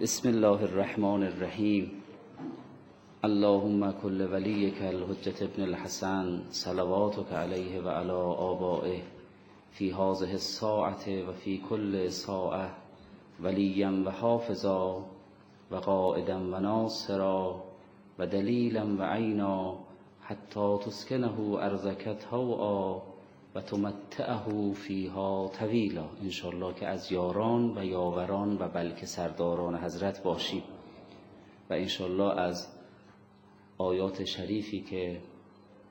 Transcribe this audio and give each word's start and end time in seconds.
بسم 0.00 0.28
الله 0.28 0.64
الرحمن 0.64 1.22
الرحیم. 1.22 1.84
اللهم 3.24 3.90
كل 4.02 4.22
وليك 4.22 4.82
الحجة 4.82 5.44
ابن 5.44 5.62
الحسن 5.64 6.40
صلواتك 6.50 7.32
عليه 7.32 7.80
وعلى 7.84 8.18
آبائه 8.50 9.00
في 9.72 9.92
هذه 9.92 10.34
الساعة 10.34 11.04
وفي 11.28 11.58
كل 11.70 12.12
ساعة 12.12 12.76
وليا 13.44 14.04
وحافظا 14.06 15.06
وقائدا 15.70 16.36
وناصرا 16.36 17.64
ودليلا 18.18 18.84
وعينا 19.00 19.78
حتى 20.22 20.78
تسكنه 20.86 21.58
أرزك 21.66 22.16
طوعا 22.30 23.02
و 23.56 23.60
تمتعه 23.60 24.72
فیها 24.72 25.50
طویلا 25.58 26.08
انشالله 26.22 26.74
که 26.74 26.86
از 26.86 27.12
یاران 27.12 27.78
و 27.78 27.84
یاوران 27.84 28.56
و 28.60 28.68
بلکه 28.68 29.06
سرداران 29.06 29.74
حضرت 29.74 30.22
باشیم. 30.22 30.62
و 31.70 31.72
انشالله 31.74 32.40
از 32.40 32.68
آیات 33.78 34.24
شریفی 34.24 34.80
که 34.80 35.20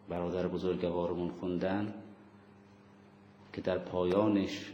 برادر 0.09 0.47
بزرگوارمون 0.47 1.29
خوندن 1.29 1.93
که 3.53 3.61
در 3.61 3.77
پایانش 3.77 4.71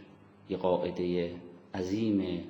یه 0.50 0.58
قاعده 0.58 1.36
عظیم 1.76 2.44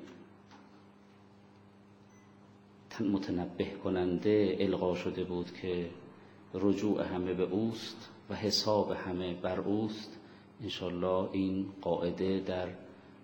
متنبه 2.99 3.65
کننده 3.65 4.57
القا 4.59 4.95
شده 4.95 5.23
بود 5.23 5.53
که 5.61 5.89
رجوع 6.53 7.03
همه 7.03 7.33
به 7.33 7.43
اوست 7.43 8.09
و 8.29 8.35
حساب 8.35 8.91
همه 8.91 9.33
بر 9.33 9.59
اوست. 9.59 10.20
انشالله 10.63 11.29
این 11.31 11.65
قاعده 11.81 12.39
در 12.39 12.67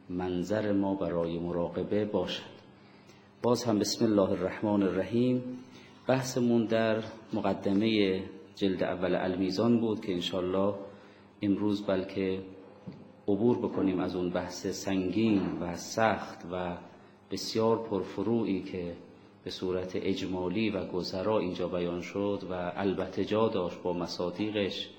منظر 0.09 0.71
ما 0.71 0.95
برای 0.95 1.39
مراقبه 1.39 2.05
باشد. 2.05 2.57
باز 3.41 3.63
هم 3.63 3.79
بسم 3.79 4.05
الله 4.05 4.29
الرحمن 4.29 4.83
الرحیم. 4.83 5.43
بحثمون 6.07 6.65
در 6.65 7.03
مقدمه 7.33 8.21
جلد 8.55 8.83
اول 8.83 9.15
المیزان 9.15 9.79
بود 9.79 10.05
که 10.05 10.13
انشالله 10.13 10.73
امروز 11.41 11.85
بلکه 11.85 12.41
عبور 13.27 13.57
بکنیم 13.57 13.99
از 13.99 14.15
اون 14.15 14.29
بحث 14.29 14.67
سنگین 14.67 15.41
و 15.61 15.75
سخت 15.75 16.45
و 16.51 16.77
بسیار 17.31 17.77
پرفروعی 17.77 18.61
که 18.61 18.95
به 19.43 19.49
صورت 19.49 19.91
اجمالی 19.95 20.69
و 20.69 20.85
گذرا 20.85 21.39
اینجا 21.39 21.67
بیان 21.67 22.01
شد 22.01 22.43
و 22.51 22.71
البته 22.75 23.25
جا 23.25 23.47
داشت 23.47 23.81
با 23.81 23.93
مصادیقش. 23.93 24.89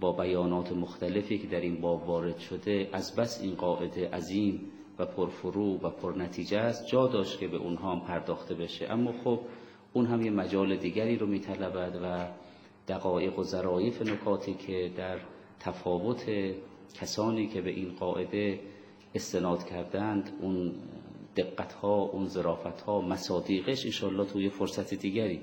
با 0.00 0.12
بیانات 0.12 0.72
مختلفی 0.72 1.38
که 1.38 1.46
در 1.46 1.60
این 1.60 1.80
باب 1.80 2.08
وارد 2.08 2.38
شده 2.38 2.88
از 2.92 3.16
بس 3.16 3.42
این 3.42 3.54
قاعده 3.54 4.08
عظیم 4.10 4.60
و 4.98 5.06
پرفرو 5.06 5.78
و 5.82 5.90
پرنتیجه 5.90 6.58
است. 6.58 6.86
جا 6.86 7.06
داشت 7.06 7.38
که 7.38 7.48
به 7.48 7.56
اونها 7.56 7.92
هم 7.92 8.00
پرداخته 8.00 8.54
بشه. 8.54 8.86
اما 8.90 9.12
خب 9.24 9.40
اون 9.92 10.06
هم 10.06 10.22
یه 10.22 10.30
مجال 10.30 10.76
دیگری 10.76 11.16
رو 11.16 11.26
میطلبد 11.26 12.00
و 12.02 12.28
دقایق 12.92 13.38
و 13.38 13.42
ظرایف 13.42 14.02
نکاتی 14.02 14.54
که 14.54 14.90
در 14.96 15.18
تفاوت 15.60 16.24
کسانی 16.94 17.46
که 17.46 17.60
به 17.60 17.70
این 17.70 17.92
قاعده 18.00 18.60
استناد 19.14 19.64
کردند 19.64 20.32
اون 20.40 20.72
دقت 21.36 21.72
ها 21.72 21.94
اون 22.02 22.28
ظرافت 22.28 22.80
ها 22.80 23.00
مصادیقش 23.00 23.84
انشالله 23.84 24.24
توی 24.24 24.48
فرصت 24.48 24.94
دیگری. 24.94 25.40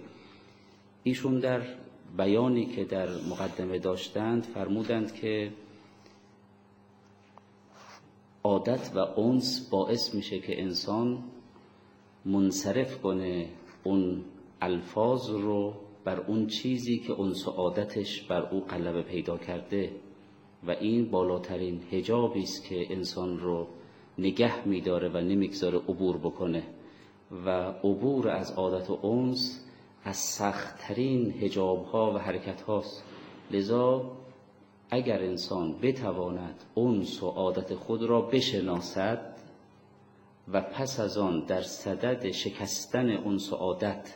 ایشون 1.03 1.39
در 1.39 1.61
بیانی 2.17 2.65
که 2.65 2.83
در 2.85 3.09
مقدمه 3.29 3.79
داشتند 3.79 4.43
فرمودند 4.43 5.13
که 5.13 5.51
عادت 8.43 8.91
و 8.95 9.19
انس 9.19 9.69
باعث 9.69 10.15
میشه 10.15 10.39
که 10.39 10.61
انسان 10.61 11.23
منصرف 12.25 13.01
کنه 13.01 13.49
اون 13.83 14.23
الفاظ 14.61 15.29
رو 15.29 15.73
بر 16.03 16.19
اون 16.19 16.47
چیزی 16.47 16.99
که 16.99 17.19
انس 17.19 17.47
و 17.47 17.51
عادتش 17.51 18.21
بر 18.21 18.41
او 18.51 18.59
قلب 18.59 19.01
پیدا 19.01 19.37
کرده 19.37 19.91
و 20.67 20.71
این 20.71 21.11
بالاترین 21.11 21.81
هجابی 21.91 22.41
است 22.41 22.65
که 22.65 22.93
انسان 22.93 23.39
رو 23.39 23.67
نگه 24.17 24.67
میداره 24.67 25.09
و 25.09 25.17
نمی‌گذاره 25.17 25.77
عبور 25.77 26.17
بکنه. 26.17 26.63
و 27.45 27.49
عبور 27.83 28.29
از 28.29 28.51
عادت 28.51 28.89
و 28.89 29.05
انس 29.05 29.65
از 30.03 30.17
سختترین 30.17 31.33
هجاب 31.41 31.85
ها 31.85 32.13
و 32.13 32.17
حرکت 32.17 32.61
هاست 32.61 33.03
لذا 33.51 34.11
اگر 34.89 35.23
انسان 35.23 35.75
بتواند 35.81 36.63
انس 36.77 37.23
و 37.23 37.53
خود 37.79 38.03
را 38.03 38.21
بشناسد 38.21 39.35
و 40.53 40.61
پس 40.61 40.99
از 40.99 41.17
آن 41.17 41.39
در 41.39 41.61
صدد 41.61 42.31
شکستن 42.31 43.09
انس 43.09 43.53
و 43.53 43.55
عادت 43.55 44.15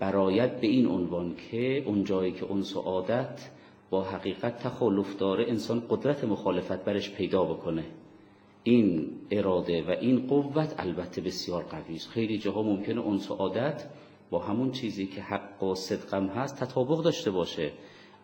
برایت 0.00 0.60
به 0.60 0.66
این 0.66 0.86
عنوان 0.86 1.36
که 1.36 1.82
اون 1.86 2.04
جایی 2.04 2.32
که 2.32 2.52
انس 2.52 2.76
و 2.76 3.04
با 3.90 4.02
حقیقت 4.02 4.58
تخالف 4.58 5.16
داره 5.16 5.44
انسان 5.48 5.82
قدرت 5.88 6.24
مخالفت 6.24 6.84
برش 6.84 7.10
پیدا 7.10 7.44
بکنه. 7.44 7.84
این 8.62 9.10
اراده 9.30 9.82
و 9.82 9.90
این 9.90 10.26
قوت 10.26 10.74
البته 10.78 11.20
بسیار 11.20 11.62
قوی 11.62 11.94
است. 11.94 12.08
خیلی 12.08 12.38
جاها 12.38 12.62
ممکنه 12.62 13.06
انس 13.06 13.30
و 13.30 13.34
عادت 13.34 13.84
با 14.30 14.38
همون 14.38 14.70
چیزی 14.70 15.06
که 15.06 15.22
حق 15.22 15.62
و 15.62 15.74
صدقم 15.74 16.26
هست 16.26 16.56
تطابق 16.56 17.02
داشته 17.02 17.30
باشه. 17.30 17.72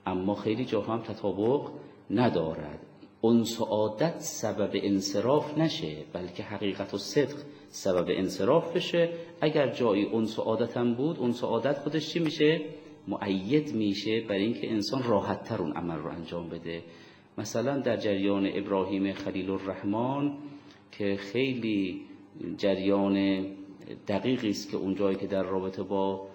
اما 0.06 0.34
خیلی 0.34 0.64
جاها 0.64 0.92
هم 0.92 1.02
تطابق 1.02 1.70
ندارد. 2.10 2.78
انس 3.24 3.60
و 3.60 3.64
عادت 3.64 4.20
سبب 4.20 4.70
انصراف 4.74 5.58
نشه 5.58 5.96
بلکه 6.12 6.42
حقیقت 6.42 6.94
و 6.94 6.98
صدق 6.98 7.36
سبب 7.68 8.06
انصراف 8.08 8.76
بشه. 8.76 9.10
اگر 9.40 9.68
جایی 9.68 10.06
انس 10.06 10.38
و 10.38 10.42
عادت 10.42 10.76
هم 10.76 10.94
بود 10.94 11.20
انس 11.20 11.44
و 11.44 11.46
عادت 11.46 11.78
خودش 11.78 12.12
چی 12.12 12.18
میشه؟ 12.18 12.60
معید 13.08 13.74
میشه 13.74 14.20
برای 14.20 14.42
اینکه 14.42 14.70
انسان 14.70 15.02
راحت 15.02 15.44
تر 15.44 15.62
اون 15.62 15.72
عمل 15.72 15.96
رو 15.96 16.10
انجام 16.10 16.48
بده. 16.48 16.82
مثلا 17.38 17.78
در 17.78 17.96
جریان 17.96 18.50
ابراهیم 18.54 19.12
خلیل 19.12 19.50
الرحمن 19.50 20.32
که 20.92 21.16
خیلی 21.16 22.02
جریان 22.56 23.46
دقیقی 24.08 24.50
است 24.50 24.70
که 24.70 24.76
اونجایی 24.76 25.16
که 25.16 25.26
در 25.26 25.42
رابطه 25.42 25.82
با 25.82 26.26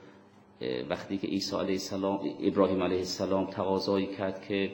وقتی 0.90 1.18
که 1.18 1.28
عیسی 1.28 1.56
علیه 1.56 1.72
السلام 1.72 2.20
ابراهیم 2.44 2.84
علیه 2.84 2.98
السلام 2.98 3.46
تقاضایی 3.46 4.06
کرد 4.08 4.42
که 4.48 4.72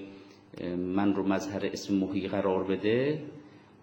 من 0.77 1.13
رو 1.13 1.23
مظهر 1.23 1.65
اسم 1.65 1.93
محی 1.93 2.27
قرار 2.27 2.63
بده 2.63 3.23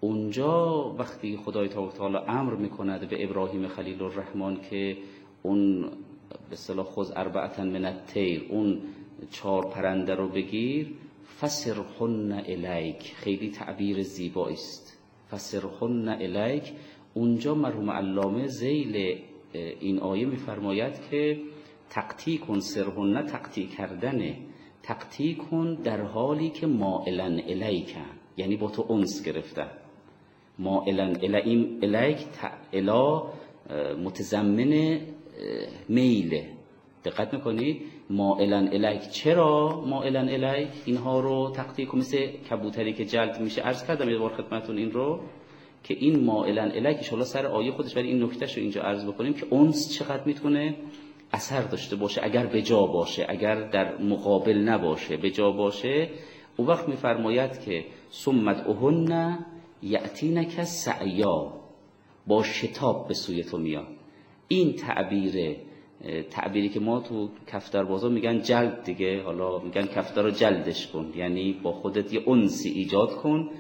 اونجا 0.00 0.94
وقتی 0.99 1.37
خدای 1.37 1.69
تعالی 1.69 2.16
امر 2.16 2.55
می‌کند 2.55 3.09
به 3.09 3.25
ابراهیم 3.25 3.69
خلیل 3.69 4.03
الرحمن 4.03 4.60
که 4.71 4.97
اون 5.43 5.91
به 6.50 6.56
صلاح 6.56 6.87
خود 6.87 7.06
اربعتا 7.16 7.65
من 7.65 7.84
الطیر 7.84 8.47
اون 8.49 8.81
چهار 9.31 9.66
پرنده 9.66 10.15
رو 10.15 10.28
بگیر 10.28 10.94
فسرهن 11.41 12.32
الیک. 12.32 13.15
خیلی 13.16 13.50
تعبیر 13.50 14.03
زیبایی 14.03 14.55
است. 14.55 14.99
فسرهن 15.31 16.09
الیک. 16.09 16.72
اونجا 17.14 17.54
مرحوم 17.54 17.91
علامه 17.91 18.47
زیل 18.47 19.19
این 19.80 19.98
آیه 19.98 20.26
میفرماید 20.26 20.92
که 21.10 21.41
تقطی 21.91 22.38
کن 22.38 22.60
سرهن 22.60 23.26
تقطی 23.26 23.66
کردنه 23.66 24.36
تقطی 24.82 25.34
کن 25.34 25.75
در 25.75 26.00
حالی 26.00 26.50
که 26.50 26.66
مائلن 26.66 27.41
الیکن 27.48 28.10
یعنی 28.36 28.56
با 28.56 28.70
تو 28.70 28.92
انس 28.92 29.25
گرفتن 29.25 29.70
مائلن 30.58 31.16
الیک 31.82 32.26
الا 32.72 33.22
متضمن 34.05 35.00
میله 35.88 36.49
دقت 37.05 37.34
می‌کنید 37.34 37.82
مائلن 38.10 38.69
الیک. 38.69 39.10
چرا 39.10 39.84
مائلن 39.87 40.28
الیک؟ 40.28 40.69
اینها 40.84 41.20
رو 41.20 41.52
تقطیع 41.56 41.96
مثل 41.96 42.26
کبوتری 42.26 42.93
که 42.93 43.05
جلد 43.05 43.40
میشه. 43.40 43.62
عرض 43.62 43.87
کردم 43.87 44.08
یه 44.10 44.19
بار 44.19 44.31
خدمتون 44.31 44.76
این 44.78 44.90
رو. 44.90 45.20
که 45.84 45.94
این 45.94 46.25
مائلن 46.25 46.72
الیک 46.72 47.12
ان 47.12 47.25
سر 47.25 47.46
آیه 47.46 47.72
خودش 47.72 47.96
ولی 47.96 48.08
این 48.08 48.22
نکتهش 48.22 48.56
رو 48.56 48.62
اینجا 48.62 48.82
عرض 48.82 49.04
بکنیم 49.04 49.34
که 49.34 49.46
اونس 49.50 49.92
چقدر 49.92 50.25
می‌تونه 50.25 50.76
اثر 51.32 51.62
داشته 51.62 51.96
باشه 51.96 52.20
اگر 52.25 52.46
به 52.46 52.62
جا 52.62 52.86
باشه 52.86 53.26
اگر 53.28 53.69
در 53.69 53.98
مقابل 53.98 54.58
نباشه 54.58 55.16
به 55.16 55.31
جا 55.31 55.50
باشه. 55.50 56.10
او 56.56 56.66
وقت 56.66 56.88
میفرماید 56.88 57.60
که 57.60 57.84
سمت 58.10 58.66
اهن 58.66 59.38
یعتینک 59.82 60.64
سعیا 60.64 61.52
با 62.26 62.42
شتاب 62.42 63.08
به 63.08 63.14
سوی 63.14 63.42
تو 63.42 63.58
میاد 63.58 63.86
این 64.48 64.72
تعبیر 64.72 65.56
تعبیری 66.31 66.69
که 66.69 66.81
ما 66.81 67.00
تو 67.00 67.28
کفتر 67.46 67.84
بازار 67.84 68.10
میگن 68.10 68.42
جلد 68.42 68.84
دیگه 68.84 69.22
حالا 69.22 69.58
میگن 69.58 69.86
کفتر 69.86 70.22
رو 70.22 70.31
جلدش 70.31 70.86
کن 70.86 71.12
یعنی 71.16 71.52
با 71.52 71.72
خودت 71.72 72.12
یه 72.12 72.28
انسی 72.28 72.69
ایجاد 72.69 73.16
کن 73.16 73.50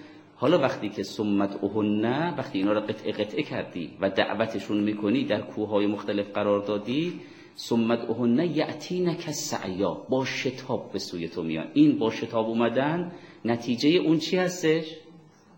حالا 0.44 0.58
وقتی 0.58 0.88
که 0.88 1.02
سمت 1.02 1.64
اهنه 1.64 2.34
وقتی 2.36 2.58
اینا 2.58 2.72
رو 2.72 2.80
قطعه 2.80 3.12
قطعه 3.12 3.42
کردی 3.42 3.90
و 4.00 4.10
دعوتشون 4.10 4.80
می‌کنی 4.80 5.24
در 5.24 5.40
کوههای 5.40 5.86
مختلف 5.86 6.30
قرار 6.30 6.60
دادی 6.60 7.20
سمت 7.54 8.10
اهنه 8.10 8.56
یعتینک 8.56 9.30
سعیا 9.30 9.94
با 10.08 10.24
شتاب 10.24 10.92
به 10.92 10.98
سوی 10.98 11.28
تو 11.28 11.42
میان. 11.42 11.66
این 11.74 11.98
با 11.98 12.10
شتاب 12.10 12.46
اومدن 12.46 13.12
نتیجه 13.44 13.88
اون 13.88 14.18
چی 14.18 14.36
هستش؟ 14.36 14.84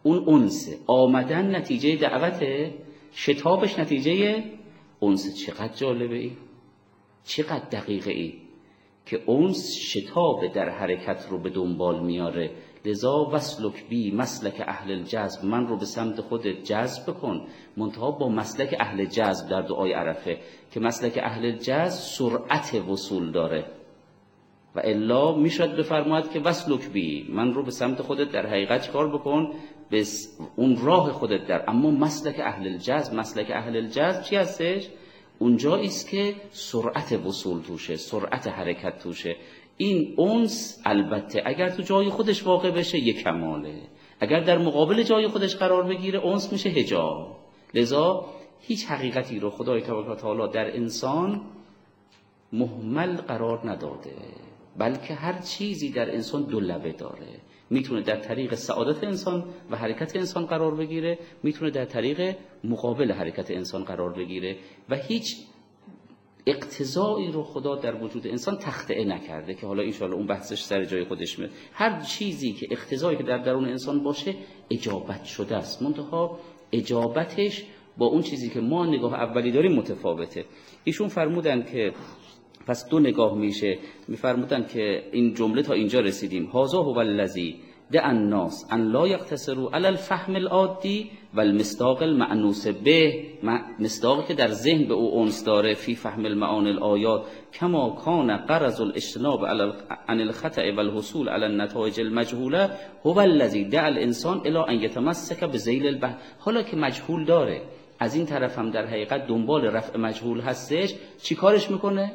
اون 0.02 0.28
انسه. 0.28 0.78
آمدن 0.86 1.56
نتیجه 1.56 1.96
دعوته 1.96 2.74
شتابش 3.12 3.78
نتیجه 3.78 4.44
اونس 5.00 5.36
چقدر 5.36 5.74
جالبه 5.74 6.16
ای؟ 6.16 6.32
چقدر 7.24 7.68
دقیقه 7.72 8.10
ای 8.10 8.34
که 9.06 9.20
اونس 9.26 9.72
شتاب 9.78 10.52
در 10.52 10.68
حرکت 10.68 11.26
رو 11.30 11.38
به 11.38 11.50
دنبال 11.50 12.04
میاره. 12.04 12.50
لذا 12.86 13.30
وسلک 13.32 13.88
بی 13.88 14.10
مسلک 14.10 14.62
اهل 14.66 14.90
الجذب 14.92 15.44
من 15.44 15.66
رو 15.66 15.76
به 15.76 15.84
سمت 15.84 16.20
خود 16.20 16.46
جذب 16.46 17.14
کن 17.14 17.46
منتها 17.76 18.10
با 18.10 18.28
مسلک 18.28 18.76
اهل 18.80 19.04
جذب 19.04 19.48
در 19.48 19.62
دعای 19.62 19.92
عرفه 19.92 20.38
که 20.72 20.80
مسلک 20.80 21.18
اهل 21.22 21.52
جذب 21.52 22.00
سرعت 22.00 22.74
وصول 22.74 23.32
داره. 23.32 23.64
و 24.74 24.80
الا 24.84 25.34
می‌شد 25.34 25.76
بفرماید 25.76 26.30
که 26.30 26.40
وسلک 26.40 26.88
بی 26.90 27.26
من 27.30 27.54
رو 27.54 27.62
به 27.62 27.70
سمت 27.70 28.02
خودت 28.02 28.30
در 28.32 28.46
حقیقت 28.46 28.90
کار 28.90 29.08
بکن؟ 29.18 29.52
به 29.90 30.04
اون 30.56 30.76
راه 30.82 31.12
خودت 31.12 31.46
در. 31.46 31.70
اما 31.70 31.90
مسلک 31.90 32.40
اهل 32.40 32.66
الجذب 32.66 33.14
مسلک 33.14 33.50
اهل 33.50 33.76
الجذب 33.76 34.22
چی 34.22 34.36
هستش؟ 34.36 34.88
اونجا 35.38 35.76
است 35.76 36.10
که 36.10 36.34
سرعت 36.50 37.12
وصول 37.12 37.62
توشه 37.62 37.96
سرعت 37.96 38.48
حرکت 38.48 38.98
توشه. 38.98 39.36
این 39.76 40.14
اونس 40.16 40.82
البته 40.84 41.42
اگر 41.46 41.70
تو 41.70 41.82
جای 41.82 42.08
خودش 42.10 42.46
واقع 42.46 42.70
بشه 42.70 42.98
یک 42.98 43.22
کماله. 43.22 43.82
اگر 44.20 44.40
در 44.40 44.58
مقابل 44.58 45.02
جای 45.02 45.28
خودش 45.28 45.56
قرار 45.56 45.82
بگیره 45.82 46.18
اونس 46.18 46.52
میشه 46.52 46.68
هجاب 46.68 47.36
لذا 47.74 48.26
هیچ 48.60 48.86
حقیقتی 48.86 49.38
رو 49.40 49.50
خدای 49.50 49.80
تبارک 49.80 50.10
و 50.10 50.14
تعالی 50.14 50.52
در 50.52 50.76
انسان 50.76 51.40
محمل 52.52 53.16
قرار 53.16 53.70
نداده 53.70 54.16
بلکه 54.78 55.14
هر 55.14 55.38
چیزی 55.38 55.90
در 55.90 56.14
انسان 56.14 56.42
دو 56.42 56.60
لبه 56.60 56.92
داره. 56.92 57.40
می‌تونه 57.70 58.02
در 58.02 58.16
طریق 58.16 58.54
سعادت 58.54 59.04
انسان 59.04 59.44
و 59.70 59.76
حرکت 59.76 60.16
انسان 60.16 60.46
قرار 60.46 60.74
بگیره 60.74 61.18
می‌تونه 61.42 61.70
در 61.70 61.84
طریق 61.84 62.36
مقابل 62.64 63.12
حرکت 63.12 63.50
انسان 63.50 63.84
قرار 63.84 64.12
بگیره 64.12 64.56
و 64.88 64.96
هیچ 64.96 65.36
اقتضایی 66.46 67.32
رو 67.32 67.42
خدا 67.42 67.74
در 67.76 68.02
وجود 68.02 68.26
انسان 68.26 68.58
تخطئه 68.58 69.04
نکرده 69.04 69.54
که 69.54 69.66
حالا 69.66 69.82
انشاءالله 69.82 70.16
اون 70.16 70.26
بحثش 70.26 70.62
سر 70.62 70.84
جای 70.84 71.04
خودش 71.04 71.38
میاد. 71.38 71.50
هر 71.72 72.00
چیزی 72.00 72.52
که 72.52 72.66
اقتضایی 72.70 73.18
که 73.18 73.24
در 73.24 73.38
درون 73.38 73.64
انسان 73.64 74.02
باشه 74.02 74.34
اجابت 74.70 75.24
شده 75.24 75.56
است. 75.56 75.82
منتها 75.82 76.38
اجابتش 76.72 77.64
با 77.98 78.06
اون 78.06 78.22
چیزی 78.22 78.50
که 78.50 78.60
ما 78.60 78.86
نگاه 78.86 79.14
اولی 79.14 79.50
داریم 79.50 79.72
متفاوته. 79.72 80.44
ایشون 80.84 81.08
فرمودن 81.08 81.62
که 81.62 81.92
پس 82.66 82.88
دو 82.88 83.00
نگاه 83.00 83.38
میشه. 83.38 83.78
میفرمودن 84.08 84.66
که 84.66 85.02
این 85.12 85.34
جمله 85.34 85.62
تا 85.62 85.72
اینجا 85.72 86.00
رسیدیم. 86.00 86.44
هازا 86.44 86.82
هو 86.82 86.98
الذی 86.98 87.60
الناس. 87.94 88.66
ان 88.72 88.92
لا 88.92 89.06
یقتصروا 89.06 89.70
علی 89.72 89.86
الفهم 89.86 90.36
العادی 90.36 91.10
و 91.34 91.40
المصداق 91.40 92.02
المعنوس 92.02 92.66
به. 92.66 93.24
مصداقی 93.78 94.22
که 94.28 94.34
در 94.34 94.48
ذهن 94.48 94.88
به 94.88 94.94
او 94.94 95.14
اونس 95.14 95.44
داره 95.44 95.74
فی 95.74 95.94
فهم 95.94 96.24
المعان 96.24 96.66
الآیات. 96.66 97.22
کما 97.60 97.90
کان 97.90 98.36
قرض 98.36 98.80
الاجتناب 98.80 99.44
عن 100.08 100.20
الخطأ 100.20 100.72
و 100.76 100.80
الحصول 100.80 101.28
علی 101.28 101.44
النتائج 101.44 102.00
المجهوله 102.00 102.70
هو 103.04 103.18
الذی 103.18 103.64
دع 103.64 103.86
الانسان 103.86 104.40
الى 104.46 104.58
ان 104.58 104.74
یتمسک 104.74 105.44
بذیل 105.44 105.86
البحث 105.86 106.14
حالا 106.38 106.62
که 106.62 106.76
مجهول 106.76 107.24
داره 107.24 107.62
از 107.98 108.14
این 108.14 108.26
طرف 108.26 108.58
هم 108.58 108.70
در 108.70 108.86
حقیقت 108.86 109.26
دنبال 109.26 109.64
رفع 109.64 109.98
مجهول 109.98 110.40
هستش 110.40 110.94
چی 111.22 111.34
کارش 111.34 111.70
می‌کنه؟ 111.70 112.12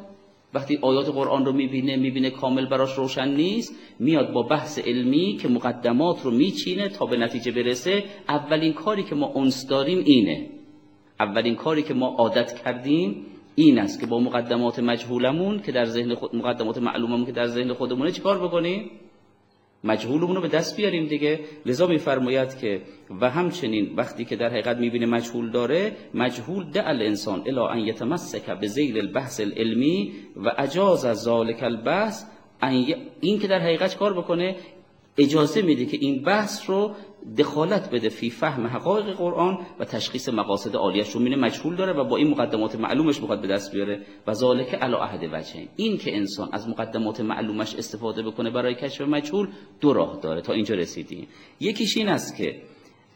وقتی 0.54 0.80
آیات 0.82 1.10
قرآن 1.10 1.46
رو 1.46 1.54
می‌بینه 1.54 1.96
می‌بینه 1.96 2.30
کامل 2.30 2.66
براش 2.66 2.94
روشن 2.94 3.28
نیست 3.28 3.76
میاد 4.00 4.34
با 4.34 4.44
بحث 4.44 4.80
علمی 4.80 5.38
که 5.42 5.48
مقدمات 5.48 6.22
رو 6.24 6.32
میچینه 6.32 6.90
تا 6.90 7.06
به 7.06 7.18
نتیجه 7.18 7.52
برسه. 7.52 8.04
اولین 8.30 8.74
کاری 8.74 9.04
که 9.04 9.16
ما 9.16 9.28
اونس 9.28 9.68
داریم 9.68 9.98
اینه. 10.06 10.50
اولین 11.20 11.56
کاری 11.56 11.84
که 11.84 11.94
ما 11.94 12.08
عادت 12.08 12.64
کردیم 12.64 13.26
این 13.56 13.80
است 13.80 14.00
که 14.02 14.08
با 14.08 14.20
مقدمات 14.20 14.80
مجهولمون 14.80 15.62
که 15.62 15.72
در 15.72 15.86
ذهن 15.86 16.16
خود 16.16 16.36
مقدمات 16.36 16.78
معلوممون 16.78 17.26
که 17.26 17.32
در 17.32 17.48
ذهن 17.48 17.74
خودمونه 17.74 18.12
چیکار 18.12 18.48
بکنیم؟ 18.48 18.92
مجهولمون 19.84 20.36
رو 20.36 20.42
به 20.42 20.48
دست 20.48 20.78
بیاریم 20.78 21.06
دیگه. 21.06 21.40
لذا 21.66 21.88
میفرماید 21.88 22.58
که 22.58 22.82
و 23.22 23.30
همچنین 23.30 23.94
وقتی 23.96 24.26
که 24.26 24.36
در 24.36 24.50
حقیقت 24.50 24.78
می‌بینه 24.78 25.06
مجهول 25.06 25.52
داره 25.52 25.92
مجهول 26.14 26.72
ده 26.72 26.90
الانسان 26.90 27.44
الا 27.46 27.68
ان 27.68 27.80
یتمسک 27.80 28.50
به 28.50 28.68
زیل 28.68 28.98
البحث 28.98 29.40
العلمی 29.40 30.14
و 30.36 30.52
اجاز 30.58 31.06
از 31.06 31.22
ذالک 31.22 31.64
البحث 31.64 32.24
این 33.22 33.40
که 33.40 33.48
در 33.48 33.60
حقیقت 33.60 33.98
کار 33.98 34.14
بکنه؟ 34.14 34.56
اجازه 35.18 35.62
میده 35.62 35.86
که 35.86 35.98
این 36.02 36.24
بحث 36.24 36.70
رو 36.70 36.92
دخالت 37.38 37.90
بده 37.92 38.10
فی 38.10 38.30
فهم 38.30 38.68
حقایق 38.68 39.06
قرآن 39.06 39.58
و 39.80 39.86
تشخیص 39.86 40.30
مقاصد 40.30 40.76
عالیش 40.76 41.10
رو 41.10 41.20
مینه 41.20 41.36
مجهول 41.36 41.76
داره 41.76 41.94
و 41.94 42.04
با 42.04 42.18
این 42.18 42.28
مقدمات 42.28 42.76
معلومش 42.76 43.22
می‌خواد 43.22 43.42
به 43.42 43.48
دست 43.48 43.74
بیاره. 43.74 44.02
و 44.28 44.34
ذالک 44.34 44.74
علی 44.74 44.96
عهد 44.96 45.24
وجه 45.34 45.68
این 45.76 45.98
که 45.98 46.16
انسان 46.16 46.50
از 46.52 46.70
مقدمات 46.70 47.22
معلومش 47.22 47.76
استفاده 47.76 48.24
بکنه 48.24 48.52
برای 48.52 48.76
کشف 48.76 49.02
مجهول 49.02 49.48
دو 49.82 49.94
راه 49.94 50.20
داره 50.24 50.42
تا 50.42 50.54
اینجا 50.54 50.76
رسیدیم. 50.76 51.28
یکیش 51.60 51.98
این 51.98 52.08
است 52.08 52.38
که 52.38 52.62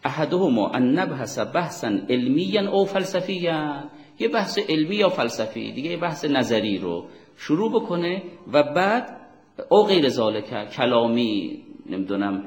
احدهما 0.04 0.69
ان 0.69 1.00
نبحث 1.00 1.40
بحثا 1.40 1.88
علمیا 2.10 2.72
او 2.72 2.86
فلسفیا. 2.86 3.90
یه 4.19 4.28
بحث 4.28 4.60
علمی 4.69 4.96
یا 4.96 5.10
فلسفی 5.10 5.72
دیگه 5.72 5.92
یه 5.92 5.98
بحث 5.98 6.25
نظری 6.25 6.78
رو 6.78 7.06
شروع 7.38 7.72
بکنه 7.72 8.24
و 8.54 8.63
بعد 8.63 9.22
او 9.69 9.84
غیر 9.84 10.10
ذالک 10.10 10.69
کلامی 10.69 11.63
نمی‌دونم 11.90 12.44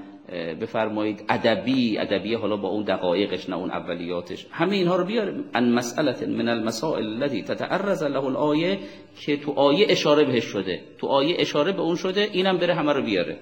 بفرمایید 0.60 1.24
ادبی 1.28 1.98
ادبی 1.98 2.34
حالا 2.34 2.56
با 2.56 2.68
اون 2.68 2.84
دقایقش 2.84 3.48
نه 3.48 3.56
اون 3.56 3.70
اولیاتش. 3.70 4.46
همه 4.50 4.76
اینها 4.76 4.96
رو 4.96 5.04
بیاره 5.04 5.44
ان 5.54 5.72
مسئله 5.72 6.26
من 6.26 6.48
المسائل 6.48 7.06
التي 7.06 7.42
تتعرض 7.42 8.02
له 8.02 8.24
الايه 8.24 8.78
که 9.20 9.36
تو 9.36 9.52
آیه 9.52 9.86
اشاره 9.88 10.24
بهش 10.24 10.44
شده. 10.44 10.80
تو 10.98 11.06
آیه 11.06 11.36
اشاره 11.38 11.72
به 11.72 11.80
اون 11.80 11.96
شده 11.96 12.28
اینم 12.32 12.58
بره 12.58 12.74
همه 12.74 12.92
رو 12.92 13.02
بیاره. 13.02 13.36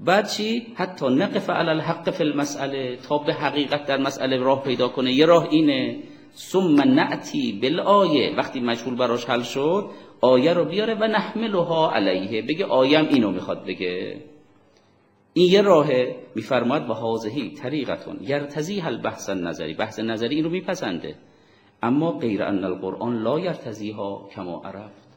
بعد 0.00 0.28
چی؟ 0.28 0.66
حتی 0.74 1.06
نقف 1.06 1.50
علی 1.50 1.68
الحق 1.68 2.10
فی 2.10 2.24
المسئله 2.24 2.96
تا 3.08 3.18
به 3.18 3.32
حقیقت 3.32 3.86
در 3.86 3.98
مسئله 3.98 4.36
راه 4.36 4.62
پیدا 4.62 4.88
کنه. 4.88 5.12
یه 5.12 5.26
راه 5.26 5.48
اینه. 5.50 5.96
ثم 6.34 6.80
نعتی 6.80 7.58
بالآیه. 7.62 8.34
وقتی 8.36 8.60
مجهول 8.60 8.96
براش 8.96 9.24
حل 9.24 9.42
شد 9.42 9.90
آیه 10.20 10.52
رو 10.52 10.64
بیاره 10.64 10.94
و 10.94 11.04
نحملها 11.04 11.90
علیه. 11.90 12.42
بگه 12.42 12.64
آیم 12.64 13.08
اینو 13.10 13.30
می‌خواد 13.30 13.66
بگه. 13.66 14.16
این 15.34 15.52
یه 15.52 15.62
راهه. 15.62 16.16
میفرماد 16.34 16.90
و 16.90 16.92
حاضهی 16.92 17.50
طریقتون. 17.50 18.18
یرتزی 18.20 18.80
البحث 18.80 19.30
نظری 19.30 19.74
بحث 19.74 19.98
نظری 19.98 20.34
این 20.34 20.44
رو 20.44 20.50
میپسنده. 20.50 21.14
اما 21.82 22.18
غیر 22.18 22.42
ان 22.42 22.64
القرآن 22.64 23.22
لا 23.22 23.40
یرتزیها 23.40 24.28
کما 24.34 24.62
عرفت. 24.64 25.08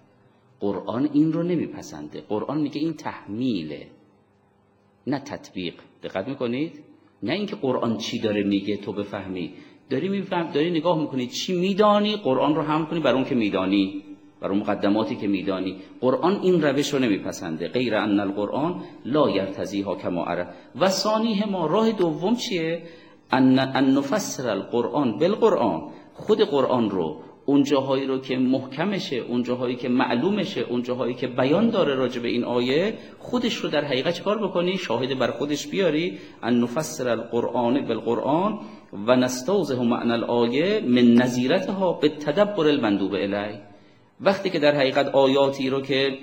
قرآن 0.60 1.10
این 1.14 1.34
رو 1.34 1.44
نمیپسنده. 1.44 2.22
قرآن 2.22 2.62
میگه 2.62 2.82
این 2.82 2.94
تحمیله. 2.94 3.88
نه 5.08 5.20
تطبیق. 5.20 5.74
دقت 6.04 6.28
می‌کنید؟ 6.28 6.84
نه 7.24 7.34
اینکه 7.34 7.56
قرآن 7.56 7.98
چی 7.98 8.20
داره 8.20 8.44
میگه 8.44 8.78
تو 8.78 8.94
بفهمی. 8.94 9.54
داری 9.90 10.10
میفهم 10.10 10.52
داری 10.52 10.72
نگاه 10.72 11.00
می‌کنی 11.02 11.28
چی 11.28 11.60
میدانی؟ 11.60 12.16
قرآن 12.16 12.56
رو 12.56 12.62
هم 12.62 12.86
کنی 12.86 13.00
بر 13.00 13.14
اون 13.14 13.24
که 13.24 13.36
میدانی. 13.36 14.04
برای 14.42 14.60
مقدماتی 14.60 15.16
که 15.16 15.28
میدانی. 15.28 15.76
قرآن 16.02 16.40
این 16.42 16.62
روش 16.62 16.94
رو 16.94 17.00
نمیپسنده. 17.00 17.68
غیر 17.68 17.96
ان 17.96 18.20
القرآن 18.20 18.82
لا 19.06 19.30
یرتزیها 19.30 19.96
کما 19.96 20.26
عرف 20.26 20.48
و 20.80 20.90
ثانیه 20.90 21.46
ما 21.46 21.66
راه 21.68 21.92
دوم 21.92 22.36
چیه؟ 22.36 22.82
ان 23.32 23.60
ان 23.60 23.98
نفسر 23.98 24.50
القرآن 24.50 25.18
بالقرآن. 25.18 25.82
خود 26.14 26.42
قرآن 26.42 26.90
رو 26.90 27.18
اون 27.46 27.64
جاهایی 27.64 28.06
رو 28.06 28.18
که 28.20 28.38
محکمشه 28.38 29.16
اون 29.16 29.44
جاهایی 29.44 29.76
که 29.76 29.90
معلومشه 29.90 30.62
اون 30.62 30.84
جاهایی 30.84 31.14
که 31.14 31.28
بیان 31.28 31.70
داره 31.70 31.96
راجع 31.96 32.22
به 32.22 32.28
این 32.28 32.44
آیه 32.44 32.94
خودش 33.20 33.56
رو 33.56 33.70
در 33.70 33.86
حقیقت 33.86 34.14
چکار 34.14 34.48
بکنی؟ 34.48 34.78
شاهد 34.78 35.20
بر 35.20 35.32
خودش 35.32 35.68
بیاری. 35.68 36.18
ان 36.44 36.60
نفسر 36.60 37.10
القرآن 37.10 37.86
بالقرآن. 37.88 38.60
و 39.08 39.16
نستوزه 39.16 39.84
معنی 39.84 40.12
الآیه 40.12 40.82
من 40.88 41.14
نظیرتها 41.14 41.94
به 41.94 42.10
تدبر 42.10 42.68
المندوب 42.68 43.14
الی 43.14 43.60
وقتی 44.22 44.50
که 44.50 44.60
در 44.60 44.76
حقیقت 44.76 45.08
آیاتی 45.08 45.70
رو 45.70 45.82
که 45.82 46.18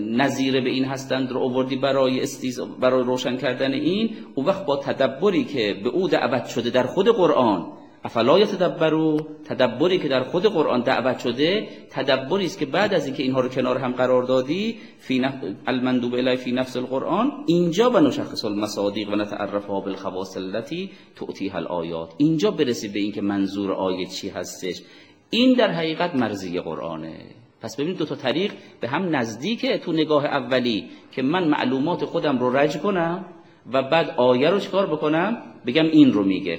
نظیر 0.00 0.60
به 0.60 0.70
این 0.70 0.84
هستند 0.84 1.32
رو 1.32 1.40
آوردی 1.40 1.76
برای 1.76 2.20
استیز 2.20 2.60
برای 2.60 3.04
روشن 3.04 3.36
کردن 3.36 3.72
این 3.72 4.16
او 4.34 4.46
وقت 4.46 4.66
با 4.66 4.76
تدبری 4.76 5.44
که 5.44 5.80
به 5.84 5.88
او 5.88 6.08
دعوت 6.08 6.46
شده 6.46 6.70
در 6.70 6.82
خود 6.82 7.08
قرآن 7.08 7.66
افلا 8.04 8.44
تدبرو 8.44 9.20
تدبری 9.44 9.98
که 9.98 10.08
در 10.08 10.22
خود 10.22 10.46
قرآن 10.46 10.80
دعوت 10.80 11.18
شده 11.18 11.68
تدبری 11.90 12.44
است 12.44 12.58
که 12.58 12.66
بعد 12.66 12.94
از 12.94 13.06
اینکه 13.06 13.22
اینها 13.22 13.40
رو 13.40 13.48
کنار 13.48 13.78
هم 13.78 13.92
قرار 13.92 14.22
دادی 14.22 14.76
فی 14.98 15.18
نف... 15.18 15.34
المندوب 15.66 16.14
الی 16.14 16.36
فی 16.36 16.52
نفس 16.52 16.76
القرآن 16.76 17.32
اینجا 17.46 17.90
و 17.90 17.98
نشخص 17.98 18.44
المصادیق 18.44 19.08
و 19.08 19.16
نتعرفها 19.16 19.80
بالخواص 19.80 20.36
التي 20.36 20.90
تؤتیها 21.16 21.58
الآیات. 21.58 22.14
اینجا 22.16 22.50
برسی 22.50 22.88
به 22.88 22.98
اینکه 22.98 23.20
منظور 23.20 23.72
آیه 23.72 24.06
چی 24.06 24.28
هستش. 24.28 24.82
این 25.30 25.54
در 25.54 25.70
حقیقت 25.70 26.14
مرزی 26.14 26.60
قرآنه. 26.60 27.16
پس 27.60 27.76
ببینید 27.76 27.98
دو 27.98 28.04
تا 28.04 28.14
طریق 28.14 28.52
به 28.80 28.88
هم 28.88 29.16
نزدیکه 29.16 29.78
تو 29.78 29.92
نگاه 29.92 30.24
اولی 30.24 30.88
که 31.12 31.22
من 31.22 31.48
معلومات 31.48 32.04
خودم 32.04 32.38
رو 32.38 32.56
رج 32.56 32.78
کنم 32.78 33.24
و 33.72 33.82
بعد 33.82 34.10
آیه 34.16 34.50
رو 34.50 34.60
چکار 34.60 34.86
بکنم؟ 34.86 35.42
بگم 35.66 35.84
این 35.84 36.12
رو 36.12 36.24
میگه. 36.24 36.58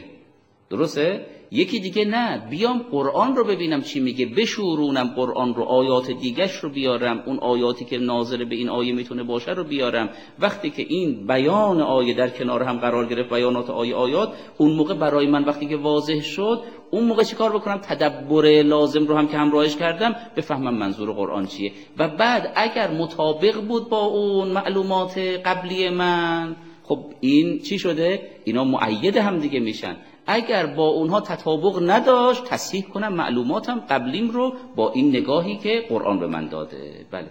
درسته؟ 0.69 1.25
یکی 1.51 1.79
دیگه 1.79 2.05
نه. 2.05 2.47
بیام 2.49 2.85
قرآن 2.91 3.35
رو 3.35 3.43
ببینم 3.43 3.81
چی 3.81 3.99
میگه. 3.99 4.25
بشورونم 4.25 5.13
قرآن 5.15 5.53
رو 5.53 5.63
آیات 5.63 6.11
دیگش 6.11 6.55
رو 6.55 6.69
بیارم. 6.69 7.23
اون 7.25 7.39
آیاتی 7.39 7.85
که 7.85 7.97
ناظر 7.97 8.45
به 8.45 8.55
این 8.55 8.69
آیه 8.69 8.93
می‌تونه 8.93 9.23
باشه 9.23 9.51
رو 9.51 9.63
بیارم. 9.63 10.09
وقتی 10.39 10.69
که 10.69 10.85
این 10.89 11.27
بیان 11.27 11.81
آیه 11.81 12.13
در 12.13 12.29
کنار 12.29 12.63
هم 12.63 12.77
قرار 12.77 13.05
گرفت 13.05 13.29
بیانات 13.29 13.69
آیه 13.69 13.95
آیات 13.95 14.33
اون 14.57 14.71
موقع 14.71 14.93
برای 14.93 15.27
من 15.27 15.43
وقتی 15.43 15.67
که 15.67 15.75
واضح 15.77 16.19
شد 16.19 16.61
اون 16.91 17.03
موقع 17.03 17.23
چی 17.23 17.35
کار 17.35 17.51
بکنم؟ 17.51 17.77
تدبر 17.77 18.45
لازم 18.61 19.07
رو 19.07 19.17
هم 19.17 19.27
که 19.27 19.37
همراهش 19.37 19.75
کردم 19.75 20.15
بفهمم 20.35 20.77
منظور 20.77 21.11
قرآن 21.11 21.45
چیه. 21.45 21.71
و 21.97 22.07
بعد 22.07 22.53
اگر 22.55 22.91
مطابق 22.91 23.61
بود 23.61 23.89
با 23.89 24.05
اون 24.05 24.47
معلومات 24.47 25.17
قبلی 25.17 25.89
من 25.89 26.55
خب 26.83 26.99
این 27.19 27.59
چی 27.59 27.79
شده؟ 27.79 28.21
اینا 28.43 28.63
معید 28.63 29.17
هم 29.17 29.39
دیگه 29.39 29.59
میشن. 29.59 29.95
اگر 30.31 30.65
با 30.65 30.87
اونها 30.87 31.21
تطابق 31.21 31.89
نداشت 31.89 32.45
تصحیح 32.45 32.83
کنم 32.83 33.13
معلوماتم 33.13 33.79
قبلیم 33.79 34.29
رو 34.29 34.53
با 34.75 34.91
این 34.91 35.09
نگاهی 35.09 35.57
که 35.57 35.85
قرآن 35.89 36.19
به 36.19 36.27
من 36.27 36.47
داده. 36.47 37.05
بله. 37.11 37.27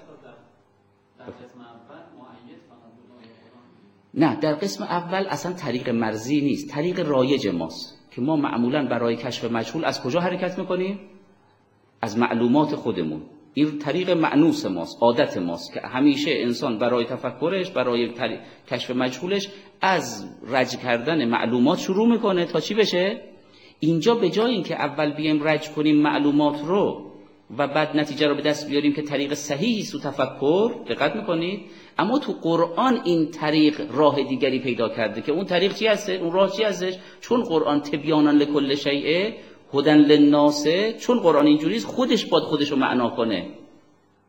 نه 4.15 4.37
در 4.37 4.55
قسم 4.55 4.85
اول 4.85 5.27
اصلا 5.27 5.53
طریق 5.53 5.89
مرزی 5.89 6.41
نیست. 6.41 6.71
طریق 6.71 7.09
رایج 7.09 7.49
ماست 7.49 7.99
که 8.11 8.21
ما 8.21 8.37
معمولا 8.37 8.87
برای 8.87 9.17
کشف 9.17 9.45
مجهول 9.45 9.85
از 9.85 10.03
کجا 10.03 10.21
حرکت 10.21 10.59
می‌کنیم؟ 10.59 11.01
از 12.03 12.19
معلومات 12.19 12.75
خودمون. 12.75 13.23
این 13.55 13.79
طریق 13.79 14.11
معنوس 14.11 14.67
ماست 14.67 14.99
عادت 15.01 15.37
ماست 15.37 15.73
که 15.75 15.81
همیشه 15.81 16.31
انسان 16.35 16.79
برای 16.79 17.05
تفکرش 17.05 17.71
برای 17.71 18.11
کشف 18.71 18.91
مجهولش 18.91 19.49
از 19.81 20.27
رج 20.49 20.77
کردن 20.77 21.25
معلومات 21.25 21.79
شروع 21.79 22.09
می‌کنه. 22.09 22.45
تا 22.45 22.61
چی 22.61 22.75
بشه؟ 22.75 23.21
اینجا 23.81 24.15
به 24.15 24.31
جای 24.31 24.51
اینکه 24.51 24.75
اول 24.75 25.13
بیم 25.13 25.49
رج 25.49 25.71
کنیم 25.71 25.97
معلومات 25.97 26.61
رو 26.65 27.05
و 27.59 27.69
بعد 27.69 27.97
نتیجه 27.97 28.27
رو 28.27 28.35
به 28.35 28.43
دست 28.43 28.69
بیاریم 28.69 28.93
که 28.93 29.03
طریق 29.03 29.35
صحیحی 29.35 29.83
سو 29.83 29.99
تفکر 29.99 30.75
دقت 30.89 31.17
می‌کنید؟ 31.17 31.61
اما 31.99 32.19
تو 32.19 32.33
قرآن 32.33 33.01
این 33.05 33.31
طریق 33.31 33.81
راه 33.93 34.23
دیگری 34.23 34.59
پیدا 34.59 34.89
کرده 34.89 35.21
که 35.21 35.33
اون 35.33 35.45
طریق 35.45 35.75
چی 35.75 35.87
هسته 35.87 36.13
اون 36.13 36.33
راه 36.33 36.57
چی 36.57 36.63
هستش؟ 36.63 36.95
چون 37.21 37.43
قرآن 37.43 37.81
تبیانا 37.81 38.31
لکل 38.31 38.75
شیء 38.75 39.31
هدن 39.75 39.99
للناسه 39.99 40.93
چون 40.93 41.21
قرآن 41.21 41.47
اینجوریست 41.47 41.87
خودش 41.87 42.27
باد 42.27 42.43
خودش 42.43 42.71
رو 42.71 42.77
معنا 42.77 43.11
کنه. 43.11 43.47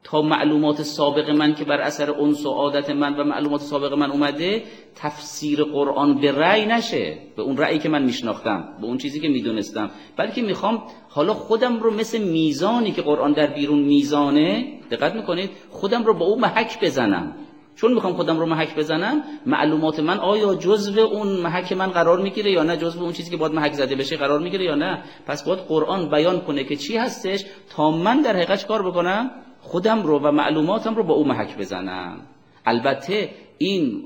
تا 0.04 0.22
معلومات 0.22 0.82
سابق 0.82 1.30
من 1.30 1.56
که 1.56 1.66
بر 1.66 1.82
اثر 1.82 2.12
انس 2.12 2.46
و 2.46 2.50
عادت 2.50 2.90
من 2.90 3.16
و 3.16 3.24
معلومات 3.24 3.62
سابق 3.62 3.94
من 3.94 4.12
اومده 4.12 4.64
تفسیر 4.96 5.64
قرآن 5.64 6.22
به 6.22 6.32
رأی 6.32 6.66
نشه. 6.66 7.18
به 7.36 7.42
اون 7.42 7.58
رأیی 7.58 7.80
که 7.80 7.90
من 7.90 8.04
میشناختم 8.04 8.78
به 8.82 8.88
اون 8.88 8.98
چیزی 8.98 9.20
که 9.20 9.28
می‌دونستم. 9.28 9.92
بلکه 10.18 10.42
می‌خوام 10.42 10.84
حالا 11.10 11.34
خودم 11.34 11.80
رو 11.80 11.94
مثل 11.94 12.18
میزانی 12.18 12.92
که 12.92 13.02
قرآن 13.02 13.34
در 13.34 13.48
بیرون 13.48 13.80
میزانه 13.80 14.80
دقت 14.92 15.16
می‌کنید 15.16 15.50
خودم 15.70 16.04
رو 16.04 16.14
با 16.14 16.26
اون 16.26 16.40
محک 16.40 16.84
بزنم. 16.84 17.36
چون 17.82 17.94
می‌خوام 17.94 18.14
خودم 18.14 18.40
رو 18.40 18.46
محک 18.46 18.76
بزنم 18.76 19.24
معلومات 19.46 20.00
من 20.00 20.20
آیا 20.20 20.56
جزو 20.56 21.00
اون 21.00 21.28
محک 21.28 21.72
من 21.72 21.88
قرار 21.88 22.20
می‌گیره 22.22 22.52
یا 22.52 22.64
نه؟ 22.64 22.78
جزو 22.78 23.04
اون 23.04 23.14
چیزی 23.14 23.32
که 23.32 23.38
باید 23.38 23.54
محک 23.54 23.74
زده 23.74 23.96
بشه 23.96 24.18
قرار 24.18 24.40
می‌گیره 24.40 24.64
یا 24.64 24.76
نه؟ 24.76 25.04
پس 25.28 25.44
باید 25.44 25.60
قرآن 25.60 26.10
بیان 26.10 26.42
کنه 26.42 26.64
که 26.64 26.76
چی 26.76 26.98
هستش 26.98 27.46
تا 27.70 27.92
من 27.92 28.22
در 28.22 28.36
حقیقت 28.36 28.68
کار 28.68 28.92
بکنم؟ 28.92 29.32
خودم 29.62 30.04
رو 30.04 30.20
و 30.20 30.32
معلوماتم 30.32 30.96
رو 30.96 31.04
با 31.04 31.14
او 31.14 31.28
محک 31.28 31.58
بزنم. 31.58 32.20
البته 32.66 33.30
این 33.62 34.04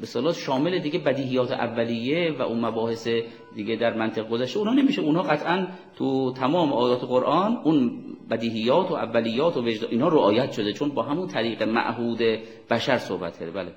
به 0.00 0.32
شامل 0.32 0.78
دیگه 0.78 0.98
بدیهیات 0.98 1.50
اولیه 1.50 2.32
و 2.38 2.42
اون 2.42 2.64
مباحث 2.64 3.08
دیگه 3.54 3.76
در 3.76 3.94
منطق 3.94 4.28
گذشته 4.28 4.58
اونها 4.58 4.74
نمیشه 4.74 5.02
اونها 5.02 5.22
قطعا 5.22 5.66
تو 5.96 6.32
تمام 6.32 6.72
آیات 6.72 7.04
قرآن 7.04 7.56
اون 7.64 8.02
بدیهیات 8.30 8.90
و 8.90 8.94
اولیات 8.94 9.56
و 9.56 9.66
وجدان 9.66 9.90
اینا 9.90 10.08
رعایت 10.08 10.52
شده 10.52 10.72
چون 10.72 10.88
با 10.88 11.02
همون 11.02 11.28
طریق 11.28 11.62
معهود 11.62 12.18
بشر 12.70 12.98
صحبت 12.98 13.38
کرده. 13.38 13.50
بله. 13.50 13.72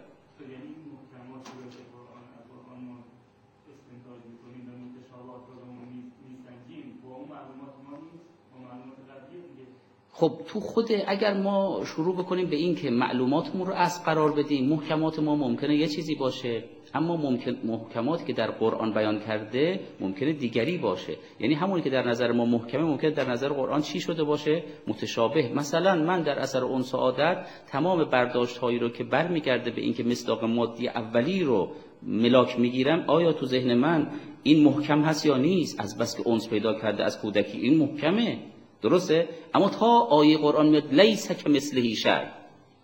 خب 10.19 10.31
تو 10.47 10.59
خود 10.59 10.87
اگر 11.07 11.33
ما 11.33 11.81
شروع 11.85 12.15
بکنیم 12.15 12.49
به 12.49 12.55
این 12.55 12.75
که 12.75 12.89
معلوماتمون 12.89 13.67
رو 13.67 13.73
از 13.73 14.03
قرار 14.03 14.31
بدیم 14.31 14.69
محکمات 14.69 15.19
ما 15.19 15.35
ممکنه 15.35 15.75
یه 15.75 15.87
چیزی 15.87 16.15
باشه 16.15 16.63
اما 16.93 17.17
ممکن 17.17 17.57
محکماتی 17.63 18.25
که 18.25 18.33
در 18.33 18.51
قرآن 18.51 18.93
بیان 18.93 19.19
کرده 19.19 19.79
ممکنه 19.99 20.33
دیگری 20.33 20.77
باشه. 20.77 21.13
یعنی 21.39 21.53
همونی 21.53 21.81
که 21.81 21.89
در 21.89 22.07
نظر 22.07 22.31
ما 22.31 22.45
محکمه 22.45 22.83
ممکنه 22.83 23.11
در 23.11 23.29
نظر 23.29 23.49
قرآن 23.49 23.81
چی 23.81 23.99
شده 23.99 24.23
باشه؟ 24.23 24.63
متشابه. 24.87 25.51
مثلا 25.55 25.95
من 25.95 26.21
در 26.21 26.39
اثر 26.39 26.63
اون 26.63 26.81
سعادت 26.81 27.47
تمام 27.67 28.03
برداشت 28.03 28.57
هایی 28.57 28.79
رو 28.79 28.89
که 28.89 29.03
برمیگرده 29.03 29.71
به 29.71 29.81
اینکه 29.81 30.03
مصداق 30.03 30.43
مادی 30.43 30.87
اولی 30.87 31.43
رو 31.43 31.71
ملاک 32.03 32.59
می‌گیرم 32.59 33.03
آیا 33.07 33.33
تو 33.33 33.45
ذهن 33.45 33.73
من 33.73 34.07
این 34.43 34.63
محکم 34.63 35.01
هست 35.01 35.25
یا 35.25 35.37
نیست؟ 35.37 35.79
از 35.79 35.97
بس 35.97 36.17
که 36.17 36.23
اونس 36.25 36.49
پیدا 36.49 36.73
کرده 36.73 37.03
از 37.03 37.21
کودکی 37.21 37.57
این 37.57 37.77
محکمه. 37.77 38.37
درسته؟ 38.81 39.29
اما 39.53 39.69
تا 39.69 39.87
آیه 39.99 40.37
قرآن 40.37 40.69
میاد 40.69 40.93
لیس 40.93 41.31
که 41.31 41.49
مثل 41.49 41.93
شی 41.93 42.09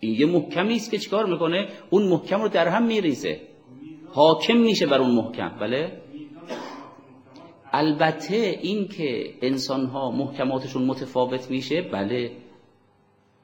این 0.00 0.20
یه 0.20 0.26
محکمی 0.26 0.76
است 0.76 0.90
که 0.90 0.98
چیکار 0.98 1.26
می‌کنه؟ 1.26 1.68
اون 1.90 2.08
محکم 2.08 2.42
رو 2.42 2.48
در 2.48 2.68
هم 2.68 2.86
میریزه. 2.86 3.40
حاکم 4.08 4.56
میشه 4.56 4.86
بر 4.86 4.98
اون 4.98 5.10
محکم. 5.10 5.48
بله؟ 5.60 5.92
البته 7.72 8.58
این 8.62 8.88
که 8.88 9.34
انسان 9.42 9.86
ها 9.86 10.10
محکماتشون 10.10 10.84
متفاوت 10.84 11.50
میشه 11.50 11.82
بله. 11.82 12.30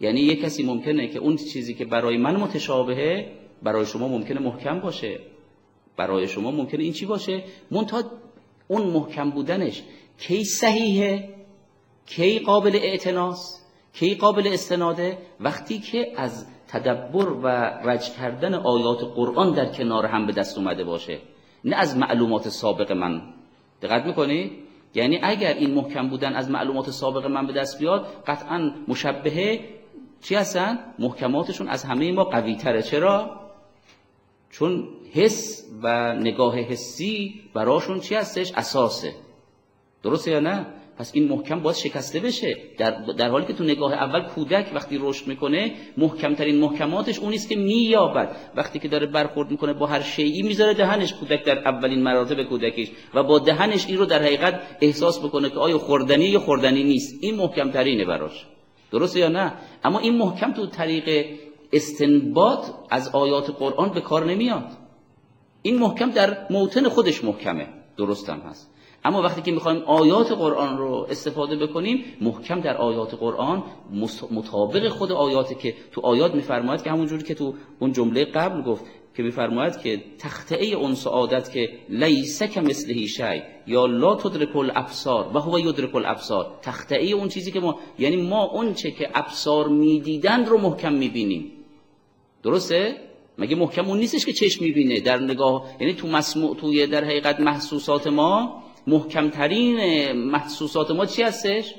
یعنی 0.00 0.21
یه 0.21 0.37
کسی 0.37 0.62
ممکنه 0.62 1.09
که 1.09 1.19
اون 1.19 1.37
چیزی 1.37 1.75
که 1.75 1.85
برای 1.85 2.16
من 2.16 2.37
متشابهه 2.37 3.33
برای 3.62 3.87
شما 3.87 4.09
ممکنه 4.09 4.40
محکم 4.40 4.80
باشه. 4.80 5.19
برای 5.97 6.28
شما 6.28 6.50
ممکنه 6.50 6.83
این 6.83 6.92
چی 6.92 7.07
باشه؟ 7.07 7.45
منتها 7.71 8.02
اون 8.69 8.83
محکم 8.83 9.30
بودنش 9.30 9.83
کی 10.19 10.45
صحیحه؟ 10.45 11.39
کی 12.17 12.38
قابل 12.38 12.76
اعتناس 12.76 13.61
کی 13.93 14.14
قابل 14.14 14.47
استناده 14.47 15.19
وقتی 15.40 15.79
که 15.79 16.12
از 16.17 16.47
تدبر 16.69 17.29
و 17.29 17.47
رج 17.88 18.11
کردن 18.11 18.55
آیات 18.55 18.99
قرآن 19.14 19.52
در 19.52 19.67
کنار 19.67 20.07
هم 20.07 20.26
به 20.26 20.33
دست 20.33 20.59
اومده 20.59 20.85
باشه 20.85 21.19
نه 21.64 21.76
از 21.76 21.97
معلومات 21.97 22.49
سابق 22.49 22.93
من 22.93 23.23
دقت 23.83 24.07
می‌کنی؟ 24.07 24.50
یعنی 24.95 25.19
اگر 25.23 25.55
این 25.55 25.75
محکم 25.75 26.09
بودن 26.09 26.33
از 26.33 26.50
معلومات 26.50 26.90
سابق 26.90 27.26
من 27.26 27.47
به 27.47 27.52
دست 27.52 27.79
بیاد 27.79 28.07
قطعا 28.26 28.73
مشبهه 28.88 29.61
چی 30.23 30.35
هستن؟ 30.35 30.79
محکماتشون 30.99 31.69
از 31.69 31.85
همه 31.85 32.12
ما 32.12 32.25
قوی 32.25 32.57
تره 32.57 32.83
چرا؟ 32.83 33.40
چون 34.50 34.88
حس 35.12 35.67
و 35.83 36.14
نگاه 36.14 36.59
حسی 36.59 37.40
براشون 37.55 38.00
چی 38.00 38.14
هستش؟ 38.14 38.52
اساسه 38.57 39.14
درسته 40.02 40.31
یا 40.31 40.40
نه؟ 40.40 40.67
پس 41.00 41.11
این 41.14 41.28
محکم 41.28 41.61
باید 41.61 41.76
شکسته 41.76 42.21
بشه. 42.21 42.57
در, 42.78 42.90
در 42.90 43.28
حالی 43.28 43.47
که 43.47 43.52
تو 43.52 43.64
نگاه 43.64 43.92
اول 43.92 44.21
کودک 44.21 44.71
وقتی 44.75 44.99
رشد 45.00 45.26
می‌کنه 45.26 45.73
محکمترین 45.97 46.61
محکماتش 46.61 47.19
اونیست 47.19 47.49
که 47.49 47.57
مییابد. 47.57 48.37
وقتی 48.57 48.78
که 48.78 48.88
داره 48.88 49.07
برخورد 49.07 49.50
می‌کنه 49.50 49.73
با 49.73 49.87
هر 49.87 50.00
شیعی 50.00 50.42
می‌ذاره 50.42 50.75
دهنش 50.75 51.12
کودک 51.12 51.45
در 51.45 51.59
اولین 51.69 52.02
مراتب 52.02 52.42
کودکیش 52.42 52.90
و 53.14 53.23
با 53.23 53.38
دهنش 53.38 53.87
این 53.87 53.99
رو 53.99 54.07
در 54.07 54.23
حقیقت 54.23 54.61
احساس 54.80 55.19
بکنه 55.19 55.50
که 55.50 55.59
آیا 55.59 55.78
خوردنی 55.78 56.25
یا 56.25 56.40
خوردنی 56.40 56.85
نیست. 56.85 57.19
این 57.21 57.35
محکمترینه 57.35 58.04
براش. 58.04 58.47
درسته 58.92 59.21
یا 59.21 59.28
نه؟ 59.28 59.52
اما 59.85 59.99
این 59.99 60.19
محکم 60.19 60.52
تو 60.52 60.66
طریق 60.66 61.26
استنباط 61.73 62.66
از 62.90 63.09
آیات 63.09 63.50
قرآن 63.59 63.88
به 63.88 64.00
کار 64.00 64.25
نمیاد. 64.25 64.66
این 65.62 65.78
محکم 65.78 66.11
در 66.11 66.47
موتن 66.50 66.88
خودش 66.88 67.25
محکمه. 67.25 67.69
درستم 67.97 68.40
هست. 68.40 68.71
اما 69.04 69.23
وقتی 69.23 69.42
که 69.42 69.52
می‌خوایم 69.52 69.83
آیات 69.83 70.33
قرآن 70.33 70.78
رو 70.78 71.07
استفاده 71.11 71.57
بکنیم 71.57 72.04
محکم 72.21 72.61
در 72.61 72.76
آیات 72.76 73.14
قرآن 73.14 73.62
مطابق 74.30 74.88
خود 74.88 75.12
آیاتی 75.12 75.54
که 75.54 75.75
تو 75.92 76.00
آیات 76.00 76.35
میفرماید 76.35 76.83
که 76.83 76.90
همونجوری 76.90 77.23
که 77.23 77.35
تو 77.35 77.54
اون 77.78 77.92
جمله 77.92 78.25
قبل 78.25 78.62
گفت 78.62 78.85
که 79.16 79.23
میفرماید 79.23 79.80
که 79.80 80.02
تخته 80.19 80.57
اون 80.57 80.95
سعادت 80.95 81.52
که 81.52 81.69
لیسه 81.88 82.49
که 82.49 82.61
مثل 82.61 83.07
شی 83.07 83.42
یا 83.66 83.87
لا 83.87 84.14
تدرک 84.14 84.57
الابصار 84.57 85.30
و 85.35 85.38
هو 85.38 85.59
یدرک 85.59 85.95
الابصار. 85.95 86.59
تخته 86.62 86.97
اون 86.97 87.28
چیزی 87.28 87.52
که 87.52 87.61
ما 87.61 87.78
یعنی 87.99 88.16
ما 88.16 88.45
اون 88.45 88.75
چه 88.75 88.90
که 88.90 89.11
ابصار 89.14 89.69
می‌دیدن 89.69 90.47
رو 90.47 90.59
محکم 90.59 90.92
می‌بینیم. 90.92 91.52
درسته؟ 92.42 92.97
مگه 93.38 93.57
محکم 93.57 93.88
اون 93.88 93.99
نیستش 93.99 94.26
که 94.26 94.33
چشم 94.33 94.64
می‌بینه 94.64 95.00
در 95.00 95.21
نگاه؟ 95.21 95.64
یعنی 95.80 95.95
تو 95.95 96.09
مسموع 96.09 96.57
توی 96.57 96.87
در 96.87 97.04
حقیقت 97.04 97.40
محسوسات 97.40 98.07
ما 98.07 98.62
محکمترین 98.90 99.76
محسوسات 100.12 100.90
ما 100.90 101.06
چی 101.06 101.23
هستش؟ 101.23 101.75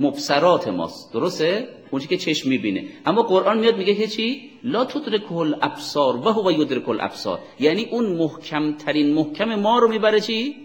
مبصرات 0.00 0.68
ماست. 0.68 1.12
درسته؟ 1.12 1.68
اونچه 1.90 2.08
که 2.08 2.16
چشم 2.16 2.48
می‌بینه. 2.48 2.84
اما 3.06 3.22
قرآن 3.22 3.58
میاد 3.58 3.76
میگه 3.76 3.94
که 3.94 4.06
چی؟ 4.06 4.50
لا 4.64 4.84
تدرک 4.84 5.32
الابصار 5.32 6.16
و 6.16 6.28
هو 6.36 6.52
یدرک 6.52 6.88
الابصار. 6.88 7.38
یعنی 7.60 7.84
اون 7.84 8.06
محکمترین 8.06 9.14
محکم 9.14 9.54
ما 9.54 9.78
رو 9.78 9.88
می‌بره 9.88 10.20
چی؟ 10.20 10.56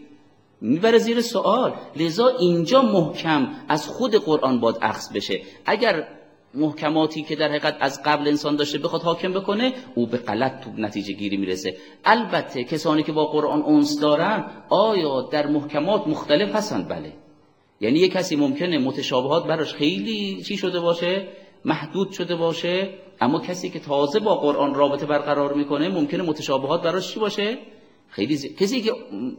می‌بره 0.61 0.97
زیر 0.97 1.21
سوال. 1.21 1.73
لذا 1.95 2.27
اینجا 2.27 2.81
محکم 2.81 3.47
از 3.69 3.87
خود 3.87 4.15
قرآن 4.15 4.59
باد 4.59 4.77
اخذ 4.81 5.13
بشه. 5.13 5.41
اگر 5.65 6.07
محکماتی 6.53 7.23
که 7.23 7.35
در 7.35 7.47
حقیقت 7.47 7.77
از 7.79 8.03
قبل 8.05 8.27
انسان 8.27 8.55
داشته 8.55 8.77
بخواد 8.77 9.01
حاکم 9.01 9.33
بکنه 9.33 9.73
او 9.95 10.07
به 10.07 10.17
غلط 10.17 10.63
تو 10.63 10.71
نتیجه 10.77 11.13
گیری 11.13 11.37
می‌رسه. 11.37 11.77
البته 12.05 12.63
کسانی 12.63 13.03
که 13.03 13.11
با 13.11 13.25
قرآن 13.25 13.61
اونس 13.61 13.99
دارن 13.99 14.45
آیا 14.69 15.21
در 15.21 15.47
محکمات 15.47 16.07
مختلف 16.07 16.55
هستند؟ 16.55 16.87
بله. 16.87 17.13
یعنی 17.81 17.99
یه 17.99 18.07
کسی 18.07 18.35
ممکنه 18.35 18.77
متشابهات 18.77 19.47
براش 19.47 19.73
خیلی 19.73 20.43
چی 20.43 20.57
شده 20.57 20.79
باشه؟ 20.79 21.27
محدود 21.65 22.11
شده 22.11 22.35
باشه. 22.35 22.89
اما 23.21 23.39
کسی 23.39 23.69
که 23.69 23.79
تازه 23.79 24.19
با 24.19 24.35
قرآن 24.35 24.73
رابطه 24.73 25.05
برقرار 25.05 25.53
می‌کنه 25.53 25.89
ممکنه 25.89 26.23
متشابهات 26.23 26.81
براش 26.81 27.13
چی 27.13 27.19
باشه؟ 27.19 27.57
خیلی 28.11 28.35
زی... 28.35 28.49
کسی 28.49 28.81
که 28.81 28.91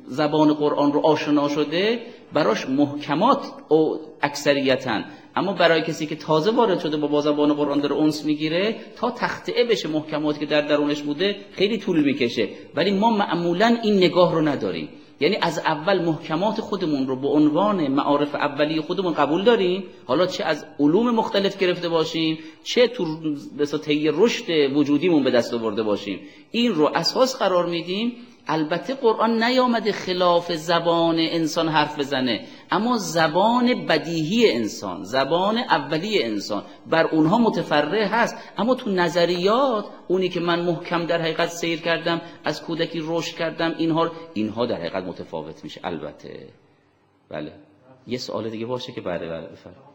زبان 0.07 0.55
قرآن 0.55 0.93
رو 0.93 1.01
آشنا 1.01 1.49
شده 1.49 2.03
براش 2.33 2.69
محکمات 2.69 3.53
او 3.69 4.01
اکثریتن 4.23 5.05
اما 5.37 5.53
برای 5.53 5.83
کسی 5.83 6.07
که 6.07 6.17
تازه 6.17 6.51
وارد 6.51 6.81
شده 6.81 6.97
با, 6.97 7.07
با 7.07 7.21
زبان 7.21 7.53
قرآن 7.53 7.81
داره 7.81 7.95
اونس 7.95 8.25
می‌گیره 8.25 8.77
تا 8.97 9.11
تخته 9.11 9.53
بشه 9.71 9.89
محکماتی 9.89 10.41
که 10.41 10.47
در 10.47 10.61
درونش 10.61 11.03
بوده 11.03 11.37
خیلی 11.53 11.79
طول 11.79 12.05
می‌کشه. 12.05 12.49
ولی 12.75 12.91
ما 12.91 13.11
معمولا 13.11 13.79
این 13.83 13.97
نگاه 13.97 14.35
رو 14.35 14.41
نداریم. 14.41 14.89
یعنی 15.21 15.37
از 15.41 15.59
اول 15.59 16.05
محکمات 16.05 16.61
خودمون 16.61 17.07
رو 17.07 17.17
به 17.17 17.29
عنوان 17.29 17.89
معارف 17.89 18.35
اولی 18.35 18.81
خودمون 18.81 19.13
قبول 19.13 19.45
داریم. 19.45 19.85
حالا 20.05 20.27
چه 20.27 20.45
از 20.45 20.67
علوم 20.81 21.11
مختلف 21.11 21.59
گرفته 21.59 21.89
باشیم 21.89 22.39
چه 22.65 22.89
تو 22.89 23.05
طی 23.85 24.11
رشد 24.15 24.73
وجودیمون 24.75 25.25
به 25.25 25.31
دست 25.31 25.55
آورده 25.55 25.83
باشیم. 25.83 26.21
این 26.51 26.75
رو 26.75 26.91
اساس 26.95 27.37
قرار 27.39 27.67
میدیم 27.67 28.13
البته 28.49 28.95
قرآن 28.95 29.43
نیامده 29.43 29.93
خلاف 29.93 30.53
زبان 30.53 31.17
انسان 31.19 31.69
حرف 31.69 31.99
بزنه. 31.99 32.47
اما 32.71 32.97
زبان 32.99 33.87
بدیهی 33.87 34.51
انسان 34.53 35.05
زبان 35.05 35.59
اولی 35.59 36.23
انسان 36.23 36.63
بر 36.87 37.07
اونها 37.07 37.39
متفرع 37.39 38.05
هست. 38.05 38.37
اما 38.59 38.75
تو 38.75 38.91
نظریات 38.91 39.85
اونی 40.09 40.29
که 40.29 40.41
من 40.41 40.61
محکم 40.61 41.07
در 41.07 41.21
حقیقت 41.21 41.49
سیر 41.49 41.81
کردم 41.81 42.21
از 42.45 42.63
کودکی 42.63 43.01
رشد 43.05 43.37
کردم 43.37 43.75
اینها 43.79 44.11
اینها 44.35 44.67
در 44.67 44.77
حقیقت 44.77 45.05
متفاوت 45.05 45.65
میشه. 45.65 45.81
البته. 45.85 46.49
بله. 47.29 47.53
یه 48.07 48.19
سوال 48.19 48.51
دیگه 48.51 48.67
باشه 48.67 48.93
که 48.93 49.01
بله 49.01 49.29
بله 49.29 49.47
بفرمایید 49.47 49.92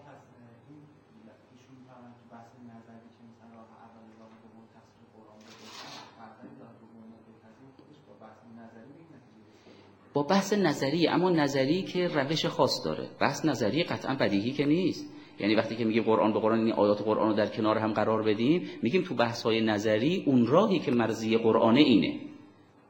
با 10.17 10.24
بحث 10.24 10.53
نظری 10.53 11.07
اما 11.07 11.29
نظری 11.29 11.81
که 11.81 12.07
روش 12.07 12.45
خاص 12.45 12.86
داره. 12.86 13.09
بحث 13.21 13.45
نظری 13.45 13.83
قطعا 13.83 14.15
بدیهی 14.15 14.51
که 14.51 14.65
نیست. 14.65 15.13
یعنی 15.39 15.55
وقتی 15.55 15.75
که 15.75 15.86
میگیم 15.86 16.03
قرآن 16.03 16.33
به 16.33 16.39
قرآن 16.39 16.59
این 16.59 16.74
آیات 16.74 17.01
قرآن 17.01 17.29
رو 17.29 17.33
در 17.33 17.47
کنار 17.47 17.77
هم 17.77 17.93
قرار 17.93 18.24
بدیم 18.24 18.69
میگیم 18.81 19.01
تو 19.01 19.15
بحث 19.15 19.43
های 19.43 19.62
نظری 19.62 20.24
اون 20.25 20.47
راهی 20.47 20.79
که 20.79 20.91
مرزی 20.91 21.38
قرآن 21.38 21.75
اینه. 21.75 22.19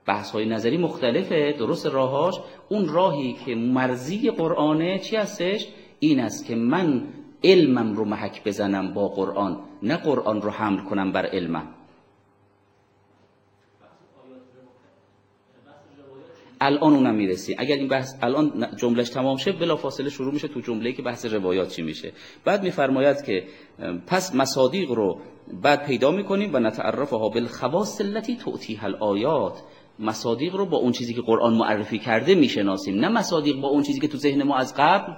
بحث 0.06 0.32
های 0.32 0.46
نظری 0.46 0.78
مختلفه 0.78 1.56
درست 1.60 1.86
راهاش. 1.86 2.36
اون 2.70 2.90
راهی 2.90 3.36
که 3.46 3.56
مرزی 3.56 4.32
قرآنه 4.32 5.00
چی 5.00 5.16
هستش؟ 5.16 5.68
این 6.00 6.20
است 6.20 6.46
که 6.46 6.56
من 6.56 7.08
علمم 7.44 7.94
رو 7.94 8.06
محک 8.06 8.44
بزنم 8.44 8.94
با 8.94 9.08
قرآن 9.08 9.60
نه 9.84 9.98
قرآن 9.98 10.42
رو 10.42 10.50
حمل 10.50 10.80
کنم 10.80 11.12
بر 11.12 11.26
علمم. 11.26 11.77
الان 16.62 16.94
اونم 16.94 17.16
می‌رسی. 17.16 17.56
اگر 17.58 17.76
این 17.76 17.88
بحث 17.88 18.14
الان 18.22 18.68
جملهش 18.78 19.10
تمام 19.10 19.38
شه 19.38 19.52
بلا 19.52 19.76
فاصله 19.76 20.10
شروع 20.10 20.34
میشه 20.34 20.48
تو 20.48 20.60
جمله 20.60 20.92
که 20.94 21.02
بحث 21.02 21.26
روایات 21.26 21.76
چی 21.76 21.82
میشه. 21.82 22.12
بعد 22.46 22.64
میفرماید 22.64 23.22
که 23.26 23.44
پس 24.08 24.36
مصادیق 24.36 24.92
رو 24.92 25.20
بعد 25.62 25.86
پیدا 25.86 26.12
می‌کنیم 26.12 26.50
و 26.54 26.60
نتعرفها 26.60 27.30
بالخواص 27.30 28.02
التي 28.02 28.36
تعطيها 28.36 28.88
الآیات 28.88 29.62
مصادیق 30.00 30.56
رو 30.56 30.66
با 30.66 30.78
اون 30.78 30.92
چیزی 30.92 31.14
که 31.14 31.22
قرآن 31.22 31.54
معرفی 31.54 32.00
کرده 32.00 32.36
می‌شناسیم. 32.36 32.96
نه 32.96 33.08
مصادیق 33.08 33.56
با 33.56 33.68
اون 33.68 33.84
چیزی 33.84 34.00
که 34.00 34.08
تو 34.08 34.18
ذهن 34.18 34.44
ما 34.44 34.58
از 34.58 34.74
قبل 34.78 35.14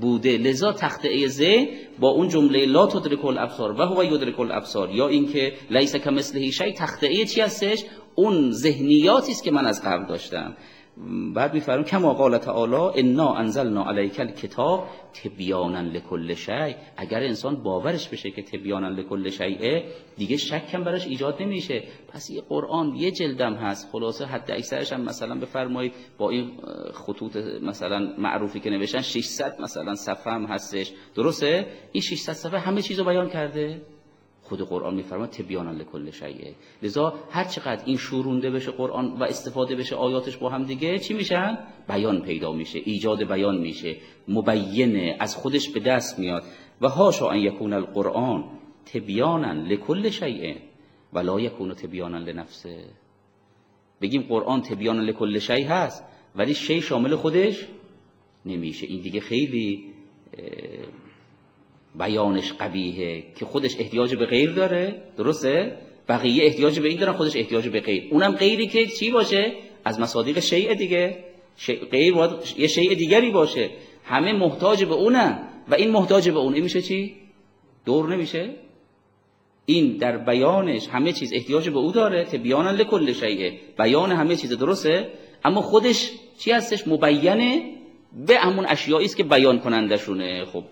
بوده. 0.00 0.38
لذا 0.38 0.72
تخته 0.72 1.26
ذهن 1.26 1.66
با 1.98 2.08
اون 2.08 2.28
جمله 2.28 2.66
لا 2.66 2.86
تدرک 2.86 3.24
الابصار 3.24 3.72
و 3.72 3.82
هو 3.82 4.04
یدرک 4.04 4.40
الابصار. 4.40 4.90
یا 4.90 5.08
اینکه 5.08 5.52
لیس 5.70 5.96
کمثله 5.96 6.50
شیء 6.50 6.72
تخته 6.72 7.24
چی 7.24 7.40
هستش؟ 7.40 7.84
اون 8.14 8.50
ذهنیاتی 8.50 9.32
است 9.32 9.44
که 9.44 9.50
من 9.50 9.66
از 9.66 9.82
قبل 9.84 10.06
داشتم. 10.06 10.56
بعد 11.34 11.54
میفرم 11.54 11.84
کما 11.84 12.14
قال 12.14 12.38
تعالی 12.38 13.00
انا 13.00 13.34
انزلنا 13.34 13.84
علیک 13.84 14.20
الکتاب 14.20 14.88
تبیانا 15.14 15.80
لکل 15.80 16.34
شیء. 16.34 16.74
اگر 16.96 17.18
انسان 17.18 17.62
باورش 17.62 18.08
بشه 18.08 18.30
که 18.30 18.42
تبیانا 18.42 18.88
لکل 18.88 19.30
شیء 19.30 19.82
دیگه 20.16 20.36
شک 20.36 20.74
هم 20.74 20.84
براش 20.84 21.06
ایجاد 21.06 21.42
نمیشه. 21.42 21.82
پس 22.12 22.30
یه 22.30 22.42
قرآن 22.48 22.94
یه 22.94 23.10
جلدم 23.10 23.54
هست. 23.54 23.88
خلاصه 23.92 24.24
حد 24.24 24.50
اکثرش 24.50 24.92
هم 24.92 25.00
مثلا 25.00 25.34
بفرمایید 25.34 25.92
با 26.18 26.30
این 26.30 26.50
خطوط 26.94 27.36
مثلا 27.62 28.14
معروفی 28.18 28.60
که 28.60 28.70
نوشتن 28.70 29.00
600 29.00 29.56
مثلا 29.60 29.94
صفحه 29.94 30.32
هم 30.32 30.44
هستش. 30.44 30.92
درسته؟ 31.14 31.66
این 31.92 32.02
600 32.02 32.32
صفحه 32.32 32.58
همه 32.58 32.82
چیزو 32.82 33.04
بیان 33.04 33.30
کرده؟ 33.30 33.80
خود 34.48 34.60
قرآن 34.60 34.94
میفرماد 34.94 35.30
تبیانا 35.30 35.72
لکل 35.72 36.10
شیء. 36.10 36.52
لذا 36.82 37.14
هر 37.30 37.44
چقدر 37.44 37.82
این 37.84 37.96
شورونده 37.96 38.50
بشه 38.50 38.70
قرآن 38.70 39.06
و 39.06 39.22
استفاده 39.22 39.76
بشه 39.76 39.96
آیاتش 39.96 40.36
با 40.36 40.48
هم 40.50 40.64
دیگه 40.64 40.98
چی 40.98 41.14
میشن 41.14 41.58
بیان 41.88 42.22
پیدا 42.22 42.52
میشه 42.52 42.78
ایجاد 42.84 43.32
بیان 43.32 43.58
میشه 43.58 43.96
مبینه 44.28 45.16
از 45.20 45.36
خودش 45.36 45.68
به 45.68 45.80
دست 45.80 46.18
میاد. 46.18 46.42
و 46.80 46.88
هاشا 46.88 47.30
ان 47.30 47.38
یکون 47.38 47.72
القرآن 47.72 48.44
تبیانا 48.92 49.52
لکل 49.52 50.10
شیء 50.10 50.54
و 51.12 51.18
لا 51.18 51.40
یکون 51.40 51.74
تبیانا 51.74 52.18
لنفسه 52.18 52.84
بگیم 54.00 54.22
قرآن 54.22 54.62
تبیانا 54.62 55.02
لکل 55.02 55.38
شیء 55.38 55.66
هست 55.68 56.04
ولی 56.36 56.54
شی 56.54 56.80
شامل 56.80 57.16
خودش 57.16 57.66
نمیشه. 58.46 58.86
این 58.86 59.00
دیگه 59.00 59.20
خیلی 59.20 59.84
بیانش 61.98 62.52
قبیهه 62.52 63.24
که 63.38 63.44
خودش 63.44 63.76
احتیاج 63.80 64.14
به 64.14 64.26
غیر 64.26 64.50
داره. 64.50 65.02
درسته؟ 65.16 65.76
بقیه 66.08 66.44
احتیاج 66.44 66.80
به 66.80 66.88
این 66.88 66.98
دارن 66.98 67.12
خودش 67.12 67.36
احتیاج 67.36 67.68
به 67.68 67.80
غیر. 67.80 68.08
اونم 68.10 68.32
غیری 68.32 68.66
که 68.66 68.86
چی 68.86 69.10
باشه؟ 69.10 69.52
از 69.84 70.00
مصادیق 70.00 70.40
شیء 70.40 70.74
دیگه. 70.74 71.16
غیر 71.90 72.14
باید 72.14 72.30
یه 72.58 72.66
شیء 72.66 72.94
دیگری 72.94 73.30
باشه. 73.30 73.70
همه 74.04 74.32
محتاج 74.32 74.84
به 74.84 74.94
اونن 74.94 75.38
و 75.68 75.74
این 75.74 75.90
محتاج 75.90 76.28
به 76.28 76.38
اون. 76.38 76.60
میشه 76.60 76.82
چی؟ 76.82 77.14
دور 77.84 78.08
نمیشه. 78.08 78.50
این 79.66 79.96
در 79.96 80.18
بیانش 80.18 80.88
همه 80.88 81.12
چیز 81.12 81.32
احتیاج 81.32 81.68
به 81.68 81.78
او 81.78 81.92
داره. 81.92 82.24
تبیانا 82.24 82.70
لکل 82.70 83.12
شیء. 83.12 83.50
بیان 83.78 84.12
همه 84.12 84.36
چیز 84.36 84.52
درسته؟ 84.52 85.08
اما 85.44 85.60
خودش 85.60 86.10
چی 86.38 86.50
هستش؟ 86.50 86.88
مبینه 86.88 87.72
به 88.26 88.38
همون 88.38 88.66
اشیایی 88.68 89.04
است 89.04 89.16
که 89.16 89.24
بیان 89.24 89.58
کنندشونه 89.58 90.44
خب 90.44 90.64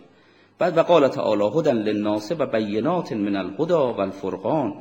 بعد 0.58 0.78
و 0.78 0.82
قال 0.82 1.08
تعالی 1.08 1.44
هدن 1.58 1.76
للناس 1.76 2.32
و 2.38 2.46
بینات 2.46 3.12
من 3.12 3.36
الهدا 3.36 3.92
و 3.92 4.00
الفرقان. 4.00 4.74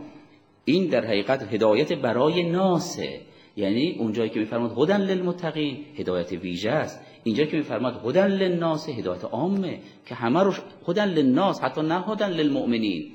این 0.66 0.88
در 0.88 1.06
حقیقت 1.06 1.54
هدایت 1.54 1.94
برای 1.94 2.52
ناسه. 2.52 3.22
یعنی 3.58 3.96
اونجایی 4.00 4.30
که 4.30 4.40
میفرماد 4.40 4.78
هدن 4.78 5.02
للمتقین 5.02 5.86
هدایت 5.96 6.32
ویژه 6.32 6.72
است. 6.72 7.00
اینجا 7.24 7.46
که 7.46 7.58
میفرماد 7.58 8.02
هدن 8.06 8.28
للناس 8.28 8.90
هدایت 8.90 9.24
عامه. 9.24 9.80
که 10.06 10.16
همه 10.16 10.44
رو 10.44 10.54
هدن 10.88 11.08
للناس 11.08 11.62
حتی 11.62 11.82
نه 11.82 12.02
هدن 12.02 12.30
للمؤمنین. 12.30 13.12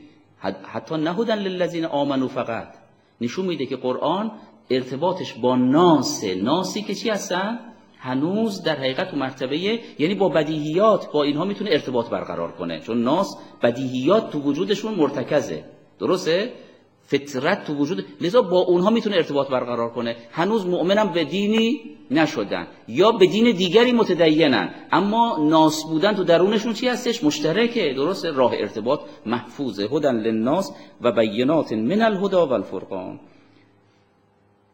حتی 0.63 0.97
نه 0.97 1.15
هدن 1.15 1.39
للذین 1.39 1.85
آمنو 1.85 2.29
فقط. 2.29 2.69
نشون 3.21 3.47
میده 3.47 3.67
که 3.67 3.77
قرآن 3.77 4.31
ارتباطش 4.71 5.35
با 5.35 5.57
ناس 5.57 6.25
ناسی 6.25 6.83
که 6.83 6.95
چی 6.95 7.11
هستن؟ 7.11 7.59
هنوز 8.09 8.63
در 8.63 8.77
حقیقت 8.77 9.15
و 9.15 9.17
مرتبه 9.17 9.59
یعنی 9.99 10.15
با 10.15 10.29
بدیهیات 10.29 11.13
با 11.13 11.23
اینها 11.23 11.45
می‌تونه 11.45 11.71
ارتباط 11.71 12.07
برقرار 12.09 12.53
کنه. 12.53 12.81
چون 12.81 13.03
ناس 13.03 13.37
بدیهیات 13.63 14.31
تو 14.31 14.39
وجودشون 14.41 14.95
مرتکزه. 14.95 15.65
درسته؟ 16.01 16.53
فطرت 17.03 17.65
تو 17.67 17.75
وجود 17.75 18.05
لذا 18.21 18.43
با 18.43 18.59
اونها 18.59 18.91
می‌تونه 18.91 19.17
ارتباط 19.17 19.49
برقرار 19.49 19.91
کنه. 19.91 20.17
هنوز 20.31 20.67
مؤمنم 20.67 21.09
به 21.13 21.25
دینی 21.25 21.81
نشدن. 22.11 22.67
یا 22.89 23.13
به 23.13 23.27
دین 23.27 23.57
دیگری 23.57 23.93
متدینن. 23.93 24.71
اما 24.93 25.39
ناس 25.51 25.85
بودن 25.85 26.15
تو 26.15 26.25
درونشون 26.25 26.73
چی 26.73 26.89
هستش؟ 26.89 27.25
مشترکه. 27.25 27.95
درست 27.95 28.25
راه 28.25 28.53
ارتباط 28.55 29.01
محفوظه. 29.27 29.89
هدن 29.93 30.17
للناس 30.17 30.73
و 31.01 31.13
بینات 31.13 31.73
من 31.73 32.03
الهدا 32.03 32.47
و 32.47 32.53
الفرقان 32.53 33.21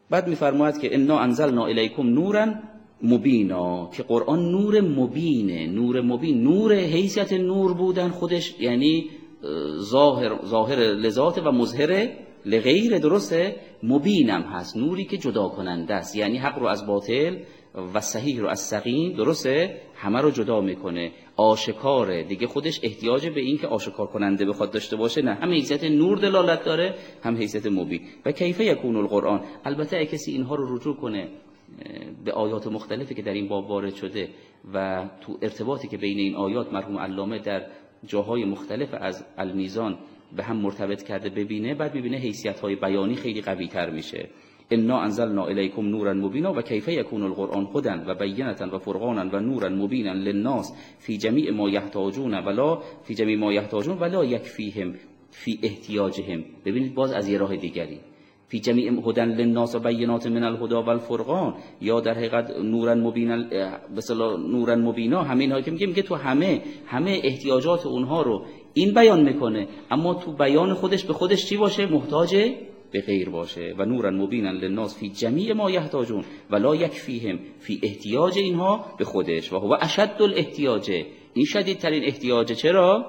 بعد 0.09 0.27
میفرماید 0.27 0.79
که 0.81 0.95
انا 0.95 1.19
انزلنا 1.19 1.65
الیکم 1.65 2.07
نورا 2.07 2.45
مبینا 3.03 3.89
که 3.93 4.03
قرآن 4.03 4.51
نور 4.51 4.81
مبینه 4.81 5.67
نور 5.67 6.01
مبین. 6.01 6.43
نور 6.43 6.73
حیثیت 6.73 7.33
نور 7.33 7.73
بودن 7.73 8.09
خودش 8.09 8.55
یعنی 8.59 9.09
ظاهر, 9.79 10.45
ظاهر 10.45 10.79
لذات 10.79 11.37
و 11.45 11.51
مظهر 11.51 12.09
لغیر 12.45 12.97
درسته 12.97 13.55
مبینم 13.83 14.41
هست. 14.41 14.77
نوری 14.77 15.05
که 15.05 15.17
جدا 15.17 15.47
کننده 15.49 15.93
است. 15.93 16.15
یعنی 16.15 16.37
حق 16.37 16.59
رو 16.59 16.67
از 16.67 16.87
باطل 16.87 17.37
و 17.93 18.01
صحیح 18.01 18.39
رو 18.41 18.47
از 18.47 18.59
سقیم 18.59 19.13
درسته؟ 19.13 19.81
همه 19.95 20.21
رو 20.21 20.31
جدا 20.31 20.61
می‌کنه. 20.61 21.11
آشکاره 21.37 22.23
دیگه 22.23 22.47
خودش 22.47 22.79
احتیاج 22.83 23.27
به 23.27 23.41
این 23.41 23.57
که 23.57 23.67
آشکار 23.67 24.07
کننده 24.07 24.45
بخواد 24.45 24.71
داشته 24.71 24.95
باشه 24.95 25.21
نه. 25.21 25.33
هم 25.33 25.51
حیثیت 25.51 25.83
نور 25.83 26.17
دلالت 26.17 26.65
داره 26.65 26.95
هم 27.23 27.37
حیثیت 27.37 27.65
مبین. 27.65 28.01
و 28.25 28.31
کیفه 28.31 28.65
یکون 28.65 28.95
القرآن؟ 28.95 29.41
البته 29.65 30.05
کسی 30.05 30.31
اینها 30.31 30.55
رو 30.55 30.75
رجوع 30.75 30.95
کنه 30.95 31.27
به 32.25 32.31
آیات 32.31 32.67
مختلفی 32.67 33.15
که 33.15 33.21
در 33.21 33.33
این 33.33 33.47
باب 33.47 33.69
وارد 33.69 33.95
شده 33.95 34.29
و 34.73 35.09
تو 35.21 35.37
ارتباطی 35.41 35.87
که 35.87 35.97
بین 35.97 36.17
این 36.17 36.35
آیات 36.35 36.73
مرحوم 36.73 36.97
علامه 36.97 37.39
در 37.39 37.65
جاهای 38.05 38.45
مختلف 38.45 38.93
از 38.93 39.25
المیزان 39.37 39.97
به 40.35 40.43
هم 40.43 40.57
مرتبط 40.57 41.03
کرده 41.03 41.29
ببینه 41.29 41.75
بعد 41.75 41.93
ببینه 41.93 42.17
حیثیت 42.17 42.59
های 42.59 42.75
بیانی 42.75 43.15
خیلی 43.15 43.41
قوی 43.41 43.67
تر 43.67 43.89
میشه. 43.89 44.29
انا 44.71 44.99
انزلنا 44.99 45.45
الیکم 45.45 45.81
نورا 45.81 46.13
مبینا 46.13 46.53
و 46.53 46.61
کیف 46.61 46.87
یکون 46.87 47.23
القرآن 47.23 47.67
هدى 47.75 47.89
و 48.07 48.15
بینتا 48.15 48.75
و 48.75 48.77
فرقانا 48.77 49.29
و 49.37 49.39
نورا 49.39 49.69
مبینا 49.69 50.13
للناس 50.13 50.73
فی 50.99 51.17
جمیع 51.17 51.51
ما 51.51 51.69
یحتاجون 51.69 52.33
ولا 52.33 52.75
فی 53.03 53.15
جمیع 53.15 53.37
ما 53.37 53.53
یحتاجون 53.53 53.97
ولا 53.97 54.25
یکفیهم 54.25 54.93
فی 55.29 55.59
احتیاجهم. 55.63 56.43
ببینید 56.65 56.95
باز 56.95 57.11
از 57.13 57.29
یه 57.29 57.37
راه 57.37 57.55
دیگری. 57.55 57.99
فی 58.47 58.59
جمیع 58.59 58.91
هدى 58.91 59.21
للناس 59.21 59.75
و 59.75 59.79
بینات 59.79 60.27
من 60.27 60.43
الهدى 60.43 60.75
و 60.75 60.89
الفرقان. 60.89 61.53
یا 61.81 61.99
در 61.99 62.13
حقیقت 62.13 62.51
نورا 62.51 62.95
مبینا 62.95 63.43
مثلا 63.95 64.37
نورا 64.37 64.75
مبینا. 64.75 65.23
هایی 65.23 65.63
که 65.63 65.71
میگه 65.71 65.87
میگه 65.87 66.01
تو 66.01 66.15
همه 66.15 66.61
همه 66.85 67.21
احتیاجات 67.23 67.85
اونها 67.85 68.21
رو 68.21 68.45
این 68.73 68.93
بیان 68.93 69.23
می‌کنه. 69.23 69.67
اما 69.91 70.13
تو 70.13 70.31
بیان 70.31 70.73
خودش 70.73 71.03
به 71.03 71.13
خودش 71.13 71.45
چی 71.45 71.57
باشه؟ 71.57 71.85
محتاج 71.85 72.35
به 72.91 73.01
غیر 73.01 73.29
باشه. 73.29 73.75
و 73.77 73.85
نورا 73.85 74.11
مبینا 74.11 74.51
للناس 74.51 74.99
فی 74.99 75.09
جمیع 75.09 75.53
ما 75.53 75.71
یحتاجون. 75.71 76.23
ولا 76.49 76.75
یکفیهم 76.75 77.39
فی 77.59 77.79
احتیاج 77.83 78.37
اینها 78.37 78.85
به 78.97 79.05
خودش. 79.05 79.53
و 79.53 79.59
هو 79.59 79.77
اشد 79.81 80.11
الاحتیاج. 80.19 80.91
این 81.33 81.45
شدیدترین 81.45 82.03
احتیاجه 82.03 82.55
چرا؟ 82.55 83.05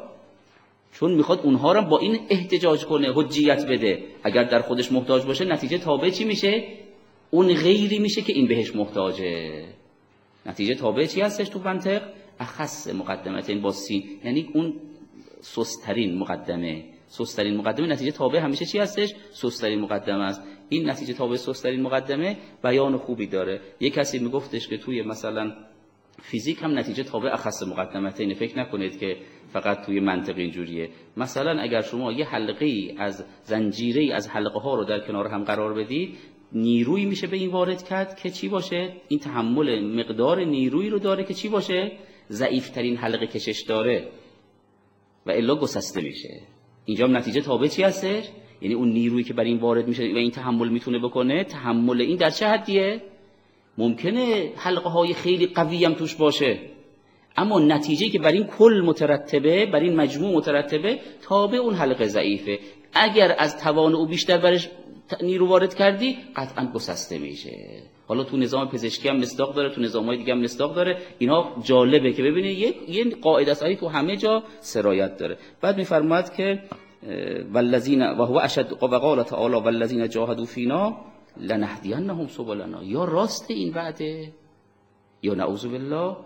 چون 0.99 1.15
می‌خواد 1.15 1.41
اونها 1.41 1.73
را 1.73 1.83
با 1.83 1.99
این 1.99 2.19
احتجاج 2.29 2.85
کنه 2.85 3.13
حجیت 3.15 3.67
بده. 3.67 4.05
اگر 4.23 4.45
در 4.45 4.61
خودش 4.61 4.93
محتاج 4.93 5.25
باشه 5.25 5.45
نتیجه 5.45 5.79
تابع 5.79 6.11
چی 6.11 6.25
میشه؟ 6.25 6.65
اون 7.31 7.55
غیری 7.55 7.99
میشه 7.99 8.23
که 8.23 8.33
این 8.33 8.49
بهش 8.49 8.77
محتاجه. 8.77 9.65
نتیجه 10.47 10.75
تابع 10.75 11.07
چی 11.07 11.21
هستش 11.21 11.49
تو 11.49 11.59
منطق؟ 11.59 12.03
اخص 12.41 12.89
مقدمت 12.89 13.51
این 13.51 13.63
با 13.63 13.73
سین 13.73 14.05
یعنی 14.25 14.49
اون 14.55 14.75
سسترین 15.41 16.19
مقدمه. 16.19 16.85
سسترین 17.07 17.57
مقدمه 17.57 17.87
نتیجه 17.87 18.11
تابع 18.11 18.39
همیشه 18.39 18.65
چی 18.65 18.79
هستش؟ 18.79 19.15
سسترین 19.33 19.81
مقدمه 19.81 20.25
است. 20.25 20.43
این 20.69 20.91
نتیجه 20.91 21.15
تابع 21.15 21.37
سسترین 21.37 21.83
مقدمه 21.83 22.37
بیان 22.63 22.97
خوبی 22.97 23.27
داره. 23.27 23.61
یه 23.81 23.91
کسی 23.91 24.19
میگفتش 24.19 24.69
که 24.69 24.79
توی 24.79 25.03
مثلا 25.03 25.53
فیزیک 26.23 26.63
هم 26.63 26.79
نتیجه 26.79 27.03
تابع 27.03 27.33
اخص 27.33 27.63
مقدمته 27.63 28.23
اینه. 28.23 28.35
فکر 28.35 28.59
نکنید 28.59 28.99
که 28.99 29.17
فقط 29.53 29.87
توی 29.87 30.01
منطق 30.01 30.39
اینجوریه. 30.39 30.91
مثلا 31.17 31.61
اگر 31.61 31.83
شما 31.83 32.13
یه 32.13 32.25
حلقه 32.25 32.95
از 32.99 33.25
زنجیره 33.43 34.15
از 34.15 34.29
حلقه 34.29 34.61
ها 34.61 34.75
رو 34.75 34.85
در 34.85 35.01
کنار 35.01 35.27
هم 35.27 35.45
قرار 35.45 35.75
بدید 35.75 36.19
نیروی 36.53 37.05
میشه 37.05 37.27
به 37.27 37.37
این 37.37 37.51
وارد 37.51 37.83
کرد 37.83 38.17
که 38.17 38.31
چی 38.31 38.49
باشه؟ 38.49 38.93
این 39.09 39.21
تحمل 39.21 39.81
مقدار 39.81 40.45
نیرویی 40.45 40.91
رو 40.91 40.99
داره 40.99 41.25
که 41.25 41.35
چی 41.35 41.49
باشه؟ 41.49 41.93
ضعیفترین 42.31 42.97
حلقه 42.97 43.27
کشش 43.27 43.65
داره. 43.69 44.09
و 45.27 45.31
الا 45.31 45.57
گسسته 45.57 46.01
میشه. 46.01 46.41
اینجا 46.85 47.07
نتیجه 47.07 47.41
تابع 47.41 47.69
چی 47.69 47.83
هستش؟ 47.83 48.25
یعنی 48.61 48.75
اون 48.75 48.89
نیرویی 48.89 49.25
که 49.25 49.35
بر 49.35 49.45
این 49.45 49.59
وارد 49.59 49.89
میشه 49.89 50.03
و 50.03 50.17
این 50.17 50.31
تحمل 50.31 50.69
می‌تونه 50.69 50.99
بکنه 50.99 51.45
تحمل 51.45 52.01
این 52.01 52.17
در 52.17 52.31
چه 52.31 52.47
حدیه؟ 52.47 53.03
ممکنه 53.79 54.53
حلقه 54.57 54.89
های 54.89 55.15
خیلی 55.15 55.47
قوی 55.47 55.85
هم 55.85 55.95
توش 55.95 56.15
باشه. 56.15 56.59
اما 57.37 57.61
نتیجه 57.61 58.09
که 58.09 58.19
بر 58.19 58.33
این 58.33 58.45
کل 58.45 58.83
مترتبه 58.87 59.67
بر 59.67 59.81
این 59.81 59.97
مجموع 59.97 60.37
مترتبه 60.37 60.99
تابع 61.23 61.59
اون 61.59 61.75
حلقه 61.75 62.07
ضعیفه. 62.07 62.59
اگر 62.95 63.37
از 63.39 63.59
توان 63.63 63.95
او 63.95 64.07
بیشتر 64.07 64.39
برش 64.39 64.69
نیرو 65.23 65.49
وارد 65.49 65.75
کردی 65.75 66.17
قطعا 66.37 66.67
گسسته 66.75 67.19
میشه. 67.19 67.83
حالا 68.09 68.25
تو 68.25 68.37
نظام 68.37 68.69
پزشکی 68.69 69.09
هم 69.09 69.17
مصداق 69.17 69.55
داره 69.55 69.75
تو 69.75 69.81
نظام 69.81 70.07
های 70.07 70.17
دیگه 70.17 70.33
هم 70.33 70.41
مصداق 70.41 70.75
داره. 70.75 70.99
اینا 71.19 71.49
جالبه 71.63 72.13
که 72.13 72.23
ببینید 72.23 72.59
یه 72.89 73.05
قاعده 73.23 73.51
است. 73.51 73.75
تو 73.75 73.89
همه 73.89 74.17
جا 74.17 74.43
سرایت 74.61 75.17
داره. 75.17 75.39
بعد 75.61 75.77
میفرماید 75.77 76.33
که 76.33 76.63
والذین 77.53 78.03
و 78.03 78.25
هو 78.25 78.37
اشد 78.37 78.73
و 78.73 78.87
قال 78.87 79.23
تعالی 79.23 79.55
والذین 79.55 80.09
جاهدوا 80.09 80.45
فینا 80.45 80.97
لنهدینهم 81.39 82.27
سبلنا. 82.27 82.83
یا 82.83 83.05
راست 83.05 83.51
این 83.51 83.73
بعده 83.73 84.33
یا 85.23 85.35
نعوذ 85.35 85.67
بالله 85.67 86.17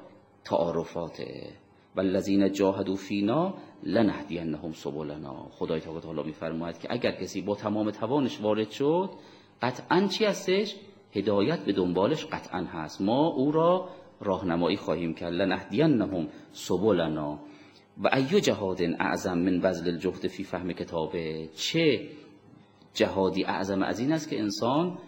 تعارفاته 0.45 1.49
والذین 1.97 2.53
جاهدوا 2.53 2.95
فینا 2.95 3.55
لنهدینهم 3.83 4.73
سبلنا. 4.73 5.47
خدای 5.51 5.81
تعالی 5.81 6.23
میفرماید 6.23 6.79
که 6.79 6.89
اگر 6.93 7.13
کسی 7.13 7.41
با 7.41 7.55
تمام 7.55 7.91
توانش 7.91 8.41
وارد 8.41 8.71
شد 8.71 9.11
قطعا 9.63 10.07
چی 10.07 10.25
هستش؟ 10.25 10.77
هدایت 11.13 11.65
به 11.65 11.73
دنبالش 11.73 12.25
قطعا 12.25 12.61
هست. 12.61 13.01
ما 13.01 13.27
او 13.27 13.53
را 13.53 13.89
راهنمایی 14.21 14.77
خواهیم 14.77 15.15
کرد. 15.15 15.33
لنهدينهم 15.33 16.29
سبلنا. 16.53 17.39
وأي 18.03 18.39
جهاد 18.39 18.83
أعظم 18.83 19.39
من 19.39 19.61
بذل 19.61 19.89
الجهد 19.89 20.27
في 20.27 20.45
فهم 20.45 20.73
كتابه. 20.73 21.49
چه؟ 21.57 22.09
جهادی 22.95 23.45
اعظم 23.45 23.83
از 23.83 24.01
این 24.01 24.13
است 24.13 24.31
که 24.31 24.39
انسان 24.39 24.99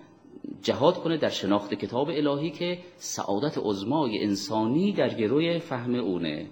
جهاد 0.63 0.95
کنه 0.95 1.17
در 1.17 1.29
شناخت 1.29 1.75
کتاب 1.75 2.09
الهی 2.09 2.51
که 2.51 2.79
سعادت 2.97 3.59
عظمای 3.59 4.25
انسانی 4.25 4.93
در 4.93 5.09
گروی 5.15 5.59
فهم 5.59 5.95
اونه. 5.95 6.47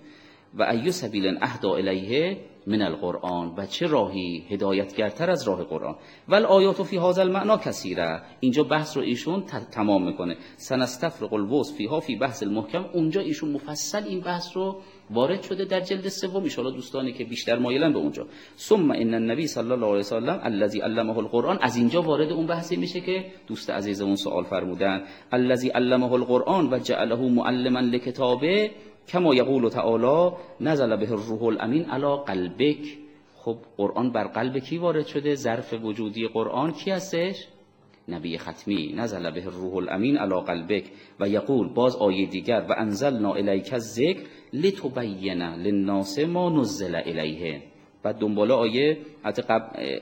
وأي 0.54 0.62
سبيل 0.62 1.38
أهدى 1.42 1.74
إليه 1.74 2.36
من 2.66 2.82
القرآن. 2.82 3.54
و 3.56 3.66
چه 3.66 3.86
راهی 3.86 4.46
هدایتگرتر 4.50 5.30
از 5.30 5.48
راه 5.48 5.64
قرآن. 5.64 5.96
والآيات 6.28 6.82
في 6.82 6.96
هذا 6.96 7.22
المعنى 7.22 7.56
كثيرة. 7.56 8.22
اینجا 8.40 8.64
بحث 8.64 8.96
رو 8.96 9.02
ایشون 9.02 9.44
تمام 9.72 10.06
می‌کنه. 10.06 10.36
سنستفرق 10.56 11.32
الوصف 11.32 11.76
فیها 11.76 12.00
فی 12.00 12.16
بحث 12.16 12.42
المحکم. 12.42 12.84
اونجا 12.92 13.20
ایشون 13.20 13.52
مفصل 13.52 14.04
این 14.04 14.20
بحث 14.20 14.56
رو 14.56 14.80
وارد 15.10 15.42
شده 15.42 15.64
در 15.64 15.80
جلد 15.80 16.08
سوم. 16.08 16.44
ان 16.58 16.74
دوستانی 16.74 17.12
که 17.12 17.24
بیشتر 17.24 17.58
مایلن 17.58 17.92
به 17.92 17.98
اونجا. 17.98 18.26
ثم 18.56 18.90
ان 18.90 19.14
النبی 19.14 19.46
صلی 19.46 19.72
الله 19.72 19.86
علیه 19.86 19.98
و 19.98 20.02
سلم 20.02 20.40
الذی 20.42 20.80
علمه 20.80 21.18
القرآن 21.18 21.58
از 21.62 21.76
اینجا 21.76 22.02
وارد 22.02 22.32
اون 22.32 22.46
بحثی 22.46 22.76
میشه 22.76 23.00
که 23.00 23.24
دوست 23.46 23.70
عزیزمون 23.70 24.16
سوال 24.16 24.44
فرمودن. 24.44 25.04
الذی 25.32 25.68
علمه 25.68 26.12
القرآن 26.12 26.72
و 26.72 26.78
جعله 26.78 27.28
معلما 27.28 27.80
لکتابه 27.80 28.70
کما 29.08 29.34
یقول 29.34 29.68
تعالی 29.68 30.36
نزل 30.60 30.96
به 30.96 31.12
الروح 31.12 31.42
الامین 31.42 31.84
علی 31.84 32.16
قلبک. 32.26 32.98
خب 33.36 33.56
قرآن 33.76 34.12
بر 34.12 34.24
قلب 34.24 34.58
کی 34.58 34.78
وارد 34.78 35.06
شده؟ 35.06 35.34
ظرف 35.34 35.74
وجودی 35.84 36.28
قرآن 36.28 36.72
کی 36.72 36.90
هستش؟ 36.90 37.46
نبی 38.08 38.38
ختمی. 38.38 38.92
نزل 38.96 39.30
به 39.30 39.46
الروح 39.46 39.76
الامین 39.76 40.16
علی 40.16 40.40
قلبک. 40.40 40.84
و 41.20 41.28
یقول 41.28 41.68
باز 41.68 41.96
آیه 41.96 42.26
دیگر 42.26 42.66
و 42.68 42.74
انزلنا 42.78 43.34
الیک 43.34 43.72
الذکر 43.72 44.20
لتبین 44.52 45.42
للناس 45.42 46.18
ما 46.18 46.50
نزل 46.50 46.94
الیه 46.94 47.62
بعد 48.02 48.18
دنباله 48.18 48.54
آیه 48.54 48.98
حتی 49.22 49.42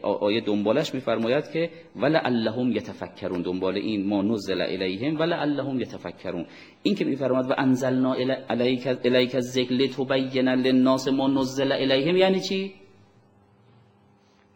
آیه 0.03 0.41
دنبالش 0.41 0.95
میفرماید 0.95 1.51
که 1.51 1.71
اللهم 2.03 2.73
یتفکرون 2.73 3.43
دنباله 3.43 3.81
این 3.81 4.07
ما 4.07 4.23
نزل 4.23 4.61
الیهم 4.61 5.21
اللهم 5.21 5.81
یتفکرون 5.81 6.47
این 6.83 6.95
که 6.95 7.05
میفرماید 7.05 7.51
و 7.51 7.55
انزلنا 7.59 8.15
الیک 8.49 8.87
الیک 9.05 9.35
الذکر 9.35 9.73
لتبین 9.73 10.49
للناس 10.49 11.09
ما 11.09 11.29
نزل 11.29 11.73
الیهم 11.73 12.17
یعنی 12.17 12.41
چی؟ 12.41 12.75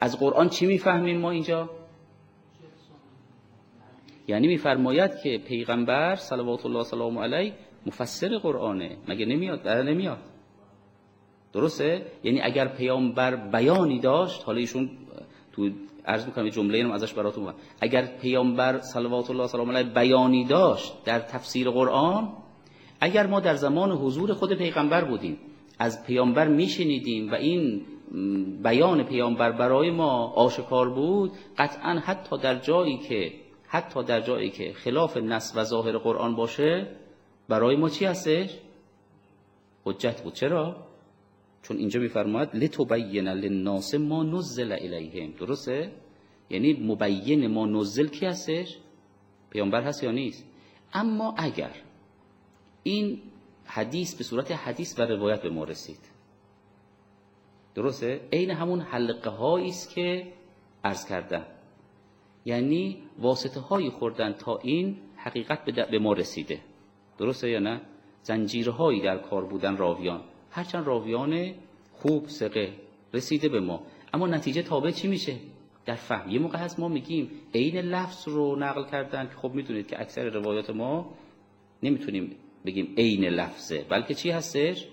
از 0.01 0.19
قرآن 0.19 0.49
چی 0.49 0.67
می‌فهمیم 0.67 1.21
ما 1.21 1.31
اینجا؟ 1.31 1.71
یعنی 4.29 4.47
میفرماید 4.47 5.11
که 5.23 5.39
پیغمبر 5.39 6.15
صلوات 6.17 6.67
الله 6.67 6.83
سلام 6.83 7.19
علیه 7.19 7.53
مفسر 7.87 8.39
قرآنه. 8.39 8.97
مگه 9.09 9.27
نمیاد؟ 9.27 9.63
در 9.63 9.83
نمیاد. 9.83 10.19
درسته؟ 11.53 12.07
یعنی 12.25 12.41
اگر 12.41 12.69
پیامبر 12.69 13.37
بیانی 13.37 14.01
داشت 14.01 14.45
حالا 14.45 14.59
ایشون 14.59 14.91
تو 15.53 15.71
عرض 16.07 16.27
می‌کنم 16.27 16.49
جمله 16.49 16.79
اینم 16.79 16.91
ازش 16.91 17.13
براتون 17.13 17.45
بگم 17.45 17.55
اگر 17.81 18.07
پیامبر 18.07 18.81
صلوات 18.81 19.31
الله 19.31 19.47
سلام 19.47 19.71
علیه 19.71 19.95
بیانی 19.95 20.45
داشت 20.45 21.05
در 21.05 21.19
تفسیر 21.19 21.71
قرآن 21.71 22.33
اگر 23.01 23.27
ما 23.27 23.41
در 23.41 23.55
زمان 23.55 23.91
حضور 23.91 24.33
خود 24.33 24.53
پیغمبر 24.53 25.05
بودیم 25.05 25.39
از 25.79 26.07
پیامبر 26.07 26.49
میشنیدیم 26.49 27.33
و 27.33 27.35
این 27.35 27.83
بیان 28.63 29.03
پیامبر 29.03 29.53
برای 29.53 29.91
ما 29.91 30.27
آشکار 30.27 30.91
بود 30.91 31.33
قطعا 31.59 31.99
حتی 32.05 32.39
در 32.39 32.55
جایی 32.55 32.99
که 32.99 33.33
حتی 33.69 34.03
در 34.03 34.21
جایی 34.21 34.51
که 34.51 34.73
خلاف 34.73 35.17
نص 35.17 35.53
و 35.57 35.65
ظاهر 35.65 35.99
قرآن 35.99 36.37
باشه 36.37 36.87
برای 37.49 37.77
ما 37.77 37.89
چی 37.89 38.05
هستش؟ 38.05 38.59
حجت 39.85 40.23
بود. 40.23 40.35
چرا؟ 40.35 40.77
چون 41.63 41.77
اینجا 41.77 42.01
میفرماید 42.01 42.57
لتبین 42.57 43.29
للناس 43.29 43.95
ما 43.95 44.23
نزل 44.23 44.73
الیهم 44.73 45.31
درسته؟ 45.31 45.93
یعنی 46.51 46.73
مبین 46.73 47.47
ما 47.47 47.67
نزل 47.67 48.07
کی 48.07 48.27
هستش؟ 48.27 48.79
پیامبر 49.51 49.83
هست 49.83 50.03
یا 50.03 50.11
نیست؟ 50.11 50.45
اما 50.95 51.35
اگر 51.39 51.71
این 52.83 53.23
حدیث 53.65 54.15
به 54.15 54.25
صورت 54.25 54.53
حدیث 54.53 54.99
و 54.99 55.03
روایت 55.03 55.43
به 55.43 55.51
ما 55.51 55.65
رسید 55.65 55.99
درسته؟ 57.75 58.21
عین 58.33 58.51
همون 58.51 58.81
حلقه 58.81 59.31
هایی 59.31 59.69
است 59.69 59.95
که 59.95 60.33
عرض 60.85 61.07
کردم. 61.07 61.47
یعنی 62.45 63.03
واسطه 63.19 63.61
هایی 63.61 63.91
خوردن 63.91 64.33
تا 64.33 64.57
این 64.57 64.97
حقیقت 65.17 65.65
به 65.65 65.99
ما 65.99 66.13
رسیده. 66.13 66.61
درسته 67.19 67.51
یا 67.51 67.59
نه؟ 67.59 67.81
زنجیرهایی 68.23 69.01
در 69.01 69.19
کار 69.19 69.45
بودن 69.45 69.77
راویان. 69.77 70.21
هرچند 70.51 70.87
راویان 70.87 71.55
خوب 71.93 72.29
سقه 72.29 72.73
رسیده 73.15 73.49
به 73.49 73.61
ما. 73.61 73.83
اما 74.15 74.27
نتیجه 74.27 74.63
تابع 74.63 74.91
چی 74.91 75.09
میشه؟ 75.09 75.37
در 75.87 75.95
فهم. 75.95 76.31
یه 76.31 76.39
موقع 76.39 76.59
هست 76.59 76.81
ما 76.81 76.89
میگیم 76.89 77.31
عین 77.55 77.77
لفظ 77.77 78.29
رو 78.29 78.57
نقل 78.57 78.85
کردن 78.85 79.25
که 79.25 79.35
خب 79.35 79.55
می‌دونید 79.55 79.87
که 79.87 80.01
اکثر 80.01 80.29
روایات 80.29 80.71
ما 80.71 81.15
نمی‌تونیم 81.83 82.37
بگیم 82.67 82.95
عین 82.99 83.25
لفظه. 83.25 83.85
بلکه 83.89 84.15
چی 84.15 84.31
هستش؟ 84.31 84.87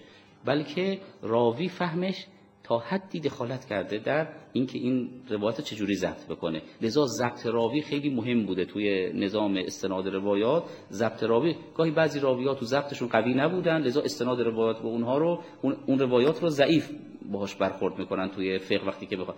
بلکه 0.45 0.99
راوی 1.21 1.69
فهمش 1.69 2.25
تا 2.69 2.79
حدی 2.79 3.19
دخالت 3.19 3.65
کرده 3.65 3.97
در 3.97 4.27
اینکه 4.53 4.79
این 4.79 5.10
روایت 5.29 5.62
چجوری 5.62 5.95
ضبط 5.95 6.27
بکنه. 6.27 6.62
لذا 6.82 7.05
ضبط 7.05 7.45
راوی 7.45 7.82
خیلی 7.82 8.10
مهم 8.10 8.45
بوده 8.45 8.65
توی 8.65 9.13
نظام 9.13 9.58
استناد 9.58 10.08
روایات. 10.08 10.63
ضبط 10.91 11.23
راوی 11.23 11.55
گاهی 11.75 11.91
بعضی 11.91 12.19
راویات 12.19 12.60
تو 12.60 12.65
ضبطشون 12.65 13.08
قوی 13.08 13.34
نبودن 13.34 13.82
لذا 13.82 14.01
استناد 14.01 14.41
روایات 14.41 14.77
به 14.77 14.88
اونها 14.88 15.17
رو 15.17 15.43
اون 15.62 15.99
روایات 15.99 16.41
رو 16.41 16.49
ضعیف 16.49 16.91
باهاش 17.32 17.55
برخورد 17.55 17.99
می‌کنن 17.99 18.29
توی 18.29 18.58
فقه 18.60 18.86
وقتی 18.88 19.05
که 19.05 19.17
بخواد 19.17 19.38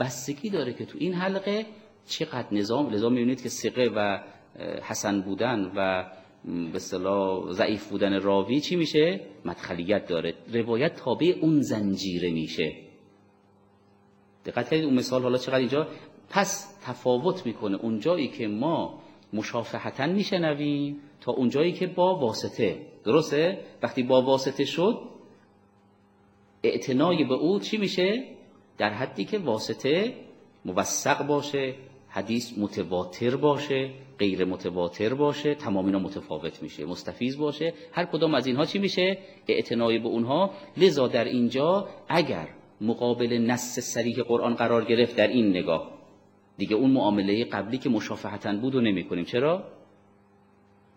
بستگی 0.00 0.50
داره 0.50 0.72
که 0.72 0.84
تو 0.84 0.98
این 1.00 1.14
حلقه 1.14 1.66
چقدر 2.06 2.46
نظام 2.52 2.90
لذا 2.90 3.08
می‌بینید 3.08 3.42
که 3.42 3.48
ثقه 3.48 3.90
و 3.96 4.20
حسن 4.82 5.20
بودن 5.20 5.72
و 5.76 6.06
به 6.44 6.78
ضعیف 7.50 7.88
بودن 7.88 8.20
راوی 8.20 8.60
چی 8.60 8.76
میشه؟ 8.76 9.20
مدخلیت 9.44 10.06
داره. 10.06 10.34
روایت 10.52 10.94
تابع 10.94 11.34
اون 11.40 11.60
زنجیره 11.60 12.30
میشه. 12.30 12.76
دقت 14.44 14.70
کنید 14.70 14.84
اون 14.84 14.94
مثال 14.94 15.22
حالا 15.22 15.38
چقدر 15.38 15.58
اینجا؟ 15.58 15.88
پس 16.30 16.78
تفاوت 16.82 17.46
می‌کنه. 17.46 17.76
اون 17.76 18.00
جایی 18.00 18.28
که 18.28 18.48
ما 18.48 19.02
مشافهتا 19.32 20.06
میشنویم 20.06 21.00
تا 21.20 21.32
اون 21.32 21.48
جایی 21.48 21.72
که 21.72 21.86
با 21.86 22.18
واسطه. 22.18 22.86
درسته؟ 23.04 23.58
وقتی 23.82 24.02
با 24.02 24.22
واسطه 24.22 24.64
شد 24.64 24.98
اعتنای 26.62 27.24
به 27.24 27.34
او 27.34 27.58
چی 27.60 27.76
میشه؟ 27.76 28.24
در 28.78 28.90
حدی 28.90 29.24
که 29.24 29.38
واسطه 29.38 30.14
موثق 30.64 31.26
باشه. 31.26 31.74
حدیث 32.14 32.58
متواتر 32.58 33.36
باشه 33.36 33.90
غیر 34.18 34.44
متواتر 34.44 35.14
باشه 35.14 35.54
تمام 35.54 35.86
اینا 35.86 35.98
متفاوت 35.98 36.62
میشه 36.62 36.84
مستفیض 36.84 37.36
باشه. 37.36 37.74
هر 37.92 38.04
کدام 38.04 38.34
از 38.34 38.46
اینها 38.46 38.64
چی 38.64 38.78
میشه؟ 38.78 39.18
اعتنای 39.48 39.98
به 39.98 40.08
اونها. 40.08 40.50
لذا 40.76 41.08
در 41.08 41.24
اینجا 41.24 41.88
اگر 42.08 42.48
مقابل 42.80 43.32
نص 43.32 43.78
صریح 43.78 44.22
قرآن 44.22 44.54
قرار 44.54 44.84
گرفت 44.84 45.16
در 45.16 45.26
این 45.26 45.48
نگاه 45.50 45.90
دیگه 46.58 46.74
اون 46.74 46.90
معامله 46.90 47.44
قبلی 47.44 47.78
که 47.78 47.88
مشافهتا 47.88 48.52
بود 48.52 48.74
و 48.74 48.80
نمی 48.80 49.04
کنیم. 49.04 49.24
چرا؟ 49.24 49.64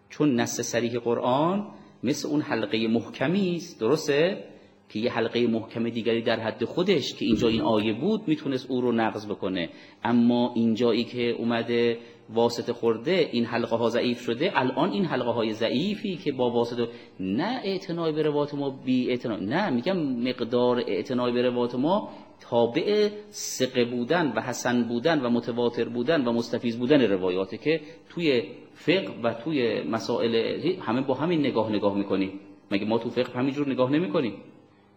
چون 0.09 0.39
نص 0.39 0.61
صریح 0.61 0.99
قرآن 0.99 1.67
مثل 2.03 2.27
اون 2.27 2.41
حلقه 2.41 2.87
محکمی 2.87 3.55
است. 3.55 3.79
درسته؟ 3.79 4.43
که 4.89 4.99
یه 4.99 5.11
حلقه 5.11 5.47
محکم 5.47 5.89
دیگری 5.89 6.21
در 6.21 6.39
حد 6.39 6.65
خودش 6.65 7.13
که 7.13 7.25
اینجا 7.25 7.47
این 7.47 7.61
آیه 7.61 7.93
بود 7.93 8.21
می‌تونست 8.27 8.71
او 8.71 8.81
رو 8.81 8.91
نقض 8.91 9.27
بکنه. 9.27 9.69
اما 10.03 10.53
اینجایی 10.55 11.03
که 11.03 11.29
اومده 11.29 11.97
واسطه 12.29 12.73
خورده 12.73 13.29
این 13.31 13.45
حلقه 13.45 13.75
ها 13.75 13.89
ضعیف 13.89 14.21
شده 14.21 14.51
الان 14.55 14.91
این 14.91 15.05
حلقه 15.05 15.29
های 15.29 15.53
ضعیفی 15.53 16.15
که 16.15 16.31
با 16.31 16.49
واسطه 16.49 16.87
نه 17.19 17.61
اعتنای 17.63 18.11
به 18.11 18.21
روات 18.21 18.53
ما 18.53 18.69
بی 18.69 19.09
اعتنای. 19.09 19.45
نه 19.45 19.69
میگم 19.69 19.97
مقدار 19.97 20.83
اعتنای 20.87 21.31
به 21.31 21.41
روات 21.41 21.75
ما 21.75 22.09
تابع 22.39 23.09
سقه 23.29 23.85
بودن 23.85 24.33
و 24.35 24.41
حسن 24.41 24.83
بودن 24.83 25.21
و 25.21 25.29
متواتر 25.29 25.89
بودن 25.89 26.27
و 26.27 26.31
مستفیض 26.31 26.77
بودن 26.77 27.01
روایاته 27.01 27.57
که 27.57 27.81
توی 28.09 28.43
فقه 28.73 29.21
و 29.23 29.33
توی 29.33 29.83
مسائل 29.83 30.59
همه 30.81 31.01
با 31.01 31.13
همین 31.13 31.39
نگاه 31.39 31.71
نگاه 31.71 31.97
می‌کنیم 31.97 32.39
مگه 32.71 32.85
ما 32.85 32.97
تو 32.97 33.09
فقه 33.09 33.33
همینجور 33.33 33.69
نگاه 33.69 33.91
نمی‌کنیم؟ 33.91 34.33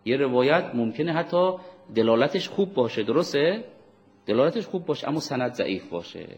یه 0.08 0.16
روایت 0.16 0.70
ممکنه 0.74 1.12
حتی 1.12 1.52
دلالتش 1.94 2.48
خوب 2.48 2.74
باشه 2.74 3.02
درسته؟ 3.02 3.64
دلالتش 4.26 4.66
خوب 4.66 4.86
باشه 4.86 5.08
اما 5.08 5.20
سند 5.20 5.52
ضعیف 5.52 5.88
باشه. 5.88 6.28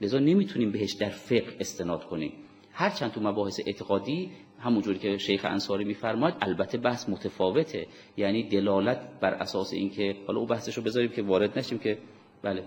لذا 0.00 0.18
نمی‌تونیم 0.18 0.72
بهش 0.72 0.92
در 0.92 1.08
فقه 1.08 1.56
استناد 1.60 2.04
کنیم. 2.04 2.32
هرچند 2.72 3.12
تو 3.12 3.20
مباحث 3.20 3.60
اعتقادی 3.66 4.30
همونجوری 4.60 4.98
که 4.98 5.18
شیخ 5.18 5.44
انصاری 5.44 5.84
میفرماید 5.84 6.34
البته 6.40 6.78
بحث 6.78 7.08
متفاوته. 7.08 7.86
یعنی 8.16 8.48
دلالت 8.48 9.00
بر 9.20 9.34
اساس 9.34 9.72
اینکه 9.72 10.16
حالا 10.26 10.40
او 10.40 10.46
بحثش 10.46 10.76
رو 10.76 10.82
بذاریم 10.82 11.10
که 11.10 11.22
وارد 11.22 11.58
نشیم 11.58 11.78
که 11.78 11.98
بله. 12.42 12.64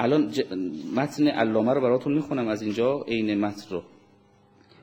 الان 0.00 0.32
متن 0.96 1.28
علامه 1.28 1.72
رو 1.72 1.80
براتون 1.80 2.12
می‌خونم 2.14 2.48
از 2.48 2.62
اینجا 2.62 3.04
عین 3.08 3.40
متن 3.40 3.70
رو. 3.70 3.82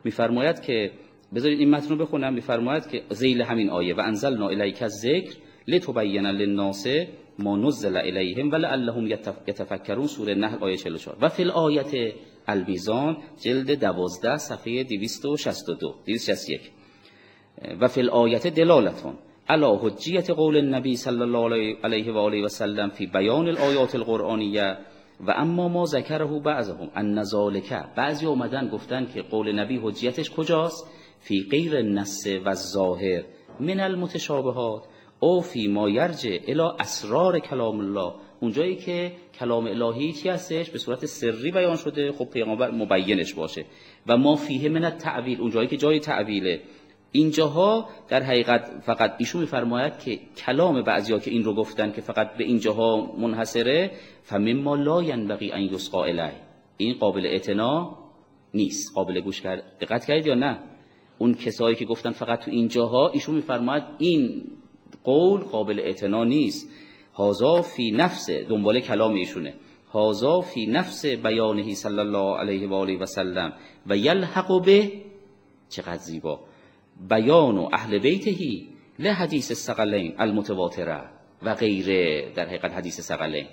میفرماید 0.04 0.62
که 0.62 0.92
بذارید 1.36 1.60
این 1.60 1.70
متن 1.70 1.90
رو 1.90 1.96
بخونم. 1.96 2.34
میفرماید 2.34 2.88
که 2.88 3.04
زیل 3.10 3.42
همین 3.42 3.70
آیه 3.70 3.96
و 3.96 4.00
انزلنا 4.00 4.50
الیک 4.50 4.88
ذکر 4.88 5.36
لتبین 5.68 6.26
للناس 6.26 6.88
ما 7.40 7.58
نزل 7.58 7.98
الیهم 7.98 8.52
ولعلهم 8.52 9.08
یتفکرون 9.48 10.08
سوره 10.08 10.36
نحل 10.36 10.64
آیه 10.64 10.78
44 10.78 11.18
و 11.22 11.30
فی 11.30 11.44
الآیه 11.44 12.14
المیزان 12.48 13.18
جلد 13.44 13.72
12 13.72 14.38
صفحه 14.38 14.84
262 14.84 15.96
261 16.06 16.62
و 17.82 17.88
فی 17.88 18.02
الآیه 18.02 18.40
دلالتون 18.40 19.14
علی 19.50 19.66
حجیت 19.82 20.30
قول 20.30 20.58
النبی 20.58 20.96
صلی 20.96 21.22
الله 21.22 21.76
علیه 21.84 22.12
و 22.12 22.18
آله 22.18 22.46
و 22.46 22.48
سلم 22.48 22.90
فی 22.90 23.06
بیان 23.06 23.48
الآیات 23.48 23.96
القرآنیه 23.96 24.78
و 25.28 25.32
اما 25.32 25.68
ما 25.68 25.86
ذکره 25.86 26.40
بعضهم 26.40 26.90
ان 26.96 27.24
ذالک 27.24 27.74
بعضی 27.96 28.26
اومدن 28.26 28.68
گفتن 28.68 29.06
که 29.14 29.22
قول 29.22 29.60
نبی 29.60 29.80
حجیتش 29.84 30.32
کجاست؟ 30.32 30.88
فی 31.20 31.48
غیر 31.52 31.78
النص 31.78 32.28
و 32.46 32.54
ظاهر 32.54 33.24
من 33.60 33.80
المتشابهات. 33.80 34.84
او 35.20 35.42
فی 35.42 35.68
ما 35.68 35.90
یرجع 35.90 36.40
الی 36.48 36.62
اسرار 36.80 37.40
کلام 37.40 37.80
الله. 37.80 38.14
اونجایی 38.40 38.76
که 38.76 39.12
کلام 39.40 39.68
الهی 39.68 40.14
چی 40.14 40.30
هستش؟ 40.30 40.70
به 40.70 40.78
صورت 40.78 41.06
سری 41.06 41.52
بیان 41.52 41.76
شده 41.76 42.12
خب 42.12 42.26
پیغمبر 42.26 42.72
مبینش 42.72 43.34
باشه. 43.34 43.66
و 44.08 44.18
ما 44.18 44.36
فیه 44.36 44.70
من 44.70 44.84
التعویل 44.84 45.42
اونجایی 45.42 45.68
که 45.68 45.78
جای 45.78 46.00
تعویله. 46.00 46.62
اینجاها 47.12 47.89
در 48.08 48.24
حقیقت 48.24 48.71
فقط 48.82 49.15
ایشون 49.17 49.41
میفرماید 49.41 50.00
که 50.00 50.19
کلام 50.38 50.82
بعضیا 50.82 51.19
که 51.19 51.32
این 51.32 51.43
رو 51.43 51.54
گفتن 51.56 51.91
که 51.91 52.02
فقط 52.02 52.38
به 52.38 52.43
اینجاها 52.43 53.15
منحصره 53.17 53.91
فمما 54.24 54.76
لا 54.76 55.04
ینبغی 55.04 55.52
ان 55.52 55.62
یسقا 55.62 56.06
این 56.78 56.93
قابل 56.93 57.26
اعتنا 57.26 57.97
نیست. 58.54 58.95
قابل 58.95 59.21
گوش 59.21 59.41
کرد. 59.41 59.63
دقت 59.82 60.06
کردید 60.06 60.26
یا 60.26 60.36
نه؟ 60.36 60.60
اون 61.17 61.34
کسایی 61.34 61.76
که 61.76 61.86
گفتن 61.86 62.12
فقط 62.12 62.39
تو 62.39 62.52
اینجاها 62.52 63.10
ایشون 63.10 63.36
میفرماید 63.36 63.84
این 63.97 64.43
قول 65.04 65.41
قابل 65.41 65.80
اعتنا 65.80 66.24
نیست. 66.24 66.69
هازا 67.13 67.62
فی 67.62 67.91
نفس 67.91 68.30
دنبال 68.30 68.80
کلام 68.80 69.13
ایشونه. 69.13 69.54
هازا 69.91 70.41
فی 70.41 70.65
نفس 70.65 71.06
بیانه 71.06 71.74
صلی 71.74 72.00
الله 72.00 72.38
علیه 72.38 72.67
و 72.67 72.74
آله 72.74 72.97
و 72.97 73.06
سلم. 73.06 73.54
و 73.88 73.97
یلحق 73.97 74.62
به 74.65 74.91
چقدر 75.69 75.97
زیبا. 75.97 76.39
بیان 77.10 77.58
و 77.58 77.70
اهل 77.74 78.00
بیتهی 78.00 78.68
لحدیث 79.00 79.52
سقلین 79.52 80.16
المتواتره 80.18 81.02
و 81.44 81.56
غیره 81.56 82.32
در 82.36 82.46
حقیقت 82.46 82.74
حدیث 82.74 83.00
سقلین 83.00 83.46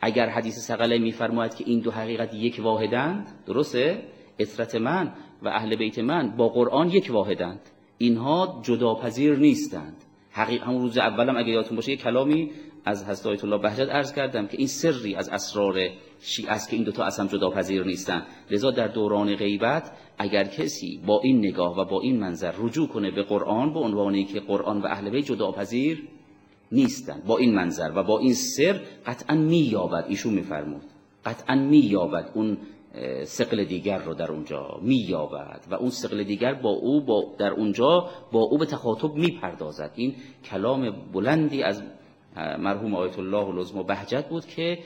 اگر 0.00 0.28
حدیث 0.28 0.58
سقلین 0.58 1.02
میفرماید 1.02 1.54
که 1.54 1.64
این 1.66 1.80
دو 1.80 1.90
حقیقت 1.90 2.34
یک 2.34 2.60
واحدند 2.62 3.26
درسته؟ 3.46 4.02
اطرت 4.38 4.74
من 4.74 5.12
و 5.42 5.48
اهل 5.48 5.76
بیت 5.76 5.98
من 5.98 6.36
با 6.36 6.48
قرآن 6.48 6.88
یک 6.88 7.10
واحدند. 7.10 7.60
اینها 7.98 8.60
جداپذیر 8.62 9.36
نیستند. 9.36 9.96
حقیق 10.30 10.62
همون 10.62 10.82
روز 10.82 10.98
اولم 10.98 11.36
اگه 11.36 11.48
یادتون 11.48 11.76
باشه 11.76 11.90
یه 11.90 11.96
کلامی 11.96 12.50
از 12.84 13.04
حضرت 13.04 13.26
آیت 13.26 13.44
الله 13.44 13.58
بهجت 13.58 13.88
عرض 13.88 14.12
کردم 14.12 14.46
که 14.46 14.58
این 14.58 14.66
سری 14.66 15.14
از 15.14 15.28
اسرار 15.28 15.74
شیعه 16.20 16.50
است 16.50 16.70
که 16.70 16.76
این 16.76 16.84
دوتا 16.84 17.04
اصلا 17.04 17.26
جداپذیر 17.26 17.84
نیستن. 17.84 18.22
لذا 18.50 18.70
در 18.70 18.88
دوران 18.88 19.36
غیبت 19.36 19.92
اگر 20.18 20.44
کسی 20.44 21.00
با 21.06 21.20
این 21.20 21.38
نگاه 21.38 21.78
و 21.78 21.84
با 21.84 22.00
این 22.00 22.20
منظر 22.20 22.52
رجوع 22.58 22.88
کنه 22.88 23.10
به 23.10 23.22
قرآن 23.22 23.72
به 23.72 23.80
عنوانی 23.80 24.24
که 24.24 24.40
قرآن 24.40 24.82
و 24.82 24.86
اهل 24.86 25.10
بیت 25.10 25.24
جداپذیر 25.24 26.08
نیستن. 26.72 27.22
با 27.26 27.38
این 27.38 27.54
منظر 27.54 27.92
و 27.94 28.02
با 28.02 28.18
این 28.18 28.34
سر 28.34 28.80
قطعا 29.06 29.36
مییابد 29.36 30.04
ایشون 30.08 30.34
میفرمود. 30.34 30.82
قطعا 31.24 31.54
مییابد. 31.54 32.30
اون 32.34 32.58
سقل 33.24 33.64
دیگر 33.64 33.98
رو 33.98 34.14
در 34.14 34.32
اونجا 34.32 34.78
مییابد 34.82 35.60
و 35.70 35.74
اون 35.74 35.90
سقل 35.90 36.24
دیگر 36.24 36.54
با 36.54 36.70
او 36.70 37.00
با 37.00 37.24
در 37.38 37.50
اونجا 37.50 38.08
با 38.32 38.40
او 38.40 38.58
به 38.58 38.66
تخاطب 38.66 39.14
می‌پردازد. 39.14 39.90
این 39.94 40.14
کلام 40.44 40.90
بلندی 41.12 41.62
از 41.62 41.82
مرحوم 42.36 42.94
آیت 42.94 43.18
الله 43.18 43.60
لزم 43.60 43.82
بهجت 43.82 44.28
بود 44.28 44.46
که 44.46 44.78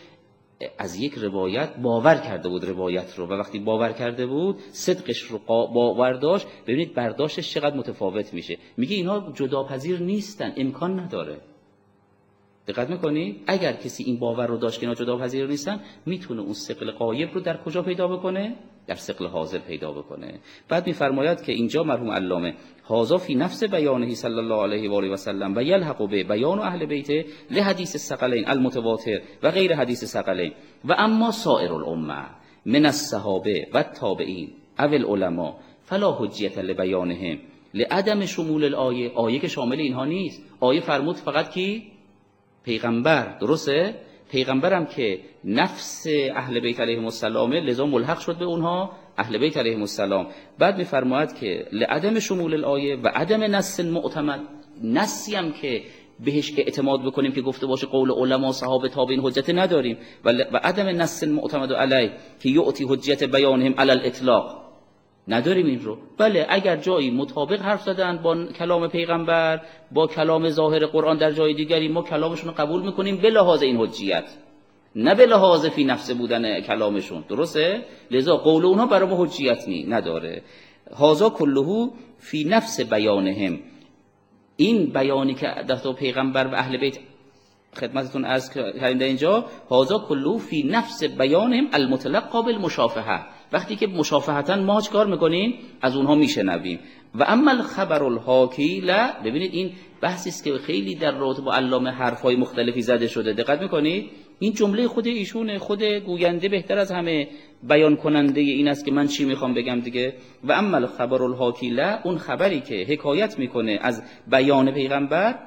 از 0.79 0.97
یک 0.97 1.15
روایت 1.15 1.77
باور 1.77 2.15
کرده 2.15 2.49
بود 2.49 2.65
روایت 2.65 3.19
رو 3.19 3.27
و 3.27 3.33
وقتی 3.33 3.59
باور 3.59 3.93
کرده 3.93 4.27
بود 4.27 4.59
صدقش 4.73 5.19
رو 5.19 5.39
باور 5.49 6.13
داشت 6.13 6.47
ببینید 6.67 6.95
برداشتش 6.95 7.55
چقدر 7.55 7.77
متفاوت 7.77 8.35
میشه. 8.35 8.59
میگه 8.77 8.97
اینها 8.97 9.33
جداپذیر 9.35 9.99
نیستن 9.99 10.53
امکان 10.57 11.01
نداره. 11.01 11.41
دقت 12.67 12.91
می‌کنی؟ 12.91 13.43
اگر 13.47 13.73
کسی 13.73 14.05
این 14.05 14.19
باور 14.19 14.47
رو 14.47 14.57
داشت 14.57 14.81
که 14.81 14.87
اینا 14.87 14.95
جداپذیر 14.95 15.47
نیستن 15.47 15.81
می‌تونه 16.07 16.43
اون 16.43 16.53
سقل 16.53 16.91
قایب 16.91 17.35
رو 17.35 17.41
در 17.41 17.57
کجا 17.57 17.83
پیدا 17.83 18.09
بکنه؟ 18.09 18.57
در 18.87 18.95
سقل 18.95 19.27
حاضر 19.27 19.59
پیدا 19.59 19.93
بکنه. 19.93 20.41
بعد 20.69 20.87
میفرماید 20.87 21.43
که 21.43 21.53
اینجا 21.53 21.83
مرحوم 21.83 22.11
علامه 22.11 22.55
هازا 22.85 23.19
فی 23.19 23.35
نفس 23.35 23.65
بیانه 23.65 24.15
صلی 24.15 24.39
الله 24.39 24.63
علیه 24.63 24.91
و 24.91 24.95
آله 24.95 25.13
و 25.13 25.17
سلم 25.17 25.57
و 25.57 25.63
یلحق 25.63 26.09
به 26.09 26.25
بیان 26.25 26.59
اهل 26.59 26.87
بیت 26.87 27.27
لحدیث 27.51 27.95
الثقلین 27.95 28.49
المتواتر 28.49 29.21
و 29.43 29.51
غیر 29.51 29.75
حدیث 29.75 30.03
الثقلین 30.03 30.53
و 30.85 30.95
اما 30.99 31.31
سائر 31.31 31.73
الامه 31.73 32.25
من 32.67 32.87
الصحابه 32.87 33.67
و 33.73 33.77
التابعین 33.77 34.51
او 34.79 34.95
العلماء 34.95 35.55
فلا 35.85 36.13
حجیت 36.13 36.59
لبیانهم 36.59 37.39
لعدم 37.75 38.27
شمول 38.27 38.65
الآیه. 38.65 39.13
آیه 39.15 39.39
که 39.39 39.49
شامل 39.49 39.79
اینها 39.79 40.05
نیست. 40.05 40.43
آیه 40.61 40.81
فرمود 40.81 41.17
فقط 41.17 41.51
کی؟ 41.51 41.93
پیغمبر. 42.65 43.39
درسته؟ 43.39 43.95
پیغمبرم 44.31 44.87
که 44.87 45.21
نفس 45.45 46.07
اهل 46.37 46.61
بیت 46.61 46.81
علیهم 46.81 47.05
السلام 47.05 47.53
لذا 47.53 47.87
ملحق 47.87 48.19
شد 48.19 48.39
به 48.39 48.45
اونها 48.45 48.91
اهل 49.19 49.39
بیت 49.39 49.57
علیهم 49.57 49.81
السلام. 49.81 50.27
بعد 50.59 50.79
میفرماید 50.79 51.35
که 51.35 51.67
لعدم 51.73 52.19
شمول 52.19 52.55
الآیه 52.55 52.97
و 52.97 53.09
عدم 53.09 53.43
نص 53.43 53.81
معتمد. 53.81 54.41
نصی 54.83 55.35
هم 55.35 55.53
که 55.53 55.83
بهش 56.25 56.53
اعتماد 56.59 57.05
بکنیم 57.05 57.33
که 57.33 57.41
گفته 57.41 57.67
باشه 57.67 57.87
قول 57.87 58.11
علما 58.11 58.53
صحابه 58.53 58.89
تابعین 58.89 59.21
حجت 59.21 59.51
نداریم. 59.51 59.99
و 60.25 60.31
عدم 60.63 60.87
نص 60.87 61.25
معتمد 61.25 61.73
علی 61.73 62.11
که 62.41 62.49
یعطی 62.49 62.85
حجت 62.89 63.25
بیانهم 63.25 63.75
علی 63.79 63.91
الاطلاق. 63.91 64.66
نداریم 65.29 65.67
این 65.67 65.81
رو. 65.81 65.99
بله 66.19 66.47
اگر 66.49 66.77
جایی 66.77 67.11
مطابق 67.11 67.61
حرف 67.63 67.83
زدن 67.83 68.17
با 68.17 68.45
کلام 68.45 68.89
پیغمبر 68.89 69.61
با 69.93 70.07
کلام 70.07 70.49
ظاهر 70.49 70.87
قرآن 70.87 71.19
در 71.19 71.33
جای 71.33 71.55
دیگری 71.55 71.89
ما 71.89 72.03
کلامشون 72.03 72.49
رو 72.49 72.55
قبول 72.55 72.83
می‌کنیم 72.83 73.17
به 73.17 73.31
لحاظ 73.31 73.63
این 73.63 73.77
حجیت. 73.77 74.25
نه 74.97 75.15
به 75.15 75.27
لحاظ 75.27 75.67
فی 75.67 75.85
نفس 75.85 76.11
بودن 76.11 76.61
کلامشون. 76.61 77.25
درسته؟ 77.29 77.85
لذا 78.11 78.37
قول 78.37 78.65
اونها 78.65 78.87
برای 78.87 79.09
ما 79.09 79.25
حجیت 79.25 79.69
نی 79.69 79.85
نداره. 79.85 80.43
هازا 80.95 81.31
کلهو 81.31 81.91
فی 82.19 82.45
نفس 82.45 82.81
بیانهم. 82.81 83.59
این 84.57 84.87
بیانی 84.87 85.35
که 85.35 85.47
دفتا 85.47 85.93
پیغمبر 85.93 86.47
و 86.47 86.55
اهل 86.55 86.77
بیت 86.77 86.99
خدمتتون 87.75 88.25
از 88.25 88.55
کردیم 88.55 88.99
در 88.99 89.07
اینجا 89.07 89.45
هازا 89.71 89.99
کلهو 89.99 90.39
فی 90.39 90.63
نفس 90.63 91.05
بیانهم 91.05 91.69
المتلقا 91.73 92.43
بالمشافهه. 92.43 93.36
وقتی 93.53 93.77
که 93.77 93.87
مشافهتا 93.87 94.57
ما 94.57 94.81
کار 94.81 95.07
می‌کنیم؟ 95.07 95.55
از 95.83 95.97
اونها 95.97 96.15
میشنویم. 96.15 96.79
و 97.15 97.25
اما 97.29 97.51
الخبر 97.51 98.03
الحاکی 98.03 98.81
لا 98.81 99.11
ببینید 99.25 99.55
این 99.55 99.73
بحثی 100.01 100.29
است 100.29 100.45
که 100.45 100.53
خیلی 100.53 100.95
در 100.95 101.19
رابطه 101.19 101.43
با 101.43 101.55
علامه 101.55 101.91
حرفای 101.91 102.37
مختلفی 102.37 102.83
زده 102.83 103.07
شده. 103.07 103.33
دقت 103.33 103.63
می‌کنید؟ 103.63 104.11
این 104.39 104.53
جمله 104.53 104.89
خود 104.89 105.07
ایشون 105.07 105.59
خود 105.59 105.83
گوینده 105.83 106.49
بهتر 106.49 106.79
از 106.79 106.93
همه 106.93 107.29
بیان 107.63 107.97
کننده 107.97 108.41
این 108.41 108.69
است 108.69 108.85
که 108.85 108.93
من 108.93 109.07
چی 109.07 109.25
می‌خوام 109.25 109.55
بگم 109.55 109.81
دیگه. 109.81 110.15
و 110.45 110.53
اما 110.53 110.77
الخبر 110.77 111.23
الحاکی 111.23 111.71
لا 111.71 111.99
اون 112.05 112.19
خبری 112.19 112.61
که 112.61 112.87
حکایت 112.89 113.39
می‌کنه 113.39 113.79
از 113.83 114.03
بیان 114.31 114.71
پیغمبر 114.71 115.39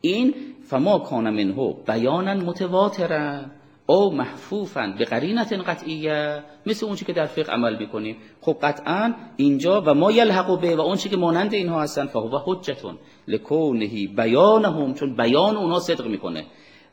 این 0.00 0.34
فما 0.64 0.98
کان 0.98 1.30
منه 1.30 1.74
بیانا 1.86 2.34
متواترا. 2.34 3.40
او 3.86 4.14
محفوفا 4.14 4.94
به 4.98 5.04
قرینت 5.04 5.52
قطعیه 5.52 6.42
مثل 6.66 6.86
اون 6.86 6.96
که 6.96 7.12
در 7.12 7.26
فقه 7.26 7.52
عمل 7.52 7.76
می‌کنیم. 7.78 8.16
خب 8.40 8.56
قطعا 8.62 9.14
اینجا 9.36 9.82
و 9.86 9.94
ما 9.94 10.12
یلحق 10.12 10.60
به 10.60 10.76
و 10.76 10.80
اون 10.80 10.96
که 10.96 11.16
مانند 11.16 11.54
اینها 11.54 11.82
هستن 11.82 12.06
فهو 12.06 12.38
حجتون. 12.44 12.98
لکونه 13.28 14.06
بیانهم 14.16 14.94
چون 14.94 15.16
بیان 15.16 15.56
اونها 15.56 15.78
صدق 15.78 16.06
می‌کنه. 16.06 16.44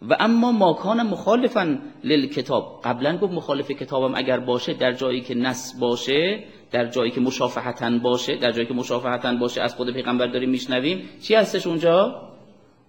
و 0.01 0.17
اما 0.19 0.51
ما 0.51 0.73
کان 0.73 1.07
مخالفا 1.07 1.79
للکتاب. 2.03 2.81
قبلا 2.83 3.17
گفت 3.17 3.33
مخالف 3.33 3.71
کتابم 3.71 4.15
اگر 4.15 4.39
باشه 4.39 4.73
در 4.73 4.91
جایی 4.91 5.21
که 5.21 5.35
نص 5.35 5.79
باشه 5.79 6.43
در 6.71 6.85
جایی 6.85 7.11
که 7.11 7.21
مشافهتا 7.21 7.89
باشه 8.03 8.35
در 8.35 8.51
جایی 8.51 8.67
که 8.67 8.73
مشافهتا 8.73 9.35
باشه 9.35 9.61
از 9.61 9.75
خود 9.75 9.93
پیغمبر 9.93 10.27
داریم 10.27 10.49
میشنویم. 10.49 11.09
چی 11.21 11.35
هستش 11.35 11.67
اونجا؟ 11.67 12.29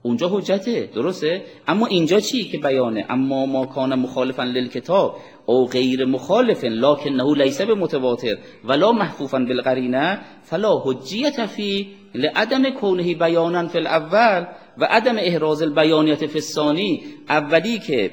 اونجا 0.02 0.28
حجته 0.28 0.88
درسته؟ 0.94 1.42
اما 1.68 1.86
اینجا 1.86 2.20
چی 2.20 2.44
که 2.44 2.58
بیانه؟ 2.58 3.06
اما 3.08 3.46
ما 3.46 3.66
کان 3.66 3.94
مخالفا 3.94 4.42
للکتاب 4.42 5.16
او 5.46 5.66
غیر 5.66 6.04
مخالف 6.04 6.64
لکنه 6.64 7.34
لیس 7.36 7.60
به 7.60 7.74
متواتر 7.74 8.36
ولا 8.64 8.92
محفوفا 8.92 9.38
بالقرینه 9.38 10.18
فلا 10.42 10.78
حجیت 10.84 11.46
فی 11.46 11.88
لعدم 12.14 12.70
کونه 12.70 13.14
بیانا 13.14 13.68
فی 13.68 13.78
الاول 13.78 14.46
و 14.78 14.84
عدم 14.84 15.16
احراز 15.18 15.62
البیانیت 15.62 16.26
فی 16.26 16.38
الثانی. 16.38 17.02
اولی 17.28 17.78
که 17.78 18.10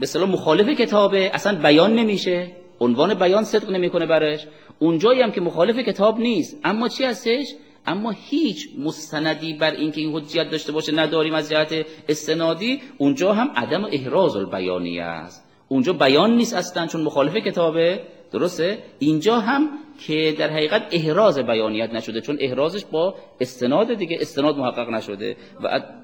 به 0.00 0.06
صلاح 0.06 0.28
مخالف 0.28 0.68
کتابه 0.68 1.30
اصلا 1.34 1.58
بیان 1.62 1.94
نمیشه. 1.94 2.46
عنوان 2.80 3.14
بیان 3.14 3.44
صدق 3.44 3.70
نمی‌کنه 3.70 4.06
برش 4.06 4.46
اونجایی 4.78 5.22
هم 5.22 5.32
که 5.32 5.40
مخالف 5.40 5.76
کتاب 5.78 6.18
نیست. 6.18 6.60
اما 6.64 6.88
چی 6.88 7.04
هستش؟ 7.04 7.46
اما 7.86 8.10
هیچ 8.10 8.68
مستندی 8.78 9.54
بر 9.54 9.70
اینکه 9.70 10.00
این 10.00 10.16
حجیت 10.16 10.50
داشته 10.50 10.72
باشه 10.72 10.92
نداریم 10.92 11.34
از 11.34 11.50
جهت 11.50 11.86
استنادی 12.08 12.80
اونجا 12.98 13.32
هم 13.32 13.50
عدم 13.56 13.84
احراز 13.84 14.36
البیانیه 14.36 15.02
است. 15.02 15.44
اونجا 15.68 15.92
بیان 15.92 16.36
نیست 16.36 16.54
اصلا 16.54 16.86
چون 16.86 17.02
مخالف 17.02 17.36
کتابه. 17.36 18.00
درسته؟ 18.32 18.78
اینجا 18.98 19.38
هم 19.40 19.68
که 20.06 20.34
در 20.38 20.50
حقیقت 20.50 20.82
احراز 20.90 21.38
بیانیت 21.38 21.90
نشده 21.90 22.20
چون 22.20 22.36
احرازش 22.40 22.84
با 22.84 23.14
استناد 23.40 23.94
دیگه 23.94 24.18
استناد 24.20 24.56
محقق 24.56 24.88
نشده. 24.88 25.36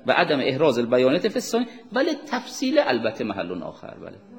و 0.07 0.13
عدم 0.13 0.41
احراز 0.41 0.79
البیانیت 0.79 1.29
فسان 1.29 1.67
ولی 1.93 2.11
تفصیل 2.31 2.79
البته 2.79 3.25
محل 3.25 3.63
آخر 3.63 3.95
بله. 3.95 4.32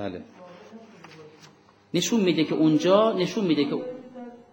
بله 0.00 0.20
نشون 1.94 2.20
میده 2.20 2.44
که 2.44 2.54
اونجا 2.54 3.12
نشون 3.12 3.44
میده 3.44 3.64
که 3.64 3.76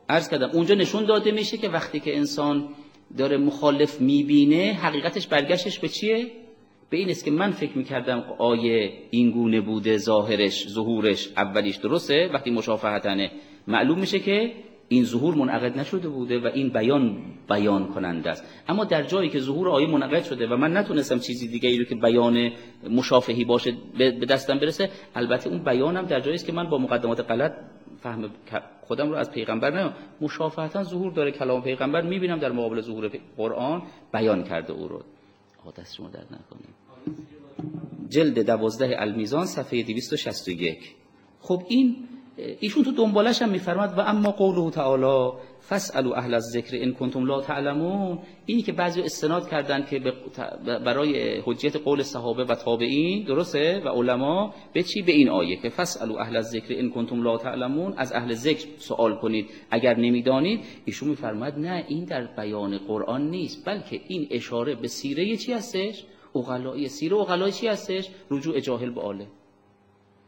عرض 0.10 0.30
کردم 0.30 0.50
اونجا 0.54 0.76
نشون 0.76 1.06
داده 1.06 1.32
میشه 1.32 1.58
که 1.58 1.70
وقتی 1.70 2.00
که 2.00 2.18
انسان 2.18 2.70
داره 3.18 3.38
مخالف 3.38 4.02
می‌بینه 4.02 4.74
حقیقتش 4.74 5.28
برگشتش 5.28 5.80
به 5.80 5.88
چیه؟ 5.88 6.32
به 6.90 6.98
این 6.98 7.10
است 7.10 7.26
که 7.26 7.32
من 7.32 7.52
فکر 7.52 7.78
می‌کردم 7.78 8.24
آیه 8.38 8.94
این 9.12 9.32
گونه 9.32 9.62
بوده 9.62 9.98
ظاهرش 9.98 10.68
ظهورش 10.68 11.30
اولیش 11.38 11.76
درسته 11.76 12.30
وقتی 12.34 12.52
مشافهتنه 12.52 13.32
معلوم 13.68 14.00
میشه 14.00 14.20
که 14.20 14.54
این 14.90 15.04
ظهور 15.04 15.36
منعقد 15.36 15.80
نشده 15.80 16.10
بوده 16.10 16.40
و 16.40 16.46
این 16.54 16.70
بیان 16.70 17.18
بیان 17.50 17.88
کننده 17.88 18.30
است. 18.30 18.44
اما 18.68 18.84
در 18.84 19.04
جایی 19.04 19.30
که 19.30 19.40
ظهور 19.40 19.70
آیه 19.70 19.88
منعقد 19.88 20.24
شده 20.24 20.48
و 20.48 20.56
من 20.56 20.78
نتونستم 20.78 21.20
چیزی 21.20 21.48
دیگه 21.48 21.70
ای 21.70 21.78
رو 21.78 21.86
که 21.86 21.96
بیان 21.96 22.52
مشافهی 22.90 23.46
باشه 23.46 23.74
به 23.98 24.12
دستم 24.12 24.60
برسه 24.60 24.90
البته 25.16 25.50
اون 25.50 25.64
بیانم 25.64 26.06
در 26.06 26.20
جایی 26.20 26.36
است 26.36 26.46
که 26.46 26.54
من 26.54 26.70
با 26.70 26.78
مقدمات 26.78 27.20
غلط 27.20 27.54
فهم 28.00 28.30
خودم 28.82 29.10
رو 29.10 29.16
از 29.16 29.32
پیغمبر 29.32 29.72
نه 29.72 29.94
مشافهتا 30.22 30.84
ظهور 30.84 31.12
داره 31.12 31.32
کلام 31.32 31.62
پیغمبر 31.62 32.02
می‌بینم 32.02 32.40
در 32.40 32.52
مقابل 32.52 32.82
ظهور 32.82 33.12
قرآن 33.38 33.82
بیان 34.14 34.44
کرده 34.44 34.74
او 34.74 34.88
رو. 34.88 35.02
دست 35.78 35.96
شما 35.96 36.10
در 36.10 36.24
نکنیم 36.24 36.74
جلد 38.10 38.46
دوازده 38.46 38.96
المیزان 39.02 39.46
صفحه 39.46 39.84
261 39.84 40.96
خب 41.42 41.64
این 41.68 41.96
ایشون 42.60 42.84
تو 42.84 42.92
دنبالش 42.92 43.42
هم 43.42 43.50
میفرماد 43.50 43.98
و 43.98 44.02
اما 44.02 44.32
قوله 44.32 44.72
تعالی 44.72 45.38
فاسالوا 45.60 46.16
اهل 46.16 46.34
الذکر 46.34 46.78
ان 46.82 46.94
کنتم 46.94 47.26
لا 47.26 47.42
تعلمون. 47.42 48.20
اینی 48.46 48.62
که 48.62 48.72
بعضی 48.72 49.02
استناد 49.02 49.50
کردن 49.50 49.86
که 49.86 50.00
برای 50.66 51.40
حجیت 51.46 51.76
قول 51.76 52.04
صحابه 52.04 52.44
و 52.44 52.56
تابعین 52.56 53.24
درسته؟ 53.24 53.82
و 53.86 53.90
علما 53.90 54.54
به 54.74 54.84
چی؟ 54.84 55.02
به 55.02 55.12
این 55.12 55.30
آیه 55.30 55.56
که 55.56 55.70
فاسالوا 55.70 56.20
اهل 56.20 56.36
الذکر 56.36 56.80
ان 56.80 56.90
کنتم 56.90 57.24
لا 57.24 57.38
تعلمون. 57.38 57.94
از 57.98 58.14
اهل 58.14 58.34
ذکر 58.34 58.68
سوال 58.78 59.16
کنید. 59.16 59.50
اگر 59.72 59.98
نمی‌دانید 59.98 60.60
ایشون 60.86 61.10
میفرماد 61.10 61.60
نه 61.60 61.86
این 61.88 62.06
در 62.06 62.28
بیان 62.38 62.78
قرآن 62.78 63.30
نیست 63.30 63.66
بلکه 63.66 64.02
این 64.08 64.28
اشاره 64.32 64.76
به 64.76 64.88
سیره 64.88 65.38
چی 65.38 65.54
هستش؟ 65.54 66.04
اغلایی 66.36 66.88
سیره 66.88 67.16
اغلایی 67.16 67.52
چی 67.52 67.68
هستش؟ 67.68 68.10
رجوع 68.32 68.60
جاهل 68.60 68.90
به 68.90 69.02
عالم. 69.02 69.28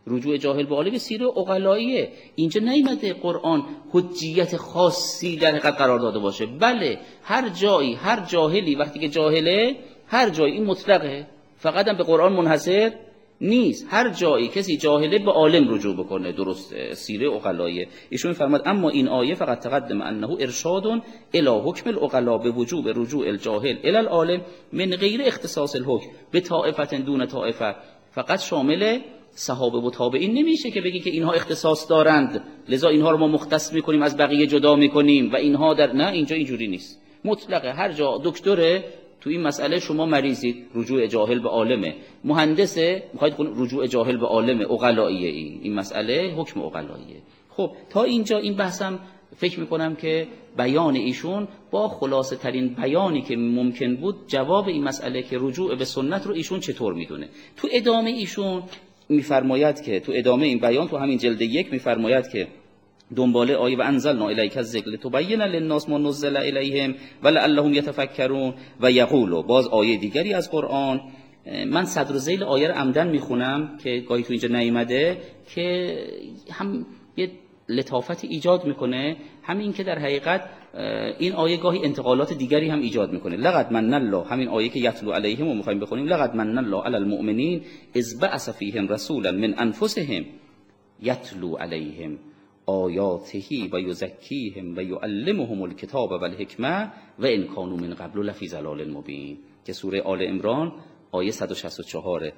رجوع 0.07 0.37
جاهل 0.37 0.65
به 0.65 0.75
عالم 0.75 0.97
سیر 0.97 1.23
اقلاییه. 1.23 2.11
اینجا 2.35 2.61
نیمده 2.61 3.13
قرآن 3.13 3.63
حجیت 3.91 4.57
خاصی 4.57 5.37
در 5.37 5.49
حقیقت 5.49 5.77
قرار 5.77 5.99
داده 5.99 6.19
باشه. 6.19 6.45
بله 6.45 6.99
هر 7.23 7.49
جایی 7.49 7.93
هر 7.93 8.25
جاهلی 8.25 8.75
وقتی 8.75 8.99
که 8.99 9.09
جاهله 9.09 9.75
هر 10.07 10.29
جایی 10.29 10.53
این 10.53 10.65
مطلقه. 10.65 11.27
فقط 11.57 11.87
هم 11.87 11.97
به 11.97 12.03
قرآن 12.03 12.33
منحصر 12.33 12.91
نیست. 13.41 13.87
هر 13.89 14.09
جایی 14.09 14.47
کسی 14.47 14.77
جاهله 14.77 15.19
به 15.19 15.31
عالم 15.31 15.73
رجوع 15.73 15.95
بکنه 15.95 16.31
درسته 16.31 16.93
سیره 16.93 17.29
اقلایه 17.29 17.87
ایشون 18.09 18.33
فرماد 18.33 18.61
اما 18.65 18.89
این 18.89 19.07
آیه 19.07 19.35
فقط 19.35 19.59
تقدم 19.59 20.01
انه 20.01 20.37
ارشاد 20.39 20.85
الى 21.33 21.61
حکم 21.65 21.89
الاقلا 21.89 22.37
به 22.37 22.51
وجوب 22.51 22.87
رجوع 22.87 23.27
الجاهل 23.27 23.77
الى 23.83 23.97
العالم 23.97 24.41
من 24.73 24.89
غیر 24.89 25.21
اختصاص 25.21 25.75
الحکم 25.75 26.07
به 26.31 26.39
طائفت 26.39 26.95
دون 26.95 27.25
طائفه. 27.25 27.75
فقط 28.11 28.39
شامل 28.39 28.99
صحابه 29.39 29.77
و 29.77 29.89
تابعین 29.89 30.33
نمیشه 30.33 30.71
که 30.71 30.81
بگی 30.81 30.99
که 30.99 31.09
اینها 31.09 31.31
اختصاص 31.31 31.89
دارند. 31.89 32.43
لذا 32.69 32.89
اینها 32.89 33.11
رو 33.11 33.17
ما 33.17 33.27
مختص 33.27 33.73
می‌کنیم 33.73 34.01
از 34.01 34.17
بقیه 34.17 34.47
جدا 34.47 34.75
می‌کنیم 34.75 35.31
و 35.31 35.35
اینها 35.35 35.73
در 35.73 35.93
نه 35.93 36.11
اینجا 36.11 36.35
اینجوری 36.35 36.67
نیست. 36.67 37.01
مطلقه 37.25 37.71
هر 37.73 37.91
جا 37.91 38.21
دکتره 38.23 38.83
تو 39.21 39.29
این 39.29 39.41
مسئله 39.41 39.79
شما 39.79 40.05
مریضید. 40.05 40.65
رجوع 40.75 41.07
جاهل 41.07 41.39
به 41.39 41.49
عالمه. 41.49 41.95
مهندسه 42.23 43.03
می‌خواید 43.13 43.33
رجوع 43.39 43.87
جاهل 43.87 44.17
به 44.17 44.25
عالمه. 44.25 44.71
اقلاییه 44.71 45.29
این. 45.29 45.59
این 45.63 45.73
مسئله 45.73 46.33
حکم 46.37 46.61
اقلاییه 46.61 47.21
خب 47.49 47.71
تا 47.89 48.03
اینجا 48.03 48.37
این 48.37 48.55
بحثم 48.55 48.99
فکر 49.35 49.59
می‌کنم 49.59 49.95
که 49.95 50.27
بیان 50.57 50.95
ایشون 50.95 51.47
با 51.71 51.87
خلاصه 51.87 52.35
ترین 52.35 52.67
بیانی 52.67 53.21
که 53.21 53.35
ممکن 53.37 53.95
بود 53.95 54.15
جواب 54.27 54.67
این 54.67 54.83
مسئله 54.83 55.23
که 55.23 55.37
رجوع 55.39 55.75
به 55.75 55.85
سنت 55.85 56.27
رو 56.27 56.33
ایشون 56.33 56.59
چطور 56.59 56.93
می‌دونه. 56.93 57.29
تو 57.57 57.67
ادامه 57.71 58.09
ایشون 58.09 58.63
میفرماید 59.09 59.81
که 59.81 59.99
تو 59.99 60.11
ادامه 60.15 60.45
این 60.45 60.59
بیان 60.59 60.87
تو 60.87 60.97
همین 60.97 61.17
جلد 61.17 61.41
یک 61.41 61.71
میفرماید 61.73 62.27
که 62.27 62.47
دنباله 63.15 63.55
آیه 63.55 63.77
و 63.77 63.81
انزلنا 63.81 64.29
الیک 64.29 64.57
الذکر 64.57 64.97
تبین 64.97 65.41
للناس 65.41 65.89
ما 65.89 65.97
نزل 65.97 66.37
الیهم 66.37 66.95
ولعلهم 67.23 67.73
یتفکرون 67.73 68.53
و 68.79 68.91
یقولوا 68.91 69.41
باز 69.41 69.67
آیه 69.67 69.97
دیگری 69.97 70.33
از 70.33 70.51
قرآن 70.51 71.01
من 71.67 71.85
صدر 71.85 72.17
زیل 72.17 72.43
آیه 72.43 72.67
رو 72.67 72.73
عمدن 72.73 73.07
می‌خونم 73.07 73.77
که 73.83 73.99
گاهی 73.99 74.23
تو 74.23 74.33
اینجا 74.33 74.47
نیومده 74.47 75.17
که 75.55 75.95
هم 76.51 76.85
یه 77.17 77.31
لطافت 77.69 78.23
ایجاد 78.23 78.65
می‌کنه 78.65 79.17
همین 79.43 79.73
که 79.73 79.83
در 79.83 79.99
حقیقت 79.99 80.41
این 81.19 81.33
آیه 81.33 81.57
گاهی 81.57 81.79
انتقالات 81.83 82.33
دیگری 82.33 82.69
هم 82.69 82.79
ایجاد 82.79 83.13
می‌کنه. 83.13 83.35
لقد 83.35 83.71
من 83.71 83.93
الله 83.93 84.23
همین 84.23 84.47
آیه 84.47 84.69
که 84.69 84.79
یتلو 84.79 85.11
علیهم 85.11 85.47
و 85.47 85.53
می‌خوایم 85.53 85.79
بخونیم. 85.79 86.05
لقد 86.05 86.35
من 86.35 86.57
الله 86.57 86.83
علی 86.83 86.95
المؤمنین 86.95 87.61
اذ 87.95 88.19
بعث 88.19 88.49
فیهم 88.49 88.87
رسولا 88.87 89.31
من 89.31 89.55
انفسهم 89.57 90.25
یتلو 91.01 91.55
علیهم 91.55 92.19
آیاته 92.65 93.39
و 93.71 93.79
یزکیهم 93.79 94.77
و 94.77 94.81
یعلمهم 94.83 95.61
الکتاب 95.61 96.11
و 96.11 96.23
الحکمه 96.23 96.91
و 97.19 97.25
ان 97.25 97.43
کانوا 97.43 97.77
من 97.77 97.93
قبل 97.93 98.19
لفی 98.19 98.47
ضلال 98.47 98.91
مبین 98.91 99.37
که 99.65 99.73
سوره 99.73 100.01
آل 100.01 100.21
عمران 100.21 100.73
آیه 101.11 101.31
164 101.31 102.31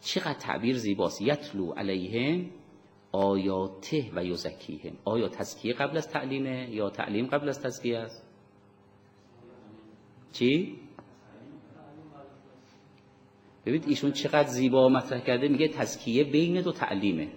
چقدر 0.00 0.38
تعبیر 0.38 0.76
زیباست. 0.76 1.22
یتلو 1.22 1.72
علیهم 1.72 2.46
آیاته 3.12 4.10
و 4.14 4.24
یزکیهم 4.24 4.96
آیا 5.04 5.28
تزکیه 5.28 5.72
قبل 5.72 5.96
از 5.96 6.08
تعلیمه 6.08 6.68
یا 6.70 6.90
تعلیم 6.90 7.26
قبل 7.26 7.48
از 7.48 7.62
تزکیه 7.62 7.98
است؟ 7.98 8.24
چی؟ 10.32 10.78
ببینید 13.66 13.88
ایشون 13.88 14.12
چقدر 14.12 14.48
زیبا 14.48 14.88
مطرح 14.88 15.20
کرده 15.20 15.48
میگه 15.48 15.68
تزکیه 15.68 16.24
بین 16.24 16.60
دو 16.60 16.72
تعلیمه. 16.72 17.28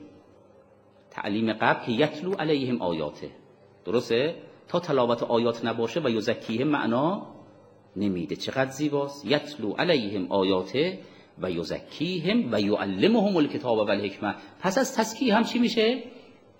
تعلیم 1.09 1.53
قبل 1.53 1.85
که 1.85 1.91
یتلو 1.91 2.33
علیهم 2.33 2.81
آیاته. 2.81 3.31
درسته؟ 3.85 4.35
تا 4.67 4.79
تلاوت 4.79 5.23
آیات 5.23 5.65
نباشه 5.65 5.99
و 5.99 6.09
یزکیهم 6.09 6.67
معنا 6.67 7.27
نمیده. 7.95 8.35
چقدر 8.35 8.71
زیباست؟ 8.71 9.25
یتلو 9.25 9.73
علیهم 9.73 10.31
آیاته 10.31 10.99
و 11.41 11.51
یزکیهم 11.51 12.51
و 12.51 12.61
یعلمهم 12.61 13.37
الکتاب 13.37 13.77
و 13.77 13.89
الحکمه 13.89 14.35
پس 14.59 14.77
از 14.77 14.95
تزکیه 14.97 15.35
هم 15.35 15.43
چی 15.43 15.59
میشه؟ 15.59 16.03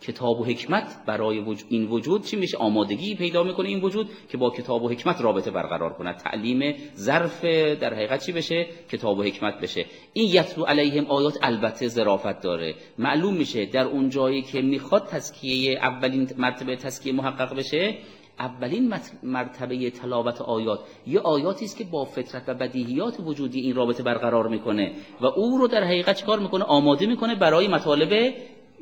کتاب 0.02 0.40
و 0.40 0.46
حکمت 0.46 1.04
برای 1.06 1.56
این 1.70 1.86
وجود 1.86 2.26
چی 2.26 2.36
میشه؟ 2.36 2.58
آمادگی 2.58 3.16
پیدا 3.16 3.44
می‌کنه 3.44 3.70
این 3.70 3.82
وجود 3.82 4.10
که 4.30 4.38
با 4.38 4.50
کتاب 4.50 4.84
و 4.84 4.90
حکمت 4.90 5.22
رابطه 5.22 5.52
برقرار 5.52 5.94
کنه. 5.94 6.14
تعلیم 6.14 6.76
ظرف 6.96 7.46
در 7.82 7.94
حقیقت 7.94 8.26
چی 8.26 8.32
بشه؟ 8.32 8.68
کتاب 8.92 9.18
و 9.18 9.24
حکمت 9.24 9.62
بشه. 9.62 9.86
این 10.14 10.30
یتلو 10.36 10.64
علیهم 10.66 11.06
آیات 11.06 11.38
البته 11.42 11.88
ظرافت 11.88 12.42
داره. 12.42 12.76
معلوم 12.98 13.34
میشه 13.34 13.66
در 13.66 13.86
اون 13.86 14.10
جایی 14.10 14.42
که 14.42 14.62
می‌خواد 14.62 15.08
تزکیه 15.08 15.80
اولین 15.80 16.30
مرتبه 16.38 16.76
تزکیه 16.76 17.14
محقق 17.14 17.56
بشه 17.56 17.98
اولین 18.40 18.94
مرتبه 19.24 19.90
تلاوت 19.90 20.42
آیات. 20.42 20.80
یه 21.08 21.20
آیاتی 21.20 21.66
است 21.66 21.78
که 21.78 21.84
با 21.84 22.06
فطرت 22.06 22.44
و 22.48 22.54
بدیهیات 22.54 23.20
وجودی 23.20 23.60
این 23.60 23.76
رابطه 23.76 24.04
برقرار 24.04 24.48
می‌کنه 24.48 24.92
و 25.22 25.26
او 25.26 25.58
رو 25.58 25.68
در 25.68 25.84
حقیقت 25.84 26.16
چیکار 26.16 26.40
می‌کنه؟ 26.40 26.64
آماده 26.64 27.06
می‌کنه 27.06 27.36
برای 27.36 27.68
مطالب 27.68 28.34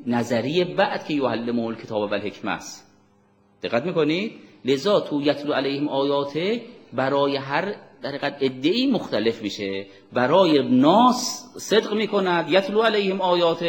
نظری 0.08 0.64
بعد 0.64 1.06
که 1.06 1.14
یعلم 1.14 1.60
الکتاب 1.60 2.12
و 2.12 2.14
الحکمه 2.14 2.52
است. 2.52 2.92
دقت 3.64 3.86
می‌کنید؟ 3.86 4.32
لذا 4.66 5.00
تو 5.00 5.22
یتلو 5.22 5.54
علیهم 5.54 5.90
آیات 5.90 6.40
برای 6.94 7.36
هر 7.36 7.76
در 8.02 8.10
حقیقت 8.10 8.38
ادعی 8.42 8.92
مختلف 8.92 9.42
میشه. 9.42 9.86
برای 10.14 10.70
ناس 10.70 11.46
صدق 11.58 11.94
می‌کند 11.94 12.50
یتلو 12.50 12.82
علیهم 12.82 13.22
آیات 13.22 13.64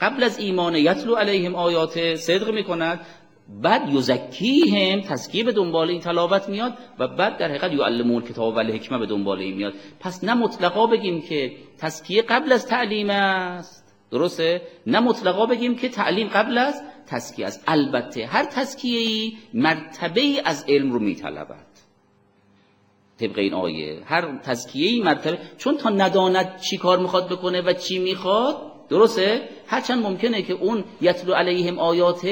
قبل 0.00 0.22
از 0.22 0.38
ایمان 0.38 0.74
یتلو 0.74 1.14
علیهم 1.14 1.54
آیات 1.54 2.14
صدق 2.14 2.50
می‌کند. 2.50 3.06
بعد 3.48 3.94
یزکیهم 3.94 5.00
تزکیه 5.00 5.44
به 5.44 5.52
دنبال 5.52 5.90
این 5.90 6.00
تلاوت 6.00 6.48
میاد 6.48 6.74
و 6.98 7.08
بعد 7.08 7.38
در 7.38 7.48
حقیقت 7.48 7.72
یعلمون 7.72 8.22
کتاب 8.22 8.54
و 8.54 8.58
الحکمه 8.58 8.98
به 8.98 9.06
دنبال 9.06 9.38
این 9.38 9.56
میاد. 9.56 9.74
پس 10.00 10.24
نه 10.24 10.34
مطلقا 10.34 10.86
بگیم 10.86 11.22
که 11.22 11.52
تزکیه 11.78 12.22
قبل 12.22 12.52
از 12.52 12.66
تعلیم 12.66 13.10
است. 13.10 13.94
درسته؟ 14.10 14.62
نه 14.86 15.00
مطلقا 15.00 15.46
بگیم 15.46 15.76
که 15.76 15.88
تعلیم 15.88 16.28
قبل 16.28 16.58
از 16.58 16.82
تزکیه 17.06 17.46
است. 17.46 17.64
البته 17.66 18.26
هر 18.26 18.44
تزکیه 18.44 18.98
ای 18.98 19.32
مرتبه 19.54 20.20
ای 20.20 20.40
از 20.44 20.64
علم 20.68 20.92
رو 20.92 20.98
میطلبد. 20.98 21.66
طبق 23.20 23.38
این 23.38 23.54
آیه. 23.54 24.02
هر 24.04 24.38
تزکیه 24.38 24.90
ای 24.90 25.00
مرتبه 25.00 25.38
چون 25.58 25.76
تا 25.76 25.90
نداند 25.90 26.60
چی 26.60 26.76
کار 26.76 26.98
می‌خواد 26.98 27.28
بکنه 27.28 27.60
و 27.60 27.72
چی 27.72 27.98
می‌خواد 27.98 28.72
درسته؟ 28.88 29.48
هرچند 29.66 30.02
ممکنه 30.02 30.42
که 30.42 30.52
اون 30.52 30.84
یتلو 31.00 31.32
علیهم 31.32 31.78
آیات 31.78 32.26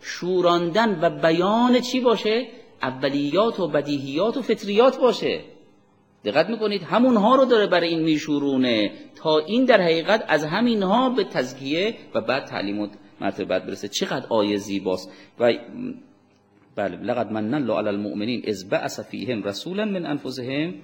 شوراندن 0.00 0.98
و 1.02 1.10
بیان 1.22 1.80
چی 1.80 2.00
باشه؟ 2.00 2.46
اولیات 2.82 3.60
و 3.60 3.68
بدیهیات 3.68 4.36
و 4.36 4.42
فطریات 4.42 5.00
باشه. 5.00 5.40
دقت 6.24 6.50
می‌کنید 6.50 6.82
همونها 6.82 7.34
رو 7.34 7.44
داره 7.44 7.66
برای 7.66 7.88
این 7.88 8.02
میشورونه. 8.02 8.92
تا 9.14 9.38
این 9.38 9.64
در 9.64 9.80
حقیقت 9.80 10.24
از 10.28 10.44
همینها 10.44 11.10
به 11.10 11.24
تزکیه 11.24 11.94
و 12.14 12.20
بعد 12.20 12.44
تعلیم 12.44 12.78
و 12.80 12.88
مرتبه 13.20 13.44
بعد 13.44 13.66
برسه. 13.66 13.88
چقدر 13.88 14.26
آیه 14.28 14.56
زیباست. 14.56 15.12
و 15.40 15.52
بله 16.76 16.96
لقد 16.96 17.32
من 17.32 17.54
الله 17.54 17.74
علی 17.74 17.88
المؤمنین 17.88 18.42
اذ 18.44 18.68
بعث 18.68 19.00
فیهم 19.00 19.42
رسولا 19.42 19.84
من 19.84 20.06
انفسهم 20.06 20.74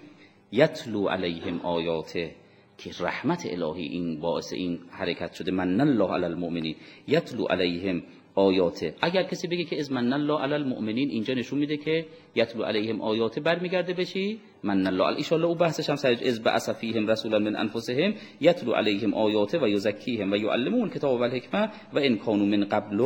یتلو 0.53 1.09
علیهم 1.09 1.61
آیاته. 1.61 2.35
که 2.79 2.91
رحمت 3.01 3.47
الهی 3.47 3.87
این 3.87 4.21
باعث 4.21 4.53
این 4.53 4.79
حرکت 4.91 5.33
شده. 5.33 5.53
من 5.53 5.81
الله 5.81 6.15
علی 6.15 6.25
المؤمنین 6.25 6.77
یتلو 7.09 7.45
علیهم 7.45 8.03
آیاته. 8.35 8.95
اگر 9.01 9.23
کسی 9.23 9.49
بگه 9.49 9.65
که 9.65 9.79
از 9.79 9.93
من 9.93 10.13
الله 10.13 10.41
علی 10.41 10.55
المؤمنین 10.55 11.11
اینجا 11.11 11.35
نشون 11.35 11.59
میده 11.59 11.77
که 11.77 12.07
یتلو 12.35 12.65
علیهم 12.65 13.01
آیاته 13.01 13.41
برمیگرده 13.41 13.95
بشی 13.95 14.41
من 14.63 14.87
الله 14.87 15.05
ان 15.05 15.45
او 15.45 15.55
بحثش 15.55 15.91
هم 15.91 15.97
سر 15.97 16.17
از 16.27 16.43
بعث 16.43 16.71
رسولا 17.09 17.39
من 17.39 17.57
انفسهم 17.57 18.15
یتلو 18.41 18.73
علیهم 18.73 19.15
آیاته 19.15 19.59
و 19.59 19.69
یزکیهم 19.69 20.33
و 20.33 20.37
یعلمون 20.37 20.91
کتاب 20.91 21.21
و 21.21 21.23
الحکمه 21.23 21.69
و 21.93 21.99
ان 21.99 22.19
کانوا 22.19 22.47
من 22.47 22.65
قبل 22.65 23.01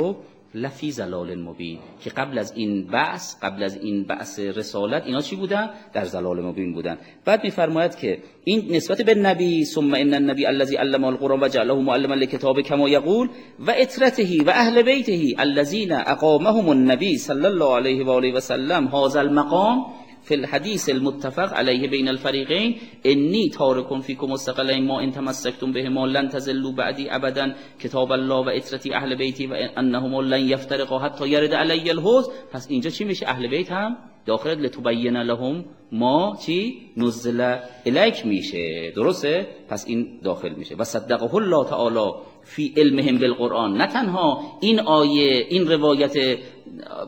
لفی 0.54 0.90
زلال 0.90 1.34
مبین 1.34 1.78
که 2.04 2.10
قبل 2.10 2.38
از 2.38 2.52
این 2.56 2.86
بعث 2.86 3.34
قبل 3.42 3.62
از 3.62 3.76
این 3.76 4.04
بعث 4.04 4.38
رسالت 4.38 5.06
اینا 5.06 5.20
چی 5.20 5.36
بودن؟ 5.36 5.70
در 5.92 6.04
زلال 6.04 6.40
مبین 6.40 6.72
بودن. 6.72 6.98
بعد 7.24 7.44
میفرماید 7.44 7.96
که 7.96 8.18
این 8.44 8.76
نسبت 8.76 9.02
به 9.02 9.14
نبی 9.14 9.64
ثم 9.64 9.94
ان 9.94 10.14
النبی 10.14 10.46
الذي 10.46 10.76
علم 10.76 11.04
القرآن 11.04 11.40
و 11.40 11.48
جعله 11.48 11.74
معلما 11.74 12.14
للکتاب 12.14 12.60
کما 12.60 12.88
یقول 12.88 13.28
و 13.58 13.74
اطرته 13.76 14.42
و 14.44 14.50
اهل 14.50 14.82
بیته 14.82 15.34
الذين 15.38 15.92
اقامهم 15.92 16.68
النبی 16.68 17.18
صلی 17.18 17.46
الله 17.46 17.76
علیه 17.76 18.04
و 18.04 18.10
آله 18.10 18.32
و 18.32 18.40
سلم 18.40 18.86
هذا 18.86 19.20
المقام 19.20 19.86
فی 20.28 20.34
الحدیث 20.34 20.88
المتفق 20.88 21.54
علیه 21.54 21.88
بین 21.88 22.08
الفریقین 22.08 22.74
انی 23.04 23.48
تارکم 23.50 24.00
فیکم 24.00 24.26
مستقلین 24.26 24.86
ما 24.86 25.00
ان 25.00 25.10
تمسکتم 25.10 25.72
به 25.72 25.88
ما 25.88 26.06
لن 26.06 26.28
تزلوا 26.28 26.72
بعدی 26.72 27.10
ابدا 27.10 27.52
کتاب 27.80 28.12
الله 28.12 28.44
و 28.46 28.48
اطرتی 28.54 28.94
اهل 28.94 29.14
بیتی 29.14 29.46
و 29.46 29.54
انهم 29.76 30.20
لن 30.20 30.48
یفترقا 30.48 30.98
حتی 30.98 31.28
یرد 31.28 31.54
علی 31.54 31.90
الحوض. 31.90 32.28
پس 32.52 32.66
اینجا 32.70 32.90
چی 32.90 33.04
میشه؟ 33.04 33.28
اهل 33.28 33.48
بیت 33.48 33.72
هم 33.72 33.96
داخل 34.28 34.56
لتبین 34.64 35.16
لهم 35.16 35.64
ما 35.92 36.38
چی؟ 36.46 36.58
نزل 36.96 37.56
الیک 37.86 38.26
میشه. 38.26 38.92
درسته؟ 38.96 39.46
پس 39.68 39.86
این 39.88 40.20
داخل 40.24 40.52
میشه. 40.60 40.74
و 40.74 40.84
صدقه 40.84 41.34
الله 41.34 41.64
تعالی 41.64 42.06
فی 42.42 42.74
علمهم 42.76 43.18
بالقرآن. 43.18 43.76
نه 43.76 43.86
تنها 43.86 44.40
این 44.60 44.80
آیه 44.80 45.46
این 45.48 45.68
روایت 45.68 46.14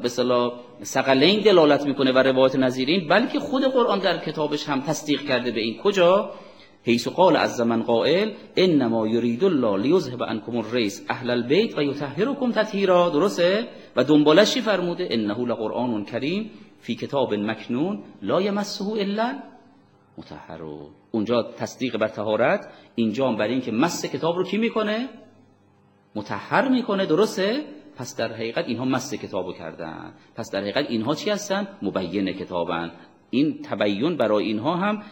به 0.03 0.09
صلاح 0.09 0.53
سقلین 0.83 1.41
دلالت 1.41 1.87
می‌کنه 1.87 2.13
و 2.13 2.19
روایت 2.19 2.57
نظیرین 2.57 3.09
بلکه 3.09 3.41
خود 3.41 3.65
قرآن 3.65 3.99
در 3.99 4.19
کتابش 4.19 4.69
هم 4.69 4.81
تصدیق 4.81 5.21
کرده 5.29 5.51
به 5.51 5.61
این. 5.61 5.79
کجا؟ 5.85 6.31
حیث 6.85 7.09
قال 7.09 7.37
از 7.37 7.57
زمن 7.57 7.83
قائل 7.83 8.31
انما 8.57 9.09
یرید 9.09 9.45
الله 9.45 9.83
لیذهب 9.83 10.23
عنکم 10.23 10.57
الریس 10.57 11.05
اهل 11.09 11.31
البیت 11.31 11.79
و 11.79 11.83
یطهرکم 11.83 12.53
تطهیرا. 12.53 13.09
درسته؟ 13.09 13.69
و 13.97 14.05
دنبالش 14.05 14.59
فرموده؟ 14.59 15.09
انه 15.11 15.39
لقرآن 15.47 16.05
کریم. 16.05 16.51
فی 16.81 16.95
کتاب 16.95 17.35
مکنون 17.35 18.03
لا 18.23 18.43
یمسه 18.43 18.85
الا 18.85 19.39
مطهرون 20.19 20.91
اونجا 21.11 21.43
تصدیق 21.43 21.97
بر 21.97 22.09
طهارت 22.09 22.69
اینجا 22.95 23.29
هم 23.29 23.37
برای 23.37 23.53
اینکه 23.53 23.73
مس 23.73 24.07
کتاب 24.07 24.37
رو 24.37 24.45
کی 24.45 24.59
می‌کنه؟ 24.59 25.09
متحر 26.15 26.69
می‌کنه 26.69 27.07
درسته؟ 27.07 27.65
پس 27.97 28.17
در 28.17 28.33
حقیقت 28.33 28.65
اینها 28.65 28.85
مس 28.85 29.15
کتابو 29.15 29.53
کردن. 29.53 30.13
پس 30.37 30.51
در 30.51 30.61
حقیقت 30.61 30.87
اینها 30.89 31.15
چی 31.15 31.31
هستن؟ 31.31 31.69
مبین 31.83 32.33
کتابن. 32.33 32.91
این 33.31 33.63
تبیین 33.63 34.17
برای 34.17 34.45
اینها 34.45 34.77
هم 34.77 35.03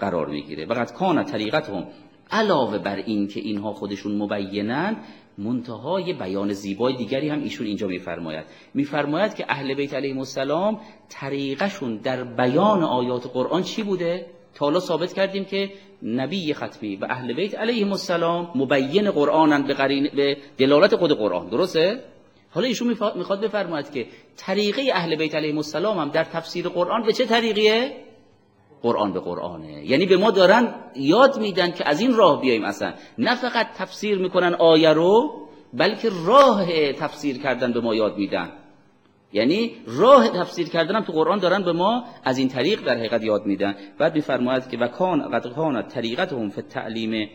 قرار 0.00 0.26
می‌گیره. 0.26 0.66
وقت 0.66 0.94
کان 0.94 1.24
طریقت 1.24 1.70
هم 1.70 1.86
علاوه 2.30 2.78
بر 2.78 2.96
این 2.96 3.28
که 3.28 3.40
اینها 3.40 3.72
خودشون 3.72 4.16
مبینن 4.16 4.96
منتهای 5.38 6.12
بیان 6.12 6.52
زیبای 6.52 6.96
دیگری 6.96 7.28
هم 7.28 7.42
ایشون 7.42 7.66
اینجا 7.66 7.86
میفرماید. 7.86 8.44
میفرماید 8.74 9.34
که 9.34 9.44
اهل 9.48 9.74
بیت 9.74 9.94
علیهم 9.94 10.18
السلام 10.18 10.80
طریقشون 11.08 11.96
در 11.96 12.24
بیان 12.24 12.82
آیات 12.82 13.26
قرآن 13.26 13.62
چی 13.62 13.82
بوده؟ 13.82 14.26
تا 14.54 14.66
حالا 14.66 14.80
ثابت 14.80 15.12
کردیم 15.12 15.44
که 15.44 15.70
نبی 16.02 16.54
ختمی 16.54 16.96
و 16.96 17.06
اهل 17.10 17.32
بیت 17.32 17.54
علیهم 17.54 17.90
السلام 17.90 18.50
مبین 18.54 19.10
قرآنن 19.10 19.62
به, 19.66 20.10
به 20.16 20.36
دلالت 20.58 20.96
خود 20.96 21.12
قرآن. 21.12 21.48
درسته؟ 21.48 22.04
حالا 22.50 22.66
ایشون 22.66 22.88
می‌خواد 23.16 23.40
بفرماید 23.40 23.90
که 23.90 24.06
طریقه 24.36 24.82
اهل 24.94 25.16
بیت 25.16 25.34
علیهم 25.34 25.56
السلام 25.56 25.98
هم 25.98 26.08
در 26.08 26.24
تفسیر 26.24 26.68
قرآن 26.68 27.02
به 27.02 27.12
چه 27.12 27.24
طریقیه؟ 27.24 27.96
قرآن 28.84 29.12
به 29.12 29.20
قرآنه. 29.20 29.84
یعنی 29.84 30.06
به 30.06 30.16
ما 30.16 30.30
دارن 30.30 30.74
یاد 30.94 31.40
میدن 31.40 31.70
که 31.70 31.88
از 31.88 32.00
این 32.00 32.14
راه 32.14 32.40
بیایم 32.40 32.64
اصلا. 32.64 32.92
نه 33.18 33.34
فقط 33.34 33.66
تفسیر 33.76 34.18
می‌کنن 34.18 34.54
آیه 34.54 34.92
رو 34.92 35.30
بلکه 35.74 36.10
راه 36.26 36.92
تفسیر 36.92 37.38
کردن 37.38 37.72
به 37.72 37.80
ما 37.80 37.94
یاد 37.94 38.16
میدن. 38.16 38.48
یعنی 39.32 39.70
راه 39.86 40.28
تفسیر 40.28 40.68
کردن 40.68 40.94
هم 40.94 41.02
تو 41.02 41.12
قرآن 41.12 41.38
دارن 41.38 41.62
به 41.62 41.72
ما 41.72 42.04
از 42.24 42.38
این 42.38 42.48
طریق 42.48 42.84
در 42.84 42.96
حقیقت 42.96 43.24
یاد 43.24 43.46
میدن. 43.46 43.74
بعد 43.98 44.14
میفرماید 44.14 44.68
که 44.68 44.78
و 44.78 44.88
کان 44.88 45.30
قد 45.30 45.46
کان 45.54 45.88
طریقتهم 45.88 46.48
فی 46.48 46.60
التعلیم 46.60 47.28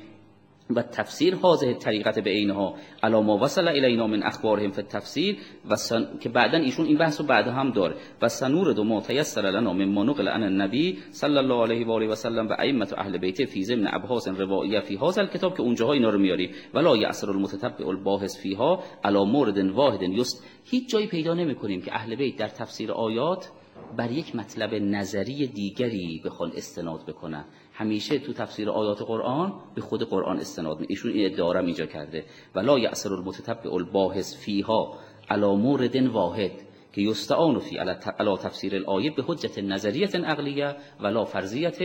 و 0.76 0.82
تفسیر 0.82 1.36
هذه 1.36 1.74
طریقت 1.74 2.20
به 2.20 2.30
اینها. 2.30 2.76
علا 3.04 3.22
ما 3.22 3.38
وصل 3.38 3.68
الینا 3.68 4.08
من 4.08 4.24
اخبارهم 4.24 4.72
فی 4.72 4.82
التفسیر 4.82 5.38
و 5.70 5.76
که 6.20 6.30
بعدا 6.30 6.58
ایشون 6.58 6.86
این 6.86 6.98
بحث 6.98 7.22
رو 7.22 7.28
بعد 7.28 7.48
هم 7.48 7.72
داره. 7.72 7.96
و 8.22 8.28
سنور 8.28 8.74
دو 8.74 8.84
ما 8.84 9.02
تیسر 9.02 9.42
لنا 9.42 9.74
من 9.74 10.06
نقل 10.10 10.28
عن 10.28 10.44
النبی 10.44 10.98
صلی 11.12 11.38
الله 11.38 11.62
علیه 11.64 11.88
و 11.88 11.92
آله 11.92 12.08
و 12.08 12.16
سلم 12.16 12.50
و 12.50 12.54
ائمه 12.60 12.88
اهل 12.98 13.18
بیت 13.18 13.46
فی 13.46 13.64
ضمن 13.64 13.88
ابحاث 13.94 14.28
روائیه 14.28 14.80
فی 14.80 14.96
هذا 14.96 15.22
الكتاب 15.22 15.56
که 15.56 15.62
اونجاها 15.62 15.94
اینا 15.94 16.10
رو 16.10 16.20
میاری 16.20 16.52
ولا 16.74 16.98
یعصر 16.98 17.30
المتتبع 17.30 17.88
الباحث 17.88 18.38
فیها 18.38 18.84
علا 19.04 19.26
مورد 19.26 19.58
واحد 19.58 20.02
یست. 20.02 20.46
هیچ 20.66 20.90
جایی 20.90 21.08
پیدا 21.08 21.34
نمی‌کنیم 21.34 21.82
که 21.82 21.96
اهل 21.96 22.16
بیت 22.16 22.36
در 22.36 22.48
تفسیر 22.48 22.92
آیات 22.92 23.50
بر 23.98 24.12
یک 24.12 24.36
مطلب 24.36 24.74
نظری 24.74 25.48
دیگری 25.48 26.22
بخوان 26.26 26.52
استناد 26.56 27.06
بکنن. 27.08 27.46
همیشه 27.80 28.20
تو 28.20 28.34
تفسیر 28.34 28.70
آیات 28.70 29.02
قرآن 29.02 29.54
به 29.76 29.82
خود 29.82 30.10
قرآن 30.10 30.40
استناد 30.40 30.80
می 30.80 30.86
ایشون 30.90 31.12
این 31.12 31.26
ادعا 31.26 31.52
را 31.52 31.60
اینجا 31.60 31.86
کرده. 31.86 32.26
ولا 32.56 32.80
یعصر 32.80 33.14
المتتبع 33.14 33.74
الباحث 33.74 34.38
فیها 34.38 34.98
علی 35.30 35.56
مورد 35.56 35.96
واحد 35.96 36.52
که 36.94 37.02
یستعان 37.02 37.60
فی 37.60 37.78
علی 37.78 38.38
تفسیر 38.38 38.76
الآیه 38.76 39.12
به 39.12 39.24
حجت 39.28 39.60
نظریت 39.60 40.16
عقلیه 40.16 40.76
ولا 41.00 41.26
فرضیت 41.26 41.80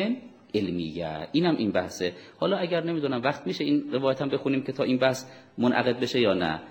علمیه. 0.55 1.29
اینم 1.33 1.57
این 1.57 1.73
بحثه. 1.73 2.13
حالا 2.41 2.57
اگر 2.57 2.85
نمی‌دونم 2.85 3.23
وقت 3.23 3.47
میشه 3.47 3.65
این 3.65 3.93
روایت 3.93 4.23
هم 4.23 4.29
بخونیم 4.29 4.63
که 4.63 4.73
تا 4.73 4.85
این 4.85 4.99
بحث 4.99 5.25
منعقد 5.59 6.01
بشه 6.01 6.21
یا 6.21 6.35
نه. 6.35 6.63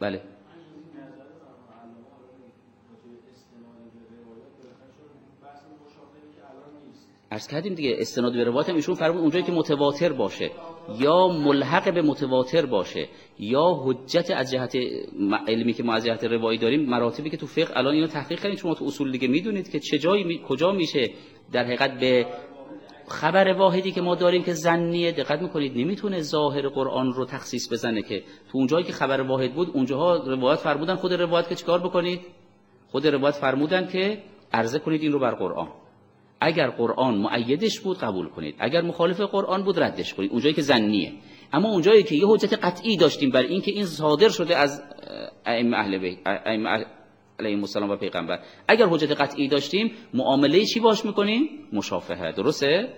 بله. 0.00 0.35
ارز 7.30 7.46
کردیم 7.46 7.74
دیگه 7.74 7.96
استناد 7.98 8.32
به 8.32 8.44
روایت 8.44 8.68
هم 8.68 8.76
ایشون 8.76 8.94
فرمود 8.94 9.20
اونجایی 9.20 9.44
که 9.44 9.52
متواتر 9.52 10.12
باشه 10.12 10.50
یا 10.98 11.28
ملحق 11.28 11.94
به 11.94 12.02
متواتر 12.02 12.66
باشه 12.66 13.08
یا 13.38 13.80
حجت 13.84 14.30
از 14.30 14.50
جهت 14.50 14.76
علمی 15.48 15.72
که 15.72 15.82
ما 15.82 15.94
از 15.94 16.06
جهت 16.06 16.24
روایی 16.24 16.58
داریم 16.58 16.90
مراتبی 16.90 17.30
که 17.30 17.36
تو 17.36 17.46
فقه 17.46 17.76
الان 17.76 17.94
اینو 17.94 18.06
تحقیق 18.06 18.40
کردیم 18.40 18.56
شما 18.56 18.74
تو 18.74 18.84
اصول 18.84 19.12
دیگه 19.12 19.28
می‌دونید 19.28 19.70
که 19.70 19.80
چه 19.80 19.98
جایی 19.98 20.40
کجا 20.48 20.72
میشه 20.72 21.10
در 21.52 21.64
حقیقت 21.64 22.00
به 22.00 22.26
خبر 23.08 23.52
واحدی 23.52 23.92
که 23.92 24.00
ما 24.00 24.14
داریم 24.14 24.42
که 24.42 24.52
زنیه. 24.52 25.12
دقت 25.12 25.42
می‌کنید 25.42 25.76
نمی‌تونه 25.76 26.20
ظاهر 26.20 26.68
قرآن 26.68 27.12
رو 27.12 27.24
تخصیص 27.24 27.72
بزنه 27.72 28.02
که 28.02 28.20
تو 28.20 28.58
اونجایی 28.58 28.84
که 28.84 28.92
خبر 28.92 29.20
واحد 29.20 29.54
بود 29.54 29.70
اونجاها 29.74 30.16
روایت 30.16 30.58
فرمودن 30.58 30.94
خود 30.94 31.12
روایت 31.12 31.48
که 31.48 31.54
چیکار 31.54 31.78
بکنید؟ 31.78 32.20
خود 32.88 33.06
روایت 33.06 33.34
فرمودن 33.34 33.88
که 33.88 34.22
عرضه 34.52 34.78
کنید 34.78 35.02
این 35.02 35.12
رو 35.12 35.18
بر 35.18 35.34
قرآن. 35.34 35.68
اگر 36.40 36.70
قرآن 36.70 37.14
معیدش 37.18 37.80
بود 37.80 37.98
قبول 37.98 38.28
کنید. 38.28 38.54
اگر 38.58 38.82
مخالف 38.82 39.20
قرآن 39.20 39.64
بود 39.64 39.80
ردش 39.80 40.14
کنید. 40.14 40.30
اونجایی 40.30 40.54
که 40.54 40.62
زنیه 40.62 41.12
اما 41.52 41.68
اونجایی 41.68 42.02
که 42.02 42.14
یه 42.14 42.26
حجت 42.28 42.52
قطعی 42.52 42.96
داشتیم 42.96 43.30
بر 43.30 43.42
اینکه 43.42 43.70
این 43.70 43.86
صادر 43.86 44.28
شده 44.28 44.56
از 44.56 44.82
ائمه 45.46 45.76
اهل 45.76 45.98
بیت 45.98 46.18
ائمه 46.26 46.86
علیهم 47.40 47.60
السلام 47.60 47.90
و 47.90 47.96
پیغمبر. 47.96 48.40
اگر 48.68 48.86
حجت 48.86 49.10
قطعی 49.10 49.48
داشتیم 49.48 49.92
معامله 50.14 50.64
چی 50.64 50.80
باش 50.80 51.04
می‌کنیم؟ 51.04 51.48
مشافهه. 51.72 52.32
درسته؟ 52.32 52.88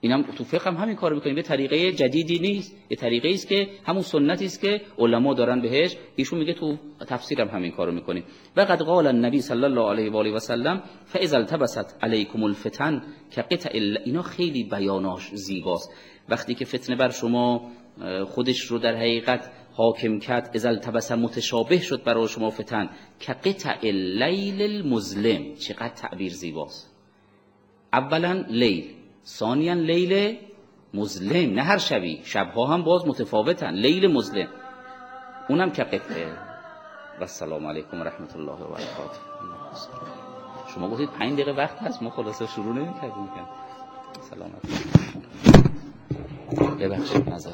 اینم 0.00 0.22
تو 0.22 0.44
فقه 0.44 0.70
هم 0.70 0.76
همین 0.76 0.96
کار 0.96 1.14
می‌کنیم. 1.14 1.36
یه 1.36 1.42
طریقه 1.42 1.92
جدیدی 1.92 2.38
نیست. 2.38 2.76
یه 2.90 2.96
طریقه 2.96 3.28
است 3.28 3.48
که 3.48 3.68
همون 3.84 4.02
سنتی 4.02 4.44
است 4.44 4.60
که 4.60 4.80
علما 4.98 5.34
دارن 5.34 5.60
بهش. 5.60 5.96
ایشون 6.16 6.38
میگه 6.38 6.52
تو 6.52 6.76
تفسیرم 7.08 7.48
همین 7.48 7.70
کارو 7.70 7.92
می‌کنیم 7.92 8.24
و 8.56 8.60
قد 8.60 8.82
قال 8.82 9.06
النبی 9.06 9.40
صلی 9.40 9.64
الله 9.64 9.90
علیه 9.90 10.10
و 10.10 10.16
آله 10.16 10.30
و 10.30 10.38
سلم 10.38 10.82
فاذا 11.04 11.36
التبست 11.36 11.96
علیکم 12.02 12.42
الفتن 12.42 13.02
كقطع 13.30 13.70
اینا 14.04 14.22
خیلی 14.22 14.64
بیاناش 14.64 15.30
زیباست. 15.34 15.94
وقتی 16.28 16.54
که 16.54 16.64
فتنه 16.64 16.96
بر 16.96 17.10
شما 17.10 17.70
خودش 18.26 18.60
رو 18.60 18.78
در 18.78 18.96
حقیقت 18.96 19.50
حاکم 19.72 20.18
کرد 20.18 20.50
ازل 20.54 20.76
تبس 20.76 21.12
متشابه 21.12 21.78
شد 21.78 22.04
برای 22.04 22.28
شما 22.28 22.50
فتن 22.50 22.90
که 23.20 23.36
اللیل 23.82 24.62
المظلم. 24.62 25.54
چقدر 25.54 25.88
تعبیر 25.88 26.32
زیباست. 26.32 26.96
اولا 27.92 28.44
لیل. 28.48 28.84
ثانیا 29.26 29.74
لیل 29.74 30.36
مظلم 30.94 31.54
نه 31.54 31.62
هر 31.62 31.78
شبی. 31.78 32.20
شبها 32.24 32.66
هم 32.66 32.82
باز 32.82 33.06
متفاوتن. 33.06 33.74
لیل 33.74 34.12
مظلم. 34.12 34.48
اونم 35.48 35.70
که 35.70 35.84
قطعه. 35.84 36.32
و 37.18 37.22
السلام 37.22 37.66
علیکم 37.66 38.00
و 38.00 38.04
رحمت 38.04 38.36
الله 38.36 38.52
و 38.52 38.68
برکاته. 38.68 39.18
شما 40.74 40.88
گفتید 40.88 41.10
پنج 41.10 41.32
دقیقه 41.32 41.52
وقت 41.52 41.78
هست. 41.78 42.02
ما 42.02 42.10
خلاصه 42.10 42.46
شروع 42.46 42.74
نمی 42.74 42.94
کردیم 42.94 43.28
سلامت. 44.30 44.62
ببخشید 46.80 47.28
نظر. 47.28 47.50